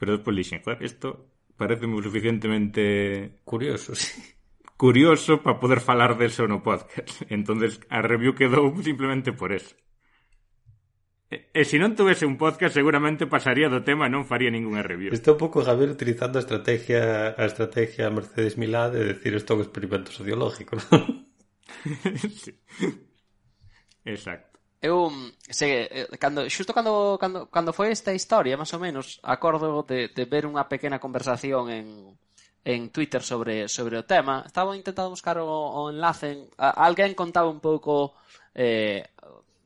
Pero 0.01 0.17
despois 0.17 0.33
dixen, 0.33 0.65
joder, 0.65 0.81
isto 0.81 1.29
parece 1.53 1.85
moi 1.85 2.01
suficientemente 2.01 3.37
Curioso, 3.45 3.93
sí. 3.93 4.17
curioso 4.81 5.45
para 5.45 5.61
poder 5.61 5.77
falar 5.77 6.17
deso 6.17 6.49
no 6.49 6.65
podcast. 6.65 7.21
Entonces 7.29 7.77
a 7.85 8.01
review 8.01 8.33
quedou 8.33 8.73
simplemente 8.81 9.29
por 9.29 9.53
eso. 9.53 9.77
E, 11.31 11.47
e 11.55 11.63
se 11.63 11.79
non 11.79 11.95
tuvese 11.95 12.27
un 12.27 12.35
podcast 12.35 12.75
seguramente 12.75 13.23
pasaría 13.23 13.71
do 13.71 13.87
tema 13.87 14.03
e 14.03 14.11
non 14.11 14.27
faría 14.27 14.51
ninguna 14.51 14.83
review. 14.83 15.15
Está 15.15 15.31
un 15.31 15.39
pouco 15.39 15.63
Javier 15.63 15.87
utilizando 15.87 16.35
a 16.35 16.43
estrategia 16.43 17.31
a 17.39 17.43
estrategia 17.47 18.11
Mercedes 18.11 18.59
Milá 18.59 18.91
de 18.91 19.15
decir 19.15 19.31
isto 19.31 19.55
é 19.55 19.55
un 19.55 19.63
experimento 19.63 20.11
sociológico. 20.11 20.75
¿no? 20.75 20.83
sí. 22.43 22.51
Exacto. 24.03 24.59
Eu 24.83 25.07
se 25.47 25.87
eh, 25.87 26.07
cando 26.19 26.43
xusto 26.51 26.75
cando 26.75 27.15
cando 27.15 27.47
cando 27.47 27.71
foi 27.71 27.95
esta 27.95 28.11
historia, 28.11 28.59
máis 28.59 28.75
ou 28.75 28.83
menos, 28.83 29.23
acordo 29.23 29.87
de 29.87 30.11
de 30.11 30.23
ver 30.27 30.43
unha 30.43 30.67
pequena 30.67 30.99
conversación 30.99 31.71
en 31.71 32.11
en 32.67 32.91
Twitter 32.91 33.23
sobre 33.23 33.71
sobre 33.71 33.95
o 33.95 34.03
tema. 34.03 34.43
Estaba 34.43 34.75
intentando 34.75 35.15
buscar 35.15 35.39
o, 35.39 35.47
o 35.47 35.87
enlace, 35.87 36.27
en, 36.35 36.39
a, 36.59 36.75
alguén 36.75 37.15
contaba 37.15 37.47
un 37.47 37.63
pouco 37.63 38.19
eh 38.51 39.07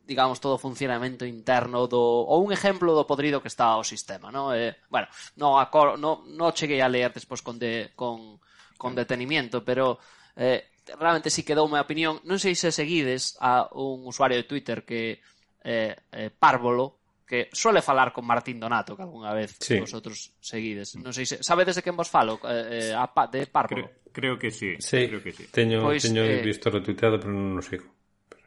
digamos, 0.05 0.39
todo 0.39 0.55
o 0.55 0.61
funcionamento 0.61 1.25
interno 1.25 1.89
do 1.89 1.99
ou 1.99 2.45
un 2.45 2.53
exemplo 2.53 2.93
do 2.93 3.09
podrido 3.09 3.41
que 3.41 3.49
está 3.49 3.75
o 3.75 3.83
sistema, 3.83 4.29
no? 4.29 4.53
Eh, 4.53 4.77
bueno, 4.87 5.09
no, 5.41 5.57
acor, 5.57 5.97
no, 5.97 6.23
no 6.29 6.53
cheguei 6.53 6.79
a 6.79 6.89
ler 6.89 7.09
despois 7.09 7.41
con, 7.41 7.57
de, 7.57 7.91
con, 7.97 8.37
con 8.77 8.93
detenimiento, 8.93 9.65
pero 9.65 9.97
eh, 10.37 10.69
realmente 10.99 11.29
sí 11.29 11.41
quedou 11.41 11.65
a 11.73 11.81
opinión. 11.81 12.21
Non 12.29 12.37
sei 12.37 12.53
se 12.53 12.69
seguides 12.69 13.35
a 13.41 13.65
un 13.73 14.05
usuario 14.05 14.37
de 14.37 14.45
Twitter 14.45 14.85
que 14.85 15.19
eh, 15.65 15.97
eh, 16.13 16.29
Párvolo, 16.29 17.01
que 17.25 17.49
suele 17.51 17.81
falar 17.81 18.13
con 18.13 18.21
Martín 18.25 18.61
Donato, 18.61 18.93
que 18.93 19.01
algunha 19.01 19.33
vez 19.33 19.57
sí. 19.57 19.81
vosotros 19.81 20.37
seguides. 20.37 20.93
Non 21.01 21.09
sei 21.09 21.25
se 21.25 21.41
sabedes 21.41 21.73
de 21.73 21.81
quen 21.81 21.97
vos 21.97 22.09
falo, 22.09 22.37
eh, 22.45 22.93
eh, 22.93 22.93
a, 22.93 23.09
de 23.25 23.49
Párvolo. 23.49 23.89
Creo, 24.13 24.13
creo 24.13 24.35
que 24.37 24.53
sí, 24.53 24.77
sí, 24.77 25.09
creo 25.09 25.21
que 25.25 25.33
sí. 25.33 25.49
Teño, 25.49 25.81
pois, 25.81 26.05
teño 26.05 26.21
eh, 26.21 26.45
visto 26.45 26.69
retuiteado, 26.69 27.17
pero 27.17 27.33
non 27.33 27.57
o 27.57 27.65
sigo. 27.65 27.94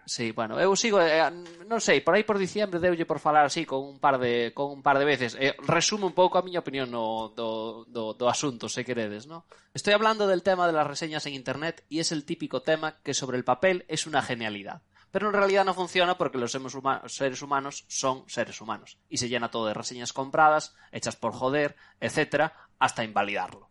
Sí, 0.09 0.33
bueno, 0.33 0.59
eu 0.59 0.73
sigo, 0.73 1.05
eh, 1.05 1.21
non 1.69 1.85
sei, 1.85 2.01
por 2.01 2.17
aí 2.17 2.25
por 2.25 2.41
diciembre 2.41 2.81
deulle 2.81 3.05
por 3.05 3.21
falar 3.21 3.45
así 3.45 3.69
con 3.69 3.85
un 3.85 4.01
par 4.01 4.17
de 4.17 4.57
con 4.57 4.73
un 4.73 4.81
par 4.81 4.97
de 4.97 5.05
veces. 5.05 5.37
Eh, 5.37 5.53
resumo 5.69 6.09
un 6.09 6.17
pouco 6.17 6.41
a 6.41 6.43
miña 6.43 6.65
opinión 6.65 6.89
no, 6.89 7.29
do, 7.37 7.85
do, 7.85 8.17
do 8.17 8.25
asunto, 8.25 8.73
se 8.73 8.89
queredes, 8.89 9.29
¿no? 9.29 9.45
Estoy 9.77 9.93
hablando 9.93 10.25
del 10.25 10.41
tema 10.41 10.65
de 10.65 10.73
las 10.73 10.89
reseñas 10.89 11.29
en 11.29 11.37
Internet 11.37 11.85
y 11.93 12.01
es 12.01 12.09
el 12.09 12.25
típico 12.25 12.65
tema 12.65 12.97
que 13.05 13.13
sobre 13.13 13.37
el 13.37 13.45
papel 13.45 13.85
es 13.85 14.09
una 14.09 14.25
genialidad. 14.25 14.81
Pero 15.13 15.29
en 15.29 15.37
realidad 15.37 15.69
no 15.69 15.77
funciona 15.77 16.17
porque 16.17 16.41
los 16.41 16.53
seres 16.53 17.43
humanos 17.43 17.85
son 17.89 18.25
seres 18.29 18.61
humanos 18.63 18.97
y 19.11 19.19
se 19.19 19.29
llena 19.29 19.51
todo 19.51 19.67
de 19.67 19.75
reseñas 19.77 20.15
compradas, 20.15 20.75
hechas 20.91 21.17
por 21.17 21.35
joder, 21.35 21.77
etcétera, 22.01 22.57
hasta 22.79 23.05
invalidarlo. 23.05 23.69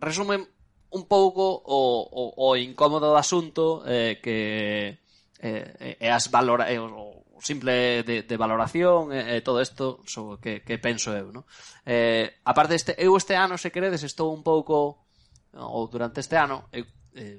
Resumen 0.00 0.48
un 0.88 1.04
pouco 1.04 1.52
o, 1.52 2.00
o, 2.00 2.32
o 2.32 2.56
incómodo 2.56 3.12
do 3.12 3.20
asunto 3.20 3.84
eh, 3.84 4.20
que 4.24 5.04
Eh, 5.38 5.96
eh, 6.00 6.06
e 6.06 6.08
as 6.10 6.26
valora, 6.34 6.66
e 6.66 6.78
o, 6.82 7.22
o 7.38 7.40
simple 7.40 8.02
de, 8.02 8.26
de 8.26 8.36
valoración 8.36 9.14
e, 9.14 9.38
e 9.38 9.46
todo 9.46 9.62
isto 9.62 10.02
so, 10.02 10.42
que, 10.42 10.66
que 10.66 10.82
penso 10.82 11.14
eu, 11.14 11.30
no? 11.30 11.46
Eh, 11.86 12.42
a 12.42 12.52
parte 12.52 12.74
eu 12.98 13.14
este 13.14 13.38
ano, 13.38 13.54
se 13.54 13.70
queredes, 13.70 14.02
estou 14.02 14.34
un 14.34 14.42
pouco 14.42 15.06
ou 15.54 15.86
durante 15.86 16.18
este 16.18 16.34
ano, 16.34 16.66
eu 16.74 16.82
eh, 17.14 17.38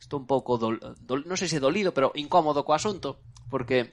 estou 0.00 0.16
un 0.16 0.26
pouco 0.26 0.56
do, 0.56 0.80
dol, 1.04 1.28
non 1.28 1.36
sei 1.36 1.52
se 1.52 1.60
dolido, 1.60 1.92
pero 1.92 2.16
incómodo 2.16 2.64
co 2.64 2.72
asunto, 2.72 3.20
porque 3.52 3.92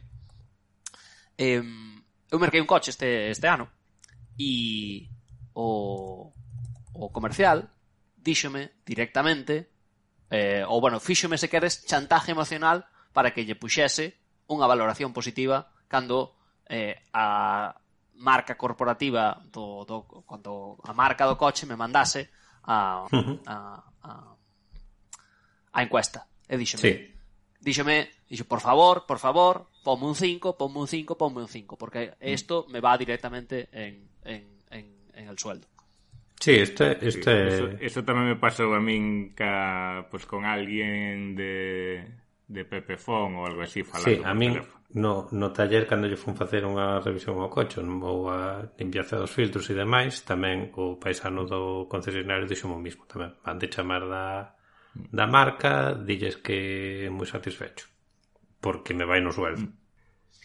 eh, 1.36 1.60
eu 1.60 2.38
merquei 2.40 2.64
un 2.64 2.70
coche 2.70 2.96
este, 2.96 3.28
este 3.28 3.48
ano 3.52 3.68
e 4.40 5.12
o, 5.54 6.32
o 6.96 7.06
comercial 7.12 7.68
díxome 8.16 8.80
directamente 8.88 9.68
eh, 10.32 10.64
ou 10.64 10.80
bueno, 10.80 11.04
fíxome 11.04 11.36
se 11.36 11.52
queres 11.52 11.84
chantaje 11.84 12.32
emocional 12.32 12.88
para 13.14 13.32
que 13.32 13.46
lle 13.46 13.56
puxese 13.56 14.18
unha 14.50 14.68
valoración 14.68 15.14
positiva 15.16 15.72
cando 15.88 16.36
eh, 16.68 17.00
a 17.14 17.72
marca 18.20 18.58
corporativa 18.58 19.40
do, 19.48 19.86
do, 19.86 20.26
cando 20.26 20.82
a 20.84 20.94
marca 20.94 21.30
do 21.30 21.38
coche 21.38 21.70
me 21.70 21.78
mandase 21.78 22.30
a, 22.66 23.06
a, 23.46 23.56
a, 24.02 24.12
a 25.74 25.80
encuesta. 25.82 26.26
E 26.48 26.58
díxome, 26.58 26.82
sí. 26.82 26.92
díxome, 27.60 28.26
díxo, 28.30 28.46
por 28.46 28.60
favor, 28.60 29.06
por 29.06 29.20
favor, 29.20 29.70
ponme 29.84 30.06
un 30.06 30.16
5, 30.16 30.58
ponme 30.58 30.80
un 30.84 30.88
5, 30.88 31.18
ponme 31.18 31.42
un 31.42 31.48
5, 31.48 31.78
porque 31.78 32.14
isto 32.22 32.66
me 32.70 32.80
va 32.80 32.98
directamente 32.98 33.70
en, 33.72 34.10
en, 34.24 34.44
en, 34.70 34.86
en 35.14 35.28
el 35.28 35.38
sueldo. 35.38 35.68
Sí, 36.40 36.52
este... 36.56 37.00
este... 37.08 37.48
Eso, 37.48 37.66
eso 37.80 38.00
tamén 38.04 38.28
me 38.28 38.36
pasou 38.36 38.76
a 38.76 38.82
min 38.84 39.32
ca, 39.32 40.04
pues, 40.12 40.28
con 40.28 40.44
alguén 40.44 41.40
de 41.40 42.04
de 42.54 42.64
Pepefón 42.70 43.34
ou 43.42 43.50
algo 43.50 43.66
así 43.66 43.82
falando. 43.82 44.14
Sí, 44.14 44.22
a 44.22 44.38
min 44.38 44.62
no, 44.94 45.28
no 45.34 45.50
taller 45.52 45.90
cando 45.90 46.06
lle 46.06 46.20
fun 46.22 46.38
facer 46.38 46.62
unha 46.62 47.02
revisión 47.02 47.42
ao 47.42 47.50
coche 47.50 47.82
ou 47.82 48.30
a 48.30 48.62
limpieza 48.78 49.18
dos 49.18 49.34
filtros 49.34 49.66
e 49.70 49.74
demais 49.74 50.22
tamén 50.22 50.70
o 50.78 51.02
paisano 51.02 51.50
do 51.50 51.90
concesionario 51.90 52.46
dixo 52.46 52.70
o 52.70 52.78
mismo 52.78 53.10
tamén 53.10 53.34
van 53.42 53.58
de 53.58 53.68
chamar 53.74 54.06
da, 54.06 54.54
da 54.94 55.26
marca 55.26 55.98
dilles 55.98 56.38
que 56.38 57.10
é 57.10 57.10
moi 57.10 57.26
satisfecho 57.26 57.90
porque 58.62 58.94
me 58.94 59.04
vai 59.04 59.20
no 59.20 59.34
sueldo. 59.34 59.66
Mm. 59.66 59.74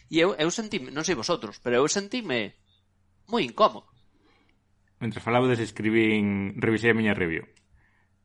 E 0.09 0.17
eu, 0.17 0.33
eu 0.33 0.49
sentime, 0.49 0.89
non 0.89 1.05
sei 1.05 1.13
vosotros 1.13 1.61
pero 1.61 1.77
eu 1.77 1.85
sentime 1.85 2.57
moi 3.29 3.45
incómodo. 3.45 3.85
Mentre 4.97 5.21
falabades 5.21 5.61
escribín, 5.61 6.57
revisei 6.57 6.91
a 6.91 6.97
miña 6.97 7.13
review. 7.13 7.45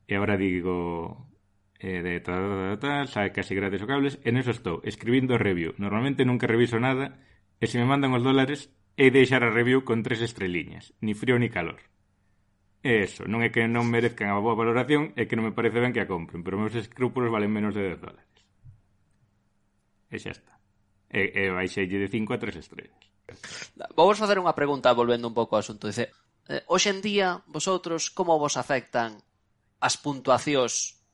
E 0.09 0.17
agora 0.17 0.35
digo 0.41 1.34
eh, 1.85 2.01
de 2.01 2.19
tal, 2.19 2.79
tal, 2.79 3.05
tal, 3.05 3.31
casi 3.31 3.53
gratis 3.53 3.85
o 3.85 3.87
cables, 3.87 4.17
en 4.25 4.41
eso 4.41 4.49
estou, 4.49 4.81
escribindo 4.81 5.37
review. 5.37 5.77
Normalmente 5.77 6.25
nunca 6.25 6.49
reviso 6.49 6.81
nada, 6.81 7.21
e 7.61 7.69
se 7.69 7.77
me 7.77 7.85
mandan 7.85 8.17
os 8.17 8.25
dólares, 8.25 8.73
e 8.97 9.13
deixar 9.13 9.45
a 9.45 9.53
review 9.53 9.85
con 9.85 10.01
tres 10.01 10.25
estreliñas, 10.25 10.97
ni 10.97 11.13
frío 11.13 11.37
ni 11.37 11.53
calor. 11.53 11.77
E 12.81 13.05
eso, 13.05 13.29
non 13.29 13.45
é 13.45 13.53
que 13.53 13.69
non 13.69 13.85
merezcan 13.85 14.33
a 14.33 14.41
boa 14.41 14.57
valoración, 14.57 15.13
é 15.13 15.29
que 15.29 15.37
non 15.37 15.45
me 15.45 15.53
parece 15.53 15.77
ben 15.77 15.93
que 15.93 16.01
a 16.01 16.09
compren, 16.09 16.41
pero 16.41 16.57
meus 16.57 16.73
escrúpulos 16.73 17.29
valen 17.29 17.53
menos 17.53 17.77
de 17.77 17.85
10 17.85 18.01
dólares. 18.01 18.33
E 20.09 20.17
xa 20.17 20.33
está. 20.33 20.57
E, 21.13 21.37
e 21.37 21.53
baixelle 21.53 22.01
de 22.01 22.09
5 22.09 22.33
a 22.33 22.41
3 22.41 22.65
estrellas. 22.65 23.03
Vamos 23.93 24.17
facer 24.17 24.41
unha 24.41 24.57
pregunta 24.57 24.89
volvendo 24.89 25.29
un 25.29 25.37
pouco 25.37 25.53
ao 25.53 25.61
asunto. 25.61 25.85
Dice, 25.85 26.09
eh, 26.49 26.65
hoxe 26.65 26.89
en 26.89 27.05
día, 27.05 27.45
vosotros, 27.45 28.09
como 28.09 28.41
vos 28.41 28.57
afectan 28.57 29.21
as 29.81 30.01
puntuacións 30.01 31.04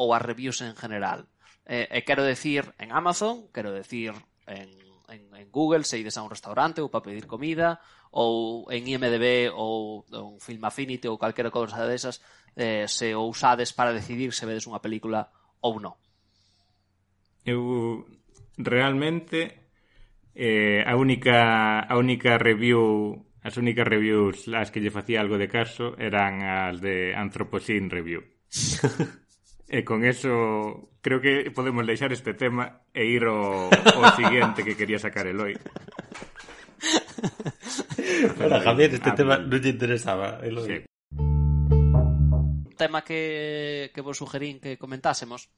ou 0.00 0.16
as 0.16 0.24
reviews 0.24 0.64
en 0.64 0.72
general. 0.72 1.28
Eh, 1.68 1.84
e 1.92 2.00
quero 2.08 2.24
decir 2.24 2.72
en 2.80 2.88
Amazon, 2.96 3.52
quero 3.52 3.68
decir 3.68 4.16
en, 4.48 4.72
en, 5.12 5.22
en 5.36 5.48
Google, 5.52 5.84
se 5.84 6.00
ides 6.00 6.16
a 6.16 6.24
un 6.24 6.32
restaurante 6.32 6.80
ou 6.80 6.88
para 6.88 7.04
pedir 7.04 7.28
comida, 7.28 7.84
ou 8.10 8.64
en 8.72 8.88
IMDB 8.88 9.52
ou 9.52 10.02
un 10.08 10.40
Film 10.40 10.64
Affinity 10.64 11.06
ou 11.06 11.20
calquera 11.20 11.52
cousa 11.52 11.84
desas, 11.84 12.24
eh, 12.56 12.88
se 12.88 13.12
o 13.12 13.28
usades 13.28 13.76
para 13.76 13.92
decidir 13.92 14.32
se 14.32 14.48
vedes 14.48 14.64
unha 14.64 14.80
película 14.80 15.28
ou 15.60 15.76
non. 15.78 15.94
Eu 17.44 18.08
realmente 18.56 19.68
eh, 20.34 20.80
a 20.82 20.96
única 20.96 21.84
a 21.84 21.94
única 22.00 22.40
review 22.40 23.20
as 23.44 23.56
únicas 23.56 23.86
reviews 23.86 24.48
as 24.48 24.72
que 24.72 24.80
lle 24.80 24.92
facía 24.92 25.20
algo 25.20 25.36
de 25.36 25.46
caso 25.46 25.92
eran 26.00 26.40
as 26.40 26.80
de 26.80 27.12
Anthropocene 27.12 27.92
Review. 27.92 28.24
E 29.70 29.86
con 29.86 30.02
eso 30.02 30.90
creo 30.98 31.22
que 31.22 31.54
podemos 31.54 31.86
deixar 31.86 32.10
este 32.10 32.34
tema 32.34 32.82
e 32.90 33.06
ir 33.06 33.22
ao, 33.22 33.70
ao 33.70 34.10
siguiente 34.18 34.66
que 34.66 34.74
quería 34.74 34.98
sacar 34.98 35.30
Eloi. 35.30 35.54
Para 38.38 38.58
Javier, 38.66 38.90
este 38.98 39.14
tema 39.14 39.38
non 39.38 39.62
lle 39.62 39.70
interesaba, 39.70 40.42
Eloi. 40.42 40.66
Sí. 40.66 40.90
tema 42.80 43.04
que, 43.04 43.92
que 43.92 44.00
vos 44.00 44.16
sugerín 44.16 44.58
que 44.58 44.80
comentásemos 44.80 45.52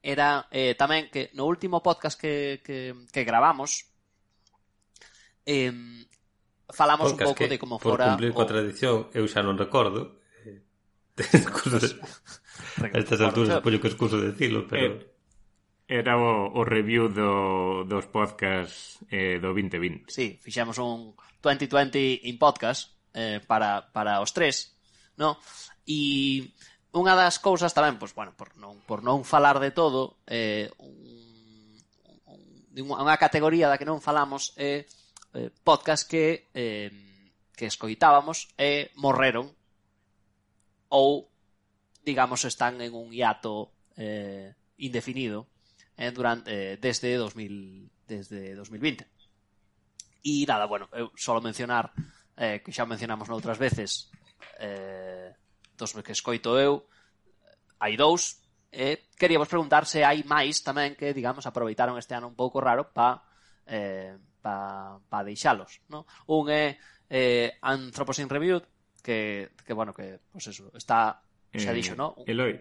era 0.00 0.48
eh, 0.48 0.72
tamén 0.72 1.12
que 1.12 1.28
no 1.36 1.44
último 1.44 1.84
podcast 1.84 2.16
que, 2.16 2.64
que, 2.64 2.96
que 3.12 3.22
gravamos 3.28 3.92
eh, 5.44 5.68
falamos 6.72 7.12
podcast 7.12 7.20
un 7.20 7.28
pouco 7.28 7.44
que, 7.44 7.52
de 7.52 7.58
como 7.60 7.76
fora... 7.76 8.16
Por 8.16 8.16
cumplir 8.16 8.32
coa 8.32 8.48
tradición, 8.48 9.12
eu 9.12 9.28
xa 9.28 9.44
non 9.44 9.60
recordo. 9.60 10.24
Eh, 10.48 10.64
pues... 11.68 11.92
Estas 12.94 13.20
alturas 13.20 13.58
supoño 13.58 13.80
que 13.80 13.88
excuso 13.88 14.20
decilo, 14.20 14.66
pero... 14.66 14.94
Eh, 14.94 15.18
era 15.88 16.20
o, 16.20 16.52
o 16.52 16.68
review 16.68 17.08
do, 17.08 17.88
dos 17.88 18.04
podcasts 18.12 19.00
eh, 19.08 19.40
do 19.40 19.56
2020. 19.56 20.12
Sí, 20.12 20.36
fixemos 20.36 20.76
un 20.76 21.16
2020 21.40 22.28
in 22.28 22.36
podcast 22.36 22.92
eh, 23.16 23.40
para, 23.40 23.88
para 23.88 24.20
os 24.20 24.36
tres, 24.36 24.76
no? 25.16 25.40
E 25.88 26.44
unha 26.92 27.16
das 27.16 27.40
cousas 27.40 27.72
tamén, 27.72 27.96
pois, 27.96 28.12
bueno, 28.12 28.36
por 28.36 28.52
non, 28.60 28.76
por 28.84 29.00
non 29.00 29.24
falar 29.24 29.64
de 29.64 29.72
todo, 29.72 30.20
eh, 30.28 30.68
un, 30.76 31.72
un, 32.28 32.92
unha 32.92 33.16
categoría 33.16 33.72
da 33.72 33.80
que 33.80 33.88
non 33.88 34.04
falamos 34.04 34.52
é 34.60 34.84
eh, 34.84 35.48
eh, 35.48 35.50
podcast 35.64 36.04
que 36.04 36.52
eh, 36.52 36.92
que 37.56 37.64
escoitábamos 37.64 38.52
e 38.60 38.60
eh, 38.60 38.82
morreron 39.00 39.50
ou 40.92 41.32
digamos, 42.04 42.44
están 42.44 42.80
en 42.80 42.94
un 42.94 43.10
hiato 43.10 43.72
eh, 43.96 44.54
indefinido 44.78 45.46
eh, 45.96 46.10
durante, 46.10 46.74
eh, 46.74 46.76
desde, 46.76 47.14
2000, 47.16 47.90
desde 48.06 48.54
2020. 48.54 49.06
E 50.24 50.44
nada, 50.46 50.66
bueno, 50.66 50.88
eu 50.92 51.14
só 51.14 51.38
mencionar 51.40 51.94
eh, 52.36 52.60
que 52.62 52.74
xa 52.74 52.84
mencionamos 52.86 53.30
noutras 53.30 53.58
veces 53.58 54.10
eh, 54.58 55.32
dos 55.78 55.94
que 56.02 56.12
escoito 56.12 56.58
eu 56.58 56.86
hai 57.78 57.94
dous 57.94 58.42
e 58.68 58.92
eh, 58.92 58.96
queríamos 59.16 59.48
preguntar 59.48 59.86
se 59.86 60.04
hai 60.04 60.26
máis 60.26 60.60
tamén 60.60 60.98
que, 60.98 61.14
digamos, 61.14 61.46
aproveitaron 61.46 61.96
este 61.96 62.12
ano 62.18 62.28
un 62.28 62.36
pouco 62.36 62.58
raro 62.60 62.90
pa, 62.90 63.24
eh, 63.64 64.18
pa, 64.42 64.98
pa 65.06 65.24
deixalos 65.24 65.80
no? 65.88 66.04
un 66.28 66.50
é 66.50 66.76
eh, 67.08 67.56
Anthropocene 67.62 68.28
Reviewed 68.28 68.66
que, 69.00 69.54
que 69.64 69.72
bueno, 69.72 69.94
que 69.94 70.20
pues 70.28 70.50
eso, 70.50 70.68
está 70.74 71.22
Xa 71.56 71.72
dixo, 71.72 71.96
eh, 71.96 72.00
non? 72.00 72.12
Eloi, 72.28 72.60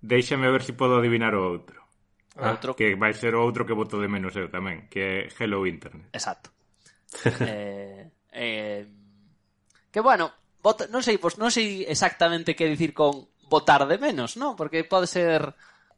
déixame 0.00 0.48
ver 0.48 0.64
se 0.64 0.72
si 0.72 0.78
podo 0.78 0.96
adivinar 0.96 1.36
o 1.36 1.44
outro. 1.44 1.84
O 2.36 2.44
ah, 2.44 2.56
outro... 2.56 2.72
Que 2.72 2.96
vai 2.96 3.12
ser 3.12 3.36
o 3.36 3.44
outro 3.44 3.68
que 3.68 3.76
voto 3.76 4.00
de 4.00 4.08
menos 4.08 4.32
eu 4.36 4.48
tamén, 4.48 4.88
que 4.88 5.00
é 5.00 5.16
Hello 5.36 5.68
Internet. 5.68 6.08
Exacto. 6.16 6.48
eh, 7.44 8.08
eh, 8.32 8.82
que 9.92 10.00
bueno, 10.00 10.32
vota, 10.64 10.88
non 10.88 11.04
sei, 11.04 11.20
pois, 11.20 11.36
non 11.36 11.52
sei 11.52 11.84
exactamente 11.84 12.56
que 12.56 12.70
dicir 12.70 12.96
con 12.96 13.28
votar 13.52 13.84
de 13.84 14.00
menos, 14.00 14.40
non? 14.40 14.56
Porque 14.56 14.88
pode 14.88 15.04
ser 15.04 15.52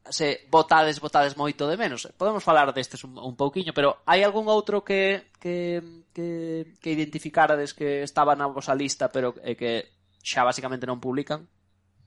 se 0.09 0.45
votades, 0.51 0.99
votades 0.99 1.33
moito 1.33 1.65
de 1.65 1.77
menos. 1.77 2.05
Podemos 2.19 2.43
falar 2.43 2.69
destes 2.75 3.01
un, 3.07 3.17
un 3.17 3.33
pouquiño, 3.33 3.73
pero 3.73 4.03
hai 4.05 4.21
algún 4.21 4.45
outro 4.51 4.83
que, 4.83 5.31
que, 5.41 5.81
que, 6.13 6.75
que 6.77 6.89
identificarades 6.91 7.73
que 7.73 8.03
estaba 8.03 8.37
na 8.37 8.45
vosa 8.45 8.77
lista 8.77 9.09
pero 9.09 9.33
eh, 9.41 9.57
que 9.57 9.95
xa 10.21 10.45
basicamente 10.45 10.85
non 10.85 11.01
publican? 11.01 11.49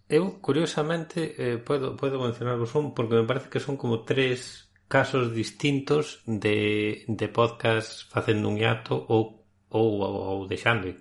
eu 0.09 0.41
curiosamente 0.41 1.37
eh, 1.37 1.59
podo, 1.59 1.97
podo 1.97 2.25
mencionarvos 2.25 2.75
un 2.75 2.95
porque 2.97 3.15
me 3.15 3.29
parece 3.29 3.51
que 3.53 3.61
son 3.61 3.77
como 3.77 4.05
tres 4.05 4.73
casos 4.89 5.35
distintos 5.35 6.23
de, 6.25 7.05
de 7.07 7.29
podcast 7.29 8.09
facendo 8.09 8.49
un 8.49 8.57
hiato 8.57 8.97
ou, 9.09 9.45
ou, 9.69 10.01
ou 10.01 10.49
deixando 10.49 10.97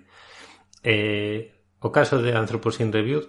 eh, 0.84 1.56
o 1.80 1.88
caso 1.88 2.20
de 2.20 2.36
Anthropocene 2.36 2.92
Review 2.92 3.24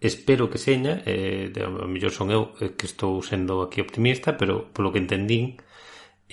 espero 0.00 0.48
que 0.48 0.56
seña 0.56 1.04
eh, 1.04 1.52
de, 1.52 1.68
a 1.68 1.68
mellor 1.84 2.16
son 2.16 2.32
eu 2.32 2.56
eh, 2.56 2.72
que 2.72 2.88
estou 2.88 3.20
sendo 3.20 3.60
aquí 3.60 3.84
optimista 3.84 4.40
pero 4.40 4.72
polo 4.72 4.88
que 4.88 5.04
entendín 5.04 5.60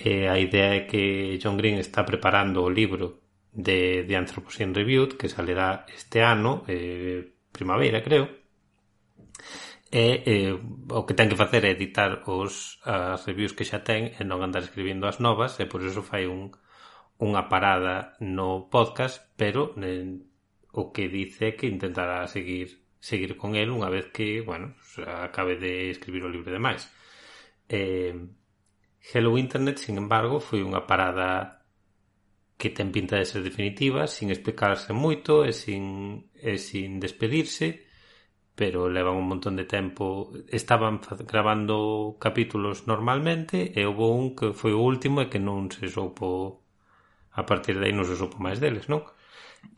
eh, 0.00 0.32
a 0.32 0.40
idea 0.40 0.72
é 0.72 0.88
que 0.88 1.36
John 1.36 1.60
Green 1.60 1.76
está 1.76 2.08
preparando 2.08 2.64
o 2.64 2.72
libro 2.72 3.20
de, 3.52 4.08
de 4.08 4.14
Anthropocene 4.16 4.72
Reviewed 4.72 5.20
que 5.20 5.28
salerá 5.28 5.84
este 5.92 6.24
ano 6.24 6.64
eh, 6.64 7.36
primavera 7.52 8.00
creo 8.00 8.37
e 9.90 10.22
eh, 10.28 10.52
o 10.92 11.02
que 11.08 11.16
ten 11.16 11.28
que 11.32 11.40
facer 11.40 11.64
é 11.64 11.72
editar 11.72 12.24
os, 12.28 12.76
as 12.84 13.24
reviews 13.24 13.56
que 13.56 13.64
xa 13.64 13.80
ten 13.84 14.12
e 14.16 14.22
non 14.24 14.44
andar 14.44 14.64
escribindo 14.64 15.08
as 15.08 15.20
novas 15.20 15.56
e 15.60 15.64
por 15.64 15.80
iso 15.80 16.04
fai 16.04 16.28
un, 16.28 16.52
unha 17.16 17.48
parada 17.48 18.16
no 18.20 18.68
podcast 18.68 19.24
pero 19.40 19.72
eh, 19.80 20.20
o 20.76 20.92
que 20.92 21.08
dice 21.08 21.56
que 21.56 21.66
intentará 21.66 22.28
seguir 22.28 22.88
seguir 23.00 23.36
con 23.36 23.54
el 23.54 23.70
unha 23.70 23.88
vez 23.88 24.10
que, 24.10 24.42
bueno, 24.42 24.74
acabe 25.06 25.56
de 25.56 25.90
escribir 25.94 26.26
o 26.26 26.32
libro 26.32 26.50
de 26.50 26.58
máis. 26.58 26.90
Eh, 27.68 28.14
Hello 29.14 29.38
Internet, 29.38 29.78
sin 29.78 29.96
embargo, 29.96 30.42
foi 30.42 30.60
unha 30.66 30.84
parada 30.84 31.62
que 32.58 32.74
ten 32.74 32.90
pinta 32.90 33.14
de 33.14 33.24
ser 33.24 33.46
definitiva, 33.46 34.10
sin 34.10 34.34
explicarse 34.34 34.90
moito 34.90 35.46
e 35.46 35.54
sin, 35.54 36.26
e 36.34 36.58
sin 36.58 36.98
despedirse, 36.98 37.86
pero 38.58 38.78
levan 38.96 39.16
un 39.22 39.26
montón 39.32 39.54
de 39.60 39.66
tempo 39.76 40.04
estaban 40.60 40.94
gravando 41.32 41.76
capítulos 42.24 42.76
normalmente 42.92 43.56
e 43.78 43.80
houve 43.88 44.06
un 44.20 44.24
que 44.38 44.46
foi 44.60 44.72
o 44.74 44.84
último 44.92 45.16
e 45.24 45.30
que 45.32 45.40
non 45.48 45.60
se 45.76 45.86
soupo 45.96 46.28
a 47.40 47.42
partir 47.50 47.74
de 47.78 47.84
aí 47.86 47.94
non 47.96 48.08
se 48.10 48.16
soupo 48.20 48.36
máis 48.46 48.58
deles, 48.64 48.86
non? 48.92 49.02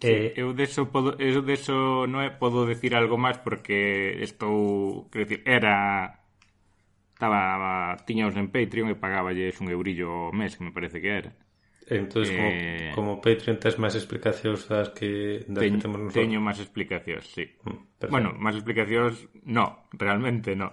Sí, 0.05 0.15
eh, 0.15 0.33
eu 0.43 0.49
deso 0.61 0.83
podo, 0.95 1.11
eu 1.29 1.41
deso 1.51 1.77
non 2.13 2.21
é 2.29 2.31
podo 2.43 2.61
decir 2.73 2.93
algo 3.01 3.17
máis 3.25 3.39
porque 3.47 3.77
estou, 4.29 4.57
quero 5.11 5.25
decir, 5.25 5.41
era 5.59 5.75
estaba 7.15 7.97
tiñaos 8.09 8.35
en 8.43 8.49
Patreon 8.55 8.89
e 8.91 9.01
pagáballes 9.05 9.55
un 9.63 9.67
eurillo 9.77 10.09
ao 10.27 10.33
mes, 10.41 10.53
que 10.57 10.65
me 10.67 10.75
parece 10.77 10.99
que 11.03 11.11
era. 11.21 11.31
Entón, 11.91 12.23
eh... 12.31 12.93
como, 12.95 13.19
como 13.19 13.21
Patreon 13.21 13.59
tes 13.59 13.75
máis 13.83 13.99
explicacións 13.99 14.71
das 14.71 14.95
que, 14.95 15.43
das 15.51 15.67
teño, 15.67 15.75
que 15.75 15.83
temos 15.83 15.99
nosotros. 15.99 16.23
Teño 16.23 16.39
máis 16.39 16.63
explicacións, 16.63 17.27
sí. 17.27 17.51
Mm, 17.67 17.99
perfecto. 17.99 18.15
bueno, 18.15 18.31
máis 18.39 18.55
explicacións, 18.55 19.27
no, 19.43 19.91
realmente 19.99 20.55
no. 20.55 20.71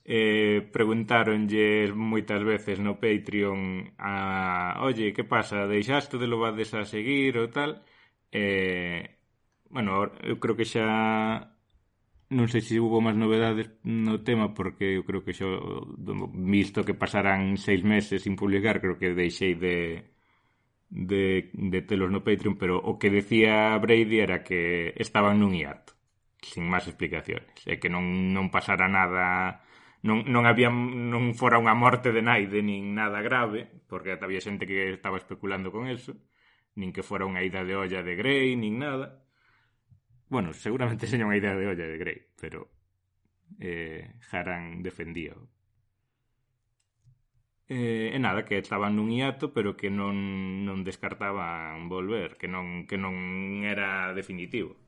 Eh, 0.00 0.64
preguntáronlle 0.72 1.92
moitas 1.92 2.40
veces 2.40 2.80
no 2.80 2.96
Patreon 2.96 3.92
a, 4.00 4.80
oye, 4.80 5.12
que 5.12 5.28
pasa, 5.28 5.68
deixaste 5.68 6.16
de 6.16 6.24
lo 6.24 6.40
vades 6.40 6.72
a 6.72 6.88
seguir 6.88 7.36
ou 7.36 7.52
tal? 7.52 7.84
Eh, 8.32 9.04
bueno, 9.68 10.08
eu 10.24 10.40
creo 10.40 10.56
que 10.56 10.64
xa 10.64 11.52
non 12.32 12.48
sei 12.48 12.64
se 12.64 12.80
hubo 12.80 13.04
máis 13.04 13.14
novedades 13.14 13.76
no 13.84 14.24
tema 14.24 14.56
porque 14.56 14.96
eu 14.96 15.04
creo 15.04 15.20
que 15.20 15.36
xo 15.36 15.46
visto 16.32 16.80
que 16.80 16.96
pasarán 16.96 17.60
seis 17.60 17.84
meses 17.84 18.24
sin 18.24 18.40
publicar, 18.40 18.80
creo 18.80 18.96
que 18.96 19.12
deixei 19.12 19.52
de 19.52 20.15
de, 20.88 21.50
de 21.52 21.80
telos 21.82 22.10
no 22.10 22.22
Patreon, 22.22 22.56
pero 22.56 22.78
o 22.78 22.98
que 22.98 23.10
decía 23.10 23.76
Brady 23.78 24.20
era 24.20 24.42
que 24.46 24.94
estaban 24.96 25.42
nun 25.42 25.54
hiato, 25.54 25.94
sin 26.42 26.66
máis 26.70 26.86
explicaciones, 26.86 27.54
e 27.66 27.78
que 27.82 27.90
non, 27.90 28.32
non 28.32 28.50
pasara 28.54 28.86
nada 28.86 29.62
non, 30.06 30.22
non 30.30 30.46
había 30.46 30.70
non 30.70 31.34
fora 31.34 31.58
unha 31.58 31.74
morte 31.74 32.14
de 32.14 32.22
naide 32.22 32.62
nin 32.62 32.94
nada 32.94 33.18
grave, 33.24 33.66
porque 33.90 34.14
había 34.14 34.38
xente 34.38 34.68
que 34.68 34.94
estaba 34.94 35.18
especulando 35.18 35.74
con 35.74 35.90
eso, 35.90 36.14
nin 36.78 36.94
que 36.94 37.02
fora 37.02 37.26
unha 37.26 37.42
ida 37.42 37.66
de 37.66 37.74
olla 37.74 38.06
de 38.06 38.14
Grey, 38.14 38.54
nin 38.54 38.78
nada. 38.78 39.26
Bueno, 40.30 40.54
seguramente 40.54 41.10
seña 41.10 41.26
unha 41.26 41.38
idea 41.40 41.58
de 41.58 41.66
olla 41.66 41.86
de 41.88 41.98
Grey, 41.98 42.18
pero 42.38 42.70
eh, 43.58 44.14
Haran 44.30 44.82
defendía. 44.86 45.34
Eh, 47.66 48.14
e 48.14 48.18
nada, 48.22 48.46
que 48.46 48.62
estaban 48.62 48.94
nun 48.94 49.10
hiato, 49.10 49.50
pero 49.50 49.74
que 49.74 49.90
non, 49.90 50.14
non 50.62 50.86
descartaban 50.86 51.90
volver, 51.90 52.38
que 52.38 52.46
non, 52.46 52.86
que 52.86 52.94
non 52.94 53.66
era 53.66 54.14
definitivo. 54.14 54.78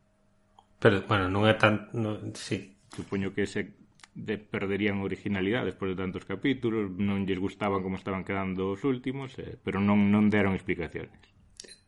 Pero, 0.78 1.02
bueno, 1.10 1.26
non 1.26 1.50
é 1.50 1.58
tan... 1.58 1.90
Non, 1.90 2.30
sí. 2.38 2.78
Supoño 2.94 3.34
que 3.34 3.50
se 3.50 3.74
de, 4.14 4.38
perderían 4.38 5.02
originalidade 5.02 5.74
despois 5.74 5.94
de 5.94 6.00
tantos 6.02 6.26
capítulos, 6.26 6.90
non 6.98 7.26
lles 7.26 7.38
gustaban 7.38 7.82
como 7.82 7.98
estaban 7.98 8.26
quedando 8.26 8.74
os 8.74 8.82
últimos, 8.82 9.34
eh, 9.38 9.58
pero 9.58 9.78
non, 9.78 10.10
non 10.10 10.30
deron 10.30 10.54
explicaciones. 10.54 11.18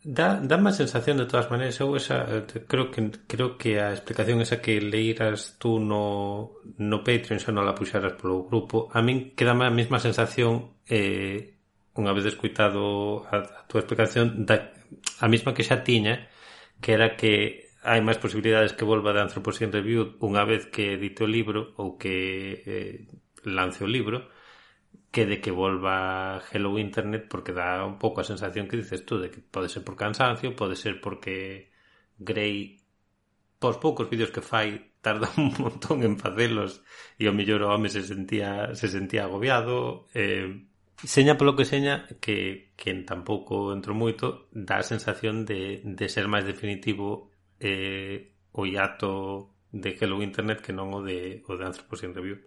Dá, 0.01 0.41
dá 0.41 0.57
má 0.57 0.73
sensación 0.73 1.21
de 1.21 1.29
todas 1.29 1.53
maneiras 1.53 1.77
eu 1.77 1.93
esa, 1.93 2.25
creo 2.65 2.89
que 2.89 3.13
creo 3.29 3.61
que 3.61 3.85
a 3.85 3.93
explicación 3.93 4.41
esa 4.41 4.65
que 4.65 4.81
leiras 4.81 5.61
tú 5.61 5.77
no, 5.77 6.57
no 6.81 7.05
Patreon 7.05 7.37
xa 7.37 7.53
non 7.53 7.69
la 7.69 7.77
puxaras 7.77 8.17
polo 8.17 8.49
grupo 8.49 8.89
a 8.97 9.05
min 9.05 9.37
queda 9.37 9.53
a 9.53 9.69
mesma 9.69 10.01
sensación 10.01 10.80
eh, 10.91 11.55
unha 11.95 12.13
vez 12.13 12.27
escuitado 12.27 13.25
a, 13.31 13.39
a 13.41 13.63
túa 13.71 13.83
explicación 13.83 14.45
da, 14.45 14.75
a 15.23 15.27
mesma 15.31 15.55
que 15.55 15.67
xa 15.67 15.87
tiña 15.87 16.27
que 16.83 16.91
era 16.99 17.15
que 17.15 17.71
hai 17.81 18.01
máis 18.05 18.21
posibilidades 18.21 18.77
que 18.77 18.85
volva 18.85 19.15
de 19.15 19.25
Anthropocene 19.25 19.73
Review 19.73 20.21
unha 20.21 20.45
vez 20.45 20.69
que 20.69 20.99
edite 20.99 21.25
o 21.25 21.29
libro 21.31 21.73
ou 21.81 21.97
que 21.97 22.61
eh, 22.67 23.07
lance 23.47 23.81
o 23.87 23.89
libro 23.89 24.29
que 25.11 25.27
de 25.27 25.41
que 25.41 25.51
volva 25.51 26.43
Hello 26.53 26.79
Internet 26.79 27.27
porque 27.31 27.53
dá 27.53 27.83
un 27.87 27.99
pouco 27.99 28.21
a 28.21 28.29
sensación 28.29 28.69
que 28.69 28.79
dices 28.79 29.07
tú 29.07 29.19
de 29.19 29.31
que 29.31 29.41
pode 29.43 29.69
ser 29.69 29.83
por 29.83 29.97
cansancio, 29.97 30.55
pode 30.55 30.77
ser 30.77 31.01
porque 31.01 31.71
Grey 32.19 32.79
pos 33.59 33.77
poucos 33.79 34.09
vídeos 34.09 34.31
que 34.31 34.41
fai 34.45 34.95
tarda 35.01 35.29
un 35.41 35.53
montón 35.59 36.03
en 36.05 36.15
facelos 36.21 36.85
e 37.19 37.27
o 37.27 37.33
mellor 37.35 37.65
o 37.65 37.73
home 37.73 37.89
se 37.89 38.03
sentía 38.05 38.77
se 38.77 38.87
sentía 38.89 39.25
agobiado 39.25 40.07
eh, 40.15 40.70
seña 41.05 41.37
polo 41.39 41.57
que 41.57 41.65
seña 41.65 42.07
que, 42.21 42.73
que 42.77 42.93
tampouco 43.09 43.73
entro 43.73 43.97
moito 43.97 44.49
dá 44.53 44.81
a 44.81 44.87
sensación 44.87 45.49
de, 45.49 45.81
de 45.85 46.07
ser 46.13 46.29
máis 46.29 46.45
definitivo 46.45 47.33
eh, 47.61 48.37
o 48.53 48.69
hiato 48.69 49.55
de 49.73 49.97
Hello 49.97 50.21
Internet 50.21 50.61
que 50.61 50.77
non 50.77 50.93
o 50.93 51.01
de, 51.01 51.41
o 51.49 51.57
de 51.57 51.65
Anthropocene 51.65 52.13
Review 52.13 52.39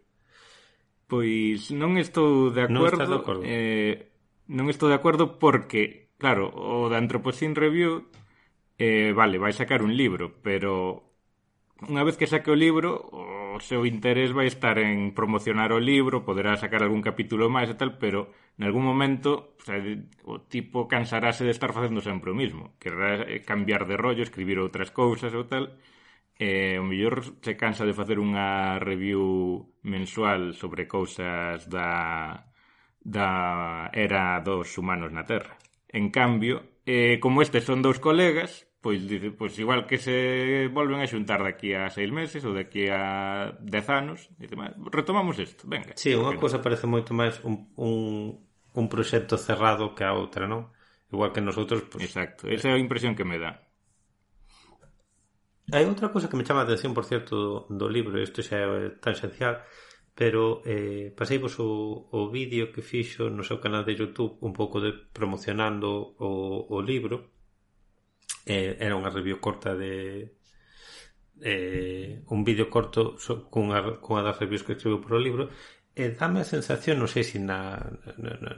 Pois 1.10 1.70
non 1.74 1.98
estou 1.98 2.50
de 2.50 2.66
acordo, 2.66 2.74
non 2.74 2.90
estás 2.90 3.10
de 3.10 3.20
acordo. 3.20 3.44
Eh, 3.46 3.94
non 4.50 4.66
estou 4.70 4.88
de 4.90 4.98
acordo 4.98 5.38
porque 5.38 6.10
claro, 6.18 6.50
o 6.54 6.88
da 6.90 6.98
Anthropocene 7.02 7.58
Review 7.58 8.08
eh, 8.78 9.14
vale, 9.14 9.38
vai 9.42 9.54
sacar 9.54 9.82
un 9.82 9.94
libro 9.98 10.30
pero 10.46 11.10
unha 11.90 12.06
vez 12.06 12.16
que 12.16 12.30
saque 12.30 12.54
o 12.54 12.58
libro 12.58 13.10
o 13.54 13.60
seu 13.62 13.86
interés 13.86 14.34
vai 14.34 14.50
estar 14.50 14.78
en 14.82 15.14
promocionar 15.14 15.70
o 15.74 15.80
libro, 15.80 16.26
poderá 16.26 16.58
sacar 16.58 16.82
algún 16.82 17.06
capítulo 17.06 17.50
máis 17.54 17.70
e 17.70 17.78
tal, 17.78 18.02
pero 18.02 18.34
en 18.58 18.64
algún 18.66 18.84
momento 18.86 19.56
o, 19.60 19.64
sea, 19.64 19.82
o 20.26 20.42
tipo 20.46 20.88
cansarase 20.88 21.44
de 21.44 21.52
estar 21.52 21.74
facendo 21.74 22.02
sempre 22.02 22.32
o 22.32 22.38
mismo. 22.38 22.78
Querrá 22.78 23.26
eh, 23.26 23.42
cambiar 23.42 23.88
de 23.88 23.98
rollo, 23.98 24.22
escribir 24.22 24.60
outras 24.60 24.92
cousas 24.92 25.34
ou 25.34 25.50
tal. 25.50 25.74
E 26.38 26.78
o 26.82 26.86
mellor 26.86 27.22
se 27.46 27.54
cansa 27.58 27.86
de 27.86 27.94
facer 27.94 28.18
unha 28.18 28.82
review 28.82 29.70
mensual 29.86 30.54
sobre 30.58 30.90
cousas 30.90 31.70
da, 31.70 32.50
da 33.02 33.30
era 33.94 34.42
dos 34.42 34.78
humanos 34.78 35.14
na 35.14 35.26
Terra. 35.26 35.58
En 35.94 36.10
cambio, 36.10 36.82
eh, 36.86 37.22
como 37.22 37.42
estes 37.46 37.64
son 37.66 37.86
dous 37.86 38.02
colegas, 38.02 38.66
pois, 38.84 39.00
pois 39.40 39.56
igual 39.58 39.88
que 39.88 39.98
se 39.98 40.68
volven 40.68 41.00
a 41.00 41.08
xuntar 41.08 41.40
daqui 41.40 41.72
a 41.72 41.88
seis 41.88 42.12
meses 42.12 42.44
ou 42.44 42.52
daqui 42.52 42.92
a 42.92 43.56
dez 43.64 43.88
anos, 43.88 44.28
dice, 44.36 44.60
retomamos 44.92 45.40
isto, 45.40 45.64
venga. 45.64 45.96
Sí, 45.96 46.12
unha 46.12 46.36
cousa 46.36 46.60
parece 46.60 46.84
moito 46.84 47.16
máis 47.16 47.40
un, 47.48 47.72
un, 47.80 48.44
un 48.76 48.86
proxecto 48.92 49.40
cerrado 49.40 49.96
que 49.96 50.04
a 50.04 50.12
outra, 50.12 50.52
non? 50.52 50.76
Igual 51.08 51.32
que 51.32 51.40
nosotros, 51.40 51.88
pues... 51.88 52.04
Exacto, 52.04 52.52
esa 52.52 52.70
é 52.70 52.76
a 52.76 52.84
impresión 52.84 53.16
que 53.16 53.24
me 53.24 53.40
dá. 53.40 53.64
Hai 55.72 55.88
outra 55.88 56.12
cousa 56.12 56.28
que 56.28 56.36
me 56.36 56.44
chama 56.44 56.62
a 56.62 56.68
atención, 56.68 56.92
por 56.92 57.08
certo, 57.08 57.40
do, 57.40 57.52
do 57.72 57.88
libro, 57.88 58.20
isto 58.20 58.44
xa 58.44 58.60
é 58.60 59.00
tan 59.00 59.16
esencial, 59.16 59.64
pero 60.12 60.60
eh, 60.68 61.16
pasei 61.16 61.40
vos 61.40 61.56
o, 61.64 62.12
o 62.12 62.28
vídeo 62.28 62.76
que 62.76 62.84
fixo 62.84 63.32
no 63.32 63.48
seu 63.48 63.64
canal 63.64 63.88
de 63.88 63.96
Youtube 63.96 64.38
un 64.44 64.52
pouco 64.52 64.84
de 64.84 64.92
promocionando 64.92 66.20
o, 66.20 66.68
o 66.68 66.78
libro, 66.84 67.32
eh, 68.46 68.78
era 68.80 68.98
unha 69.00 69.14
review 69.14 69.40
corta 69.40 69.76
de 69.76 70.36
eh, 71.42 72.22
un 72.28 72.44
vídeo 72.44 72.70
corto 72.70 73.18
so, 73.20 73.50
cunha, 73.50 74.00
cunha 74.00 74.24
das 74.24 74.40
reviews 74.40 74.64
que 74.64 74.74
escribiu 74.74 75.02
para 75.02 75.16
o 75.16 75.22
libro. 75.22 75.50
E 75.94 76.10
dame 76.10 76.42
a 76.42 76.48
sensación, 76.48 76.98
non 76.98 77.12
sei 77.12 77.24
se 77.24 77.38
na, 77.38 77.78
na, 78.18 78.34
na, 78.42 78.52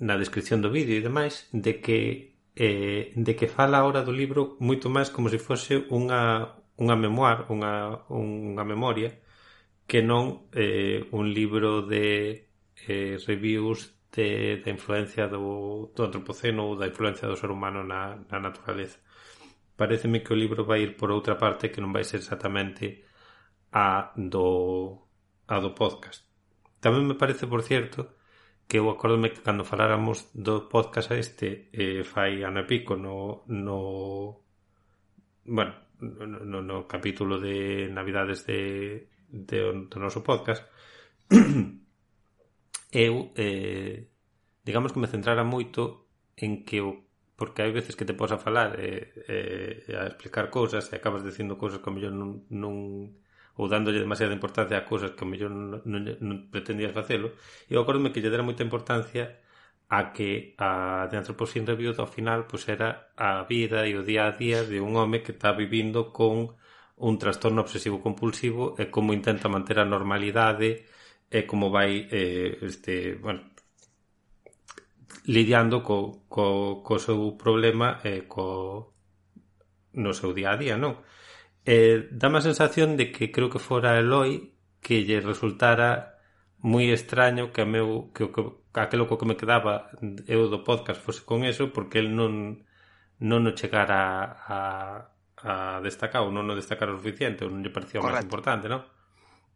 na 0.00 0.14
descripción 0.16 0.64
do 0.64 0.72
vídeo 0.72 0.96
e 0.96 1.04
demais, 1.04 1.48
de 1.52 1.82
que 1.84 2.34
eh, 2.56 3.12
de 3.16 3.32
que 3.36 3.50
fala 3.50 3.78
ahora 3.82 4.06
do 4.06 4.14
libro 4.14 4.56
moito 4.62 4.86
máis 4.88 5.10
como 5.10 5.28
se 5.28 5.42
fose 5.42 5.84
unha 5.90 6.54
unha 6.78 6.96
memoir, 6.98 7.46
unha, 7.50 8.02
unha 8.10 8.64
memoria 8.66 9.14
que 9.86 10.02
non 10.02 10.48
eh, 10.54 11.06
un 11.12 11.30
libro 11.30 11.82
de 11.86 12.48
eh, 12.88 13.18
reviews 13.26 13.93
de, 14.14 14.62
da 14.62 14.70
influencia 14.70 15.26
do, 15.26 15.90
do 15.94 16.04
antropoceno 16.04 16.70
ou 16.70 16.76
da 16.78 16.86
influencia 16.86 17.26
do 17.26 17.36
ser 17.36 17.50
humano 17.50 17.82
na, 17.82 18.16
na 18.30 18.38
naturaleza. 18.38 18.98
Pareceme 19.76 20.22
que 20.22 20.32
o 20.32 20.38
libro 20.38 20.64
vai 20.64 20.82
ir 20.86 20.96
por 20.96 21.10
outra 21.10 21.34
parte 21.34 21.74
que 21.74 21.82
non 21.82 21.90
vai 21.90 22.06
ser 22.06 22.22
exactamente 22.22 23.02
a 23.74 24.14
do, 24.14 25.02
a 25.50 25.58
do 25.58 25.74
podcast. 25.74 26.22
Tamén 26.78 27.02
me 27.10 27.18
parece, 27.18 27.50
por 27.50 27.66
cierto, 27.66 28.14
que 28.70 28.78
eu 28.78 28.86
acordome 28.86 29.34
que 29.34 29.42
cando 29.42 29.66
faláramos 29.66 30.30
do 30.30 30.70
podcast 30.70 31.10
a 31.10 31.18
este 31.18 31.68
eh, 31.74 32.06
fai 32.06 32.46
ano 32.46 32.62
e 32.62 32.68
pico 32.70 32.94
no, 32.94 33.42
no 33.50 34.40
bueno, 35.44 35.74
no, 36.00 36.38
no, 36.38 36.58
no 36.62 36.76
capítulo 36.86 37.42
de 37.42 37.90
Navidades 37.90 38.46
de, 38.46 39.10
de, 39.28 39.90
do 39.90 39.98
noso 39.98 40.22
podcast 40.22 40.64
eu 42.94 43.34
eh, 43.34 44.06
digamos 44.62 44.94
que 44.94 45.02
me 45.02 45.10
centrara 45.10 45.42
moito 45.42 46.06
en 46.38 46.62
que 46.62 46.78
o 46.80 47.02
porque 47.34 47.66
hai 47.66 47.74
veces 47.74 47.98
que 47.98 48.06
te 48.06 48.14
posa 48.14 48.38
falar 48.38 48.78
e, 48.78 49.10
eh, 49.26 49.84
eh, 49.90 49.98
a 49.98 50.06
explicar 50.06 50.54
cousas 50.54 50.86
e 50.86 50.94
acabas 50.94 51.26
dicindo 51.26 51.58
cousas 51.58 51.82
que 51.82 51.88
ao 51.90 51.94
mellor 51.98 52.14
non, 52.14 52.46
non 52.54 52.74
ou 53.58 53.66
dándolle 53.66 53.98
demasiada 54.02 54.34
importancia 54.38 54.78
a 54.78 54.86
cousas 54.86 55.18
que 55.18 55.26
a 55.26 55.30
mellor 55.30 55.50
non, 55.50 55.82
non, 55.82 56.00
non 56.22 56.36
pretendías 56.54 56.94
facelo 56.94 57.34
e 57.66 57.74
eu 57.74 57.82
acordome 57.82 58.14
que 58.14 58.22
lle 58.22 58.30
dera 58.30 58.46
moita 58.46 58.62
importancia 58.62 59.42
a 59.90 60.14
que 60.14 60.54
a 60.58 61.10
de 61.10 61.18
Anthropocene 61.18 61.66
Review 61.66 61.90
ao 61.98 62.06
final 62.06 62.46
pois 62.46 62.62
era 62.70 63.10
a 63.18 63.42
vida 63.42 63.90
e 63.90 63.98
o 63.98 64.06
día 64.06 64.30
a 64.30 64.32
día 64.38 64.62
de 64.62 64.78
un 64.78 64.94
home 64.94 65.26
que 65.26 65.34
está 65.34 65.50
vivindo 65.50 66.14
con 66.14 66.54
un 66.94 67.14
trastorno 67.18 67.66
obsesivo 67.66 67.98
compulsivo 67.98 68.78
e 68.78 68.86
como 68.94 69.10
intenta 69.10 69.50
manter 69.50 69.82
a 69.82 69.90
normalidade 69.90 70.86
e 71.34 71.42
como 71.50 71.74
vai 71.74 72.06
eh, 72.14 72.62
este, 72.62 73.18
bueno, 73.18 73.42
lidiando 75.26 75.82
co, 75.82 76.22
co, 76.30 76.82
co 76.86 76.94
seu 77.02 77.34
problema 77.34 77.98
e 78.06 78.22
eh, 78.22 78.22
co 78.30 78.94
no 79.98 80.14
seu 80.14 80.30
día 80.30 80.54
a 80.54 80.60
día, 80.62 80.78
non? 80.78 81.02
Eh, 81.66 82.06
dá 82.14 82.30
a 82.30 82.44
sensación 82.44 82.94
de 82.94 83.10
que 83.10 83.34
creo 83.34 83.50
que 83.50 83.58
fora 83.58 83.98
Eloi 83.98 84.54
que 84.78 85.02
lle 85.02 85.18
resultara 85.18 86.20
moi 86.62 86.92
extraño 86.94 87.50
que 87.50 87.64
a 87.64 87.68
meu 87.68 88.14
que, 88.14 88.30
que 88.30 88.42
aquelo 88.78 89.10
co 89.10 89.18
que 89.18 89.26
me 89.26 89.34
quedaba 89.34 89.90
eu 90.30 90.46
do 90.46 90.62
podcast 90.62 91.02
fose 91.02 91.26
con 91.26 91.42
eso 91.42 91.74
porque 91.74 91.98
el 91.98 92.14
non 92.14 92.62
non 93.18 93.42
o 93.48 93.52
chegara 93.58 94.38
a, 94.44 94.58
a, 95.42 95.78
a 95.78 95.80
destacar 95.82 96.22
ou 96.22 96.30
non 96.30 96.46
o 96.46 96.54
destacar 96.54 96.92
o 96.92 96.98
suficiente 97.00 97.42
ou 97.42 97.50
non 97.50 97.64
lle 97.64 97.74
parecía 97.74 97.98
o 97.98 98.06
máis 98.06 98.22
importante, 98.22 98.68
non? 98.70 98.86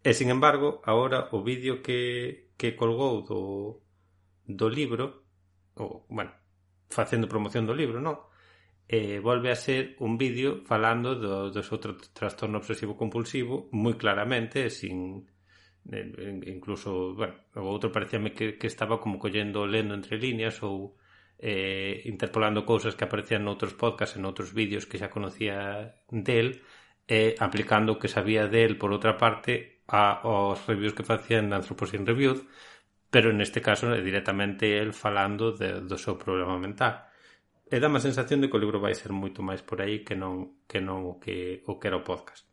E, 0.03 0.15
sin 0.15 0.31
embargo, 0.31 0.81
agora 0.85 1.29
o 1.33 1.43
vídeo 1.43 1.83
que, 1.83 2.51
que 2.57 2.77
colgou 2.79 3.23
do, 3.27 3.83
do 4.47 4.69
libro, 4.71 5.27
ou, 5.75 6.07
bueno, 6.09 6.33
facendo 6.89 7.29
promoción 7.29 7.67
do 7.67 7.75
libro, 7.75 7.99
non? 8.01 8.17
Eh, 8.89 9.21
volve 9.21 9.53
a 9.53 9.59
ser 9.59 10.01
un 10.01 10.17
vídeo 10.17 10.65
falando 10.65 11.13
do, 11.13 11.53
do 11.53 11.61
seu 11.61 11.77
tra 11.77 11.93
trastorno 12.17 12.57
obsesivo 12.57 12.97
compulsivo 12.97 13.69
moi 13.77 13.95
claramente, 14.01 14.73
sin 14.73 15.29
eh, 15.93 16.41
incluso, 16.49 17.13
bueno, 17.13 17.37
o 17.53 17.69
outro 17.69 17.93
parecíame 17.93 18.33
que, 18.33 18.57
que 18.57 18.69
estaba 18.71 18.97
como 18.97 19.21
collendo, 19.21 19.69
lendo 19.69 19.93
entre 19.93 20.17
líneas 20.17 20.63
ou 20.65 20.97
eh, 21.39 22.03
interpolando 22.09 22.65
cousas 22.65 22.97
que 22.97 23.05
aparecían 23.05 23.45
noutros 23.45 23.77
podcasts, 23.77 24.17
en 24.17 24.25
outros 24.25 24.57
vídeos 24.57 24.89
que 24.89 24.97
xa 24.97 25.13
conocía 25.13 26.01
del, 26.09 26.65
e 27.05 27.33
eh, 27.33 27.33
aplicando 27.39 27.97
o 27.97 28.01
que 28.01 28.09
sabía 28.09 28.49
del 28.49 28.81
por 28.81 28.91
outra 28.97 29.21
parte 29.21 29.78
a, 29.89 30.21
aos 30.21 30.61
reviews 30.69 30.93
que 30.93 31.03
facían 31.03 31.49
na 31.49 31.65
Anthropocene 31.65 32.05
Review, 32.05 32.45
pero 33.09 33.33
neste 33.33 33.65
caso 33.65 33.89
é 33.89 34.05
directamente 34.05 34.77
el 34.77 34.93
falando 34.93 35.57
de, 35.57 35.81
do 35.81 35.97
seu 35.97 36.21
problema 36.21 36.61
mental. 36.61 37.09
E 37.69 37.81
dá 37.81 37.89
má 37.89 38.01
sensación 38.01 38.41
de 38.41 38.49
que 38.49 38.57
o 38.57 38.63
libro 38.63 38.81
vai 38.81 38.93
ser 38.93 39.13
moito 39.13 39.41
máis 39.41 39.65
por 39.65 39.81
aí 39.81 40.05
que 40.05 40.17
non 40.17 40.65
que 40.69 40.81
non 40.81 41.09
o 41.09 41.17
que 41.21 41.65
o 41.65 41.81
que 41.81 41.89
era 41.89 42.01
o 42.01 42.05
podcast. 42.05 42.45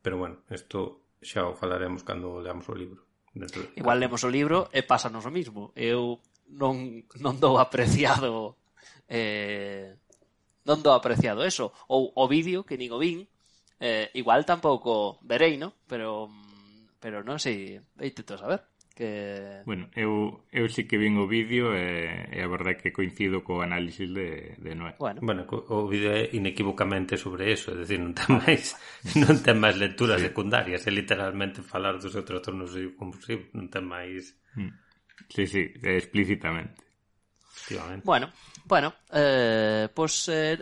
Pero 0.00 0.16
bueno, 0.20 0.40
isto 0.48 1.04
xa 1.20 1.48
o 1.48 1.56
falaremos 1.56 2.04
cando 2.04 2.40
leamos 2.40 2.68
o 2.68 2.76
libro. 2.76 3.04
Dentro 3.32 3.64
de... 3.64 3.72
Igual 3.80 4.00
lemos 4.00 4.24
o 4.24 4.32
libro 4.32 4.68
e 4.72 4.84
pásanos 4.84 5.24
o 5.24 5.32
mismo. 5.32 5.72
Eu 5.76 6.20
non 6.48 7.08
non 7.20 7.40
dou 7.40 7.56
apreciado 7.56 8.60
eh 9.08 9.96
non 10.68 10.84
dou 10.84 10.92
apreciado 10.92 11.40
eso 11.44 11.72
ou 11.88 12.12
o 12.12 12.24
vídeo 12.28 12.68
que 12.68 12.76
nin 12.76 12.92
o 12.92 13.00
vin 13.00 13.24
Eh, 13.82 14.14
igual 14.14 14.46
tampouco 14.46 15.18
verei, 15.26 15.58
no? 15.58 15.74
Pero 15.90 16.30
pero 17.02 17.26
non 17.26 17.42
sei, 17.42 17.82
vei 17.98 18.14
tú 18.14 18.22
saber 18.38 18.62
que... 18.94 19.62
Bueno, 19.66 19.90
eu, 19.98 20.46
eu 20.54 20.70
sí 20.70 20.86
que 20.86 20.94
vin 20.94 21.18
o 21.18 21.26
vídeo 21.26 21.74
e, 21.74 22.30
e 22.30 22.38
a 22.38 22.46
verdade 22.46 22.78
que 22.78 22.94
coincido 22.94 23.42
co 23.42 23.58
análisis 23.58 24.06
de, 24.06 24.54
de 24.62 24.72
Noé. 24.78 24.94
Bueno. 25.02 25.18
bueno, 25.18 25.42
o 25.50 25.90
vídeo 25.90 26.14
é 26.14 26.30
inequívocamente 26.30 27.18
sobre 27.18 27.50
eso, 27.50 27.74
é 27.74 27.82
dicir, 27.82 27.98
non 27.98 28.14
ten 28.14 28.38
máis 28.38 28.78
non 29.18 29.42
ten 29.42 29.58
máis 29.58 29.74
lecturas 29.74 30.22
sí. 30.22 30.30
secundarias, 30.30 30.86
é 30.86 30.94
literalmente 30.94 31.66
falar 31.66 31.98
dos 31.98 32.14
seus 32.14 32.22
trastornos 32.22 32.70
compulsivos, 32.94 33.50
non 33.50 33.66
ten 33.66 33.82
máis... 33.82 34.38
Mm. 34.54 34.70
Sí, 35.26 35.50
sí, 35.50 35.74
explícitamente. 35.82 36.78
Bueno, 38.04 38.32
bueno, 38.64 38.94
eh, 39.12 39.88
pois 39.92 40.26
pues, 40.26 40.28
eh, 40.28 40.58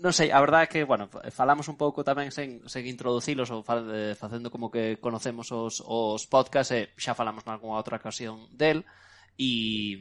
non 0.00 0.12
sei, 0.12 0.32
a 0.32 0.40
verdade 0.42 0.66
é 0.66 0.70
que, 0.70 0.80
bueno, 0.84 1.08
falamos 1.30 1.68
un 1.70 1.76
pouco 1.78 2.02
tamén 2.02 2.34
sen, 2.34 2.64
sen 2.68 2.84
introducilos 2.88 3.48
ou 3.54 3.62
fa, 3.62 3.80
eh, 3.80 4.14
facendo 4.18 4.50
como 4.50 4.68
que 4.68 4.98
conocemos 4.98 5.48
os, 5.52 5.80
os 5.84 6.26
podcast 6.26 6.74
e 6.74 6.90
xa 6.98 7.16
falamos 7.16 7.46
nalgúna 7.46 7.78
outra 7.80 8.00
ocasión 8.00 8.50
del 8.52 8.84
e, 9.38 9.96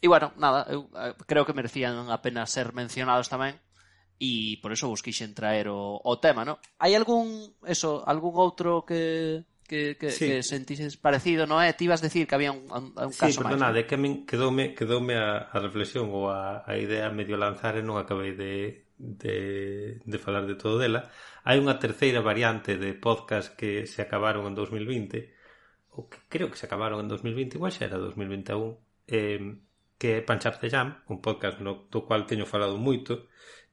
e 0.00 0.06
bueno, 0.08 0.32
nada, 0.38 0.66
eu 0.70 0.88
eh, 0.96 1.14
creo 1.26 1.44
que 1.44 1.56
merecían 1.56 2.08
a 2.08 2.18
pena 2.22 2.46
ser 2.46 2.72
mencionados 2.72 3.28
tamén 3.28 3.60
e 4.22 4.62
por 4.62 4.70
eso 4.70 4.86
vos 4.86 5.02
quixen 5.02 5.34
traer 5.34 5.66
o, 5.66 5.98
o 5.98 6.12
tema, 6.22 6.46
¿no? 6.46 6.62
Hai 6.78 6.94
algún, 6.94 7.58
eso, 7.66 8.06
algún 8.06 8.38
outro 8.38 8.86
que, 8.86 9.42
que, 9.66 9.96
que, 9.96 10.10
sí. 10.14 10.26
que 10.30 10.42
sentises 10.46 10.94
parecido, 10.94 11.42
non 11.48 11.58
é? 11.58 11.72
Eh, 11.72 11.74
ti 11.74 11.88
vas 11.88 12.04
decir 12.04 12.30
que 12.30 12.36
había 12.36 12.52
un, 12.52 12.68
un, 12.70 12.94
un 12.94 13.14
caso 13.16 13.34
sí, 13.34 13.40
perdona, 13.40 13.72
máis. 13.72 13.82
Sí, 13.82 13.82
perdonade, 13.82 13.88
que 13.88 13.96
min 13.96 14.22
quedoume, 14.22 14.78
quedoume 14.78 15.16
a, 15.16 15.48
a 15.50 15.58
reflexión 15.58 16.12
ou 16.12 16.30
a, 16.30 16.62
a 16.62 16.78
idea 16.78 17.10
medio 17.10 17.40
lanzar 17.40 17.74
e 17.74 17.82
non 17.82 17.98
acabei 17.98 18.36
de, 18.36 18.91
de, 19.02 20.00
de 20.04 20.18
falar 20.18 20.46
de 20.46 20.54
todo 20.54 20.78
dela. 20.78 21.10
Hai 21.42 21.58
unha 21.58 21.82
terceira 21.82 22.22
variante 22.22 22.78
de 22.78 22.94
podcast 22.94 23.58
que 23.58 23.90
se 23.90 23.98
acabaron 23.98 24.46
en 24.46 24.54
2020, 24.54 25.98
ou 25.98 26.06
que 26.06 26.22
creo 26.30 26.48
que 26.48 26.56
se 26.56 26.70
acabaron 26.70 27.02
en 27.02 27.10
2020, 27.10 27.58
igual 27.58 27.74
xa 27.74 27.90
era 27.90 27.98
2021, 27.98 28.78
eh, 29.10 29.58
que 29.98 30.22
é 30.22 30.24
Punch 30.24 30.46
Up 30.46 30.56
the 30.62 30.70
Jam, 30.70 31.02
un 31.10 31.18
podcast 31.18 31.58
no, 31.58 31.90
do 31.90 32.06
cual 32.06 32.30
teño 32.30 32.46
falado 32.46 32.78
moito, 32.78 33.26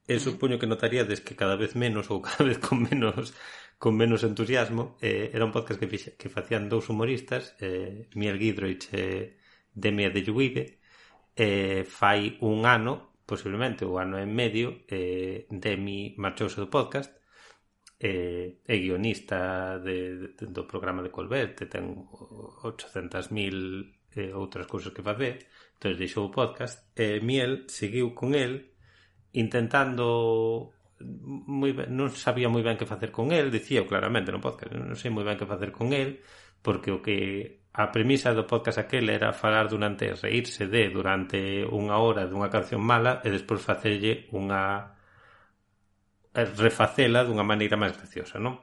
e 0.09 0.17
supoño 0.17 0.57
que 0.57 0.65
notaríades 0.65 1.21
que 1.21 1.38
cada 1.38 1.53
vez 1.53 1.77
menos 1.77 2.09
ou 2.09 2.17
cada 2.25 2.41
vez 2.49 2.57
con 2.57 2.82
menos 2.82 3.38
con 3.80 3.95
menos 3.95 4.27
entusiasmo, 4.27 4.99
eh, 4.99 5.32
era 5.32 5.47
un 5.47 5.55
podcast 5.55 5.80
que, 5.80 5.88
fixe, 5.88 6.09
que 6.19 6.27
facían 6.27 6.67
dous 6.67 6.91
humoristas, 6.91 7.55
eh, 7.63 8.11
Miel 8.17 8.36
Gidroich 8.36 8.91
e 8.91 8.99
eh, 8.99 9.39
de 9.71 9.89
Adejuide, 10.03 10.84
eh, 11.38 11.88
fai 11.88 12.36
un 12.41 12.67
ano 12.67 13.09
posiblemente 13.30 13.86
o 13.86 14.01
ano 14.01 14.17
e 14.17 14.25
medio 14.25 14.82
eh, 14.89 15.45
Demi 15.53 16.17
marchouse 16.17 16.57
do 16.57 16.65
podcast 16.65 17.13
eh, 18.01 18.57
é 18.65 18.75
guionista 18.82 19.77
de, 19.86 20.34
de, 20.34 20.49
do 20.49 20.65
programa 20.65 21.05
de 21.05 21.13
Colbert 21.13 21.53
ten 21.69 22.09
800.000 22.65 23.30
eh, 24.17 24.34
outras 24.34 24.65
cousas 24.65 24.89
que 24.89 25.05
facer 25.05 25.45
entón 25.77 25.93
deixou 25.93 26.25
o 26.25 26.34
podcast 26.34 26.89
e 26.97 27.17
eh, 27.17 27.21
Miel 27.21 27.69
seguiu 27.69 28.17
con 28.17 28.34
el 28.34 28.73
intentando 29.38 30.73
moi 30.99 31.71
ben, 31.71 31.88
non 31.95 32.11
sabía 32.11 32.51
moi 32.51 32.65
ben 32.65 32.75
que 32.75 32.89
facer 32.89 33.13
con 33.13 33.32
el, 33.32 33.53
dicía 33.53 33.88
claramente 33.88 34.34
no 34.34 34.43
podcast, 34.43 34.73
non 34.75 34.99
sei 34.99 35.13
moi 35.13 35.23
ben 35.23 35.39
que 35.39 35.47
facer 35.47 35.71
con 35.71 35.95
el, 35.95 36.19
porque 36.59 36.91
o 36.91 36.99
que 36.99 37.59
a 37.80 37.91
premisa 37.95 38.36
do 38.36 38.43
podcast 38.43 38.77
aquel 38.84 39.07
era 39.07 39.32
falar 39.32 39.71
durante, 39.71 40.11
reírse 40.11 40.67
de 40.67 40.91
durante 40.91 41.63
unha 41.63 41.95
hora 42.03 42.27
dunha 42.27 42.51
canción 42.51 42.84
mala 42.84 43.23
e 43.23 43.32
despois 43.32 43.63
facerlle 43.63 44.27
unha 44.36 44.91
eh, 46.36 46.43
refacela 46.59 47.23
dunha 47.23 47.47
maneira 47.47 47.80
máis 47.80 47.95
graciosa, 47.95 48.36
non? 48.36 48.59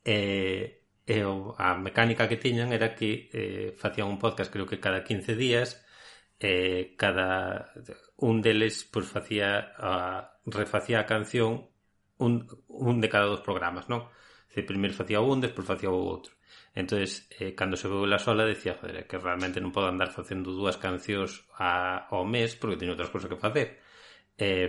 E, 0.00 0.80
e 1.04 1.16
a 1.60 1.76
mecánica 1.76 2.24
que 2.24 2.40
tiñan 2.40 2.72
era 2.72 2.96
que 2.96 3.28
eh, 3.36 3.68
facían 3.76 4.08
un 4.08 4.16
podcast 4.16 4.48
creo 4.48 4.64
que 4.64 4.80
cada 4.80 5.04
15 5.04 5.36
días 5.36 5.84
eh, 6.40 6.96
cada 6.96 7.68
un 8.16 8.40
deles 8.40 8.88
pois 8.88 9.12
pues, 9.12 9.12
facía 9.12 9.76
a, 9.76 10.40
refacía 10.48 11.04
a 11.04 11.08
canción 11.12 11.68
un, 12.16 12.48
un 12.72 12.96
de 13.04 13.08
cada 13.12 13.28
dos 13.28 13.44
programas, 13.44 13.92
non? 13.92 14.08
Se 14.48 14.64
primeiro 14.64 14.96
facía 14.96 15.20
un, 15.20 15.44
despois 15.44 15.68
facía 15.68 15.92
o 15.92 16.00
outro 16.00 16.35
entonces 16.76 17.26
eh, 17.40 17.54
cando 17.58 17.74
se 17.80 17.88
veu 17.88 18.04
la 18.06 18.20
sola 18.20 18.44
decía, 18.44 18.76
joder, 18.78 19.08
que 19.08 19.16
realmente 19.18 19.58
non 19.64 19.72
podo 19.74 19.88
andar 19.88 20.12
facendo 20.12 20.52
dúas 20.52 20.76
cancións 20.76 21.48
a, 21.56 22.04
ao 22.12 22.28
mes 22.28 22.52
porque 22.60 22.78
teño 22.78 22.92
outras 22.94 23.10
cousas 23.10 23.32
que 23.32 23.40
facer. 23.40 23.80
Eh, 24.36 24.68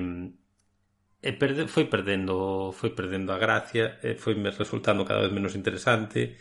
e 1.30 1.32
perde, 1.42 1.68
foi 1.76 1.86
perdendo 1.94 2.72
foi 2.80 2.92
perdendo 2.98 3.30
a 3.34 3.42
gracia, 3.46 3.86
e 4.08 4.16
foi 4.24 4.34
me 4.40 4.50
resultando 4.62 5.04
cada 5.10 5.24
vez 5.26 5.32
menos 5.38 5.54
interesante. 5.60 6.38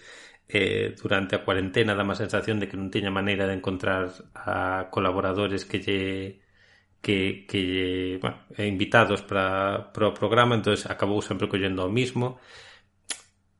Eh, 0.49 0.95
durante 1.03 1.35
a 1.35 1.43
cuarentena 1.47 1.99
dá 1.99 2.05
má 2.07 2.15
sensación 2.15 2.57
de 2.63 2.71
que 2.71 2.79
non 2.79 2.93
teña 2.95 3.11
maneira 3.11 3.51
de 3.51 3.59
encontrar 3.59 4.15
a 4.39 4.87
colaboradores 4.95 5.67
que 5.67 5.79
lle 5.83 6.01
que, 7.03 7.47
que 7.51 7.59
lle, 7.59 7.91
bueno, 8.23 8.39
invitados 8.59 9.21
para, 9.23 9.47
para 9.93 10.11
o 10.11 10.17
programa, 10.21 10.55
entonces 10.55 10.87
acabou 10.87 11.19
sempre 11.23 11.51
collendo 11.51 11.83
o 11.87 11.91
mismo 11.91 12.39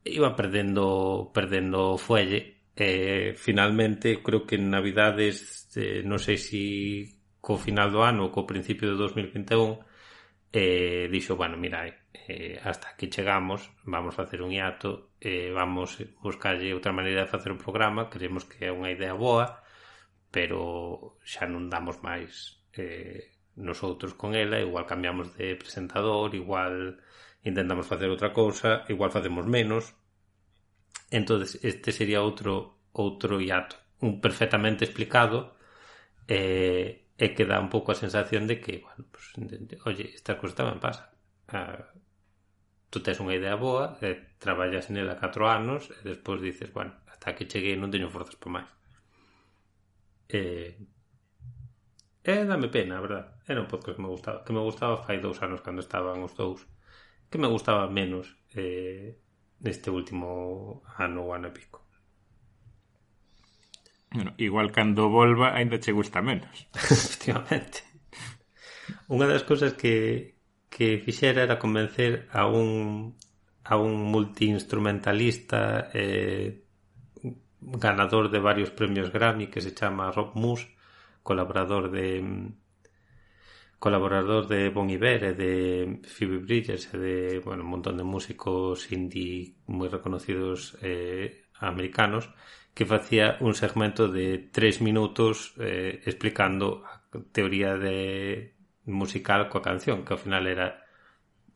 iba 0.09 0.35
perdendo 0.35 1.31
perdendo 1.33 1.97
fuelle. 1.97 2.57
E 2.77 3.31
eh, 3.31 3.33
finalmente 3.33 4.21
creo 4.21 4.45
que 4.45 4.55
en 4.55 4.69
Navidades 4.69 5.67
eh, 5.75 6.05
non 6.05 6.21
sei 6.21 6.37
se 6.37 6.53
si 6.53 6.63
co 7.41 7.57
final 7.57 7.89
do 7.95 8.03
ano 8.03 8.27
ou 8.27 8.33
co 8.33 8.49
principio 8.49 8.91
de 8.91 8.97
2021 8.99 9.81
eh, 10.51 11.07
dixo, 11.11 11.35
bueno, 11.35 11.57
mira 11.57 11.85
eh, 12.27 12.59
hasta 12.63 12.95
que 12.95 13.09
chegamos 13.09 13.71
vamos 13.83 14.15
facer 14.15 14.41
un 14.41 14.51
hiato 14.51 15.11
eh, 15.21 15.51
vamos 15.51 15.97
buscarlle 16.21 16.73
outra 16.73 16.91
maneira 16.91 17.23
de 17.23 17.31
facer 17.31 17.51
o 17.55 17.61
programa 17.61 18.09
creemos 18.09 18.43
que 18.43 18.67
é 18.67 18.71
unha 18.71 18.91
idea 18.91 19.15
boa 19.15 19.63
pero 20.27 21.17
xa 21.23 21.47
non 21.47 21.71
damos 21.71 22.03
máis 22.03 22.59
eh, 22.75 23.31
nosotros 23.55 24.13
con 24.13 24.35
ela 24.35 24.59
igual 24.59 24.85
cambiamos 24.85 25.33
de 25.39 25.55
presentador 25.55 26.35
igual 26.35 26.99
intentamos 27.47 27.87
facer 27.87 28.11
outra 28.11 28.35
cousa, 28.35 28.83
igual 28.93 29.15
facemos 29.15 29.45
menos. 29.47 29.95
entonces 31.09 31.59
este 31.63 31.89
sería 31.95 32.19
outro 32.27 32.53
outro 32.91 33.39
hiato, 33.39 33.75
un 34.03 34.19
perfectamente 34.19 34.83
explicado 34.83 35.55
eh, 36.27 37.07
e 37.17 37.27
que 37.33 37.47
dá 37.49 37.57
un 37.63 37.69
pouco 37.73 37.89
a 37.91 37.97
sensación 38.03 38.45
de 38.45 38.59
que, 38.61 38.83
bueno, 38.85 39.01
pues, 39.09 39.25
de, 39.37 39.57
de, 39.57 39.75
oye, 39.89 40.05
esta 40.13 40.37
cousa 40.37 40.59
tamén 40.61 40.77
pasa. 40.77 41.09
Ah, 41.49 41.89
tú 42.91 43.01
tes 43.01 43.17
unha 43.23 43.33
idea 43.39 43.55
boa, 43.57 43.97
eh, 44.05 44.37
traballas 44.37 44.91
nela 44.93 45.17
4 45.17 45.49
anos 45.49 45.89
e 45.89 46.01
despois 46.05 46.39
dices, 46.43 46.69
bueno, 46.75 46.93
hasta 47.09 47.33
que 47.33 47.49
cheguei 47.49 47.75
non 47.79 47.89
teño 47.89 48.11
forzas 48.13 48.37
por 48.37 48.51
máis. 48.53 48.69
Eh, 50.29 50.77
eh, 52.23 52.43
dame 52.45 52.67
pena, 52.69 52.99
a 52.99 53.03
verdad. 53.05 53.25
Era 53.47 53.63
un 53.63 53.69
podcast 53.71 53.95
que 53.97 54.03
me 54.03 54.11
gustaba, 54.11 54.43
que 54.43 54.53
me 54.53 54.61
gustaba 54.61 55.01
fai 55.01 55.17
dous 55.23 55.39
anos 55.41 55.63
cando 55.65 55.81
estaban 55.81 56.21
os 56.21 56.35
dous 56.35 56.61
que 57.29 57.37
me 57.37 57.47
gustaba 57.47 57.89
menos 57.89 58.37
eh, 58.55 59.17
neste 59.59 59.89
último 59.89 60.83
ano 60.97 61.27
ou 61.27 61.33
ano 61.33 61.49
e 61.49 61.55
pico. 61.55 61.83
Bueno, 64.11 64.33
igual 64.37 64.71
cando 64.71 65.09
volva 65.09 65.53
aínda 65.53 65.79
che 65.79 65.91
gusta 65.91 66.21
menos. 66.21 66.67
Efectivamente. 66.75 67.83
Unha 69.11 69.27
das 69.27 69.43
cousas 69.43 69.75
que, 69.75 70.39
que 70.71 70.99
fixera 71.03 71.43
era 71.43 71.59
convencer 71.59 72.31
a 72.31 72.47
un 72.47 73.15
a 73.67 73.75
un 73.75 73.99
multiinstrumentalista 73.99 75.91
eh, 75.91 76.63
ganador 77.59 78.31
de 78.31 78.39
varios 78.39 78.71
premios 78.71 79.11
Grammy 79.11 79.47
que 79.47 79.59
se 79.59 79.75
chama 79.75 80.11
Rob 80.11 80.35
Moose, 80.35 80.71
colaborador 81.21 81.91
de 81.91 82.23
colaborador 83.79 84.47
de 84.47 84.69
Bon 84.69 84.89
Iver 84.89 85.37
de 85.37 86.01
Phoebe 86.03 86.39
Bridgers 86.39 86.93
e 86.93 86.97
de, 86.97 87.15
bueno, 87.39 87.63
un 87.63 87.69
montón 87.69 87.97
de 87.97 88.03
músicos 88.03 88.89
indie 88.91 89.53
moi 89.69 89.89
reconocidos 89.89 90.73
eh, 90.81 91.45
americanos 91.61 92.29
que 92.73 92.85
facía 92.85 93.37
un 93.41 93.53
segmento 93.53 94.09
de 94.09 94.49
tres 94.53 94.81
minutos 94.81 95.53
eh, 95.57 96.01
explicando 96.05 96.85
teoría 97.33 97.77
de 97.77 98.53
musical 98.85 99.49
coa 99.49 99.65
canción, 99.65 100.05
que 100.05 100.13
ao 100.13 100.21
final 100.21 100.45
era 100.45 100.85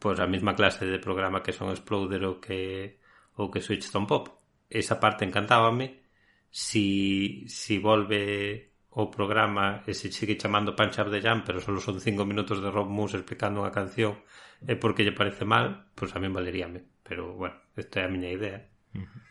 pois 0.02 0.18
a 0.18 0.26
mesma 0.26 0.58
clase 0.58 0.86
de 0.90 0.98
programa 0.98 1.46
que 1.46 1.54
son 1.54 1.70
Exploder 1.70 2.26
ou 2.26 2.42
que 2.42 2.98
ou 3.38 3.50
que 3.54 3.62
Switchstone 3.62 4.10
Pop. 4.10 4.30
Esa 4.70 5.00
parte 5.00 5.26
encantábame. 5.26 6.02
Si, 6.50 7.46
si 7.48 7.78
volve 7.80 8.71
o 8.92 9.08
programa 9.08 9.84
e 9.88 9.96
se 9.96 10.12
sigue 10.12 10.36
chamando 10.36 10.76
Punch 10.76 11.00
Up 11.00 11.08
the 11.08 11.24
Jam, 11.24 11.48
pero 11.48 11.64
solo 11.64 11.80
son 11.80 12.04
cinco 12.04 12.28
minutos 12.28 12.60
de 12.60 12.68
Rob 12.68 12.92
Moose 12.92 13.16
explicando 13.16 13.64
unha 13.64 13.72
canción 13.72 14.20
e 14.68 14.76
porque 14.76 15.08
lle 15.08 15.16
parece 15.16 15.48
mal, 15.48 15.88
pois 15.96 16.12
a 16.12 16.20
mí 16.20 16.28
valeríame. 16.28 16.84
Pero, 17.08 17.34
bueno, 17.34 17.56
esta 17.76 18.04
é 18.04 18.06
a 18.06 18.12
miña 18.12 18.32
idea. 18.32 18.68
Uh 18.94 19.08
-huh. 19.08 19.22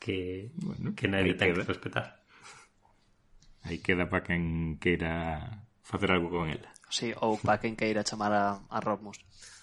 Que, 0.00 0.48
bueno, 0.56 0.96
que 0.96 1.06
nadie 1.08 1.36
ten 1.36 1.52
queda. 1.52 1.62
que 1.64 1.68
respetar. 1.68 2.06
Aí 3.68 3.84
queda 3.84 4.08
para 4.08 4.24
quen 4.24 4.80
queira 4.80 5.68
facer 5.84 6.16
algo 6.16 6.32
con 6.32 6.48
ela. 6.48 6.72
Sí, 6.88 7.12
ou 7.20 7.36
para 7.36 7.60
quen 7.60 7.76
queira 7.76 8.00
chamar 8.00 8.32
a, 8.32 8.64
a 8.72 8.78
Rob 8.80 9.04
Moose. 9.04 9.20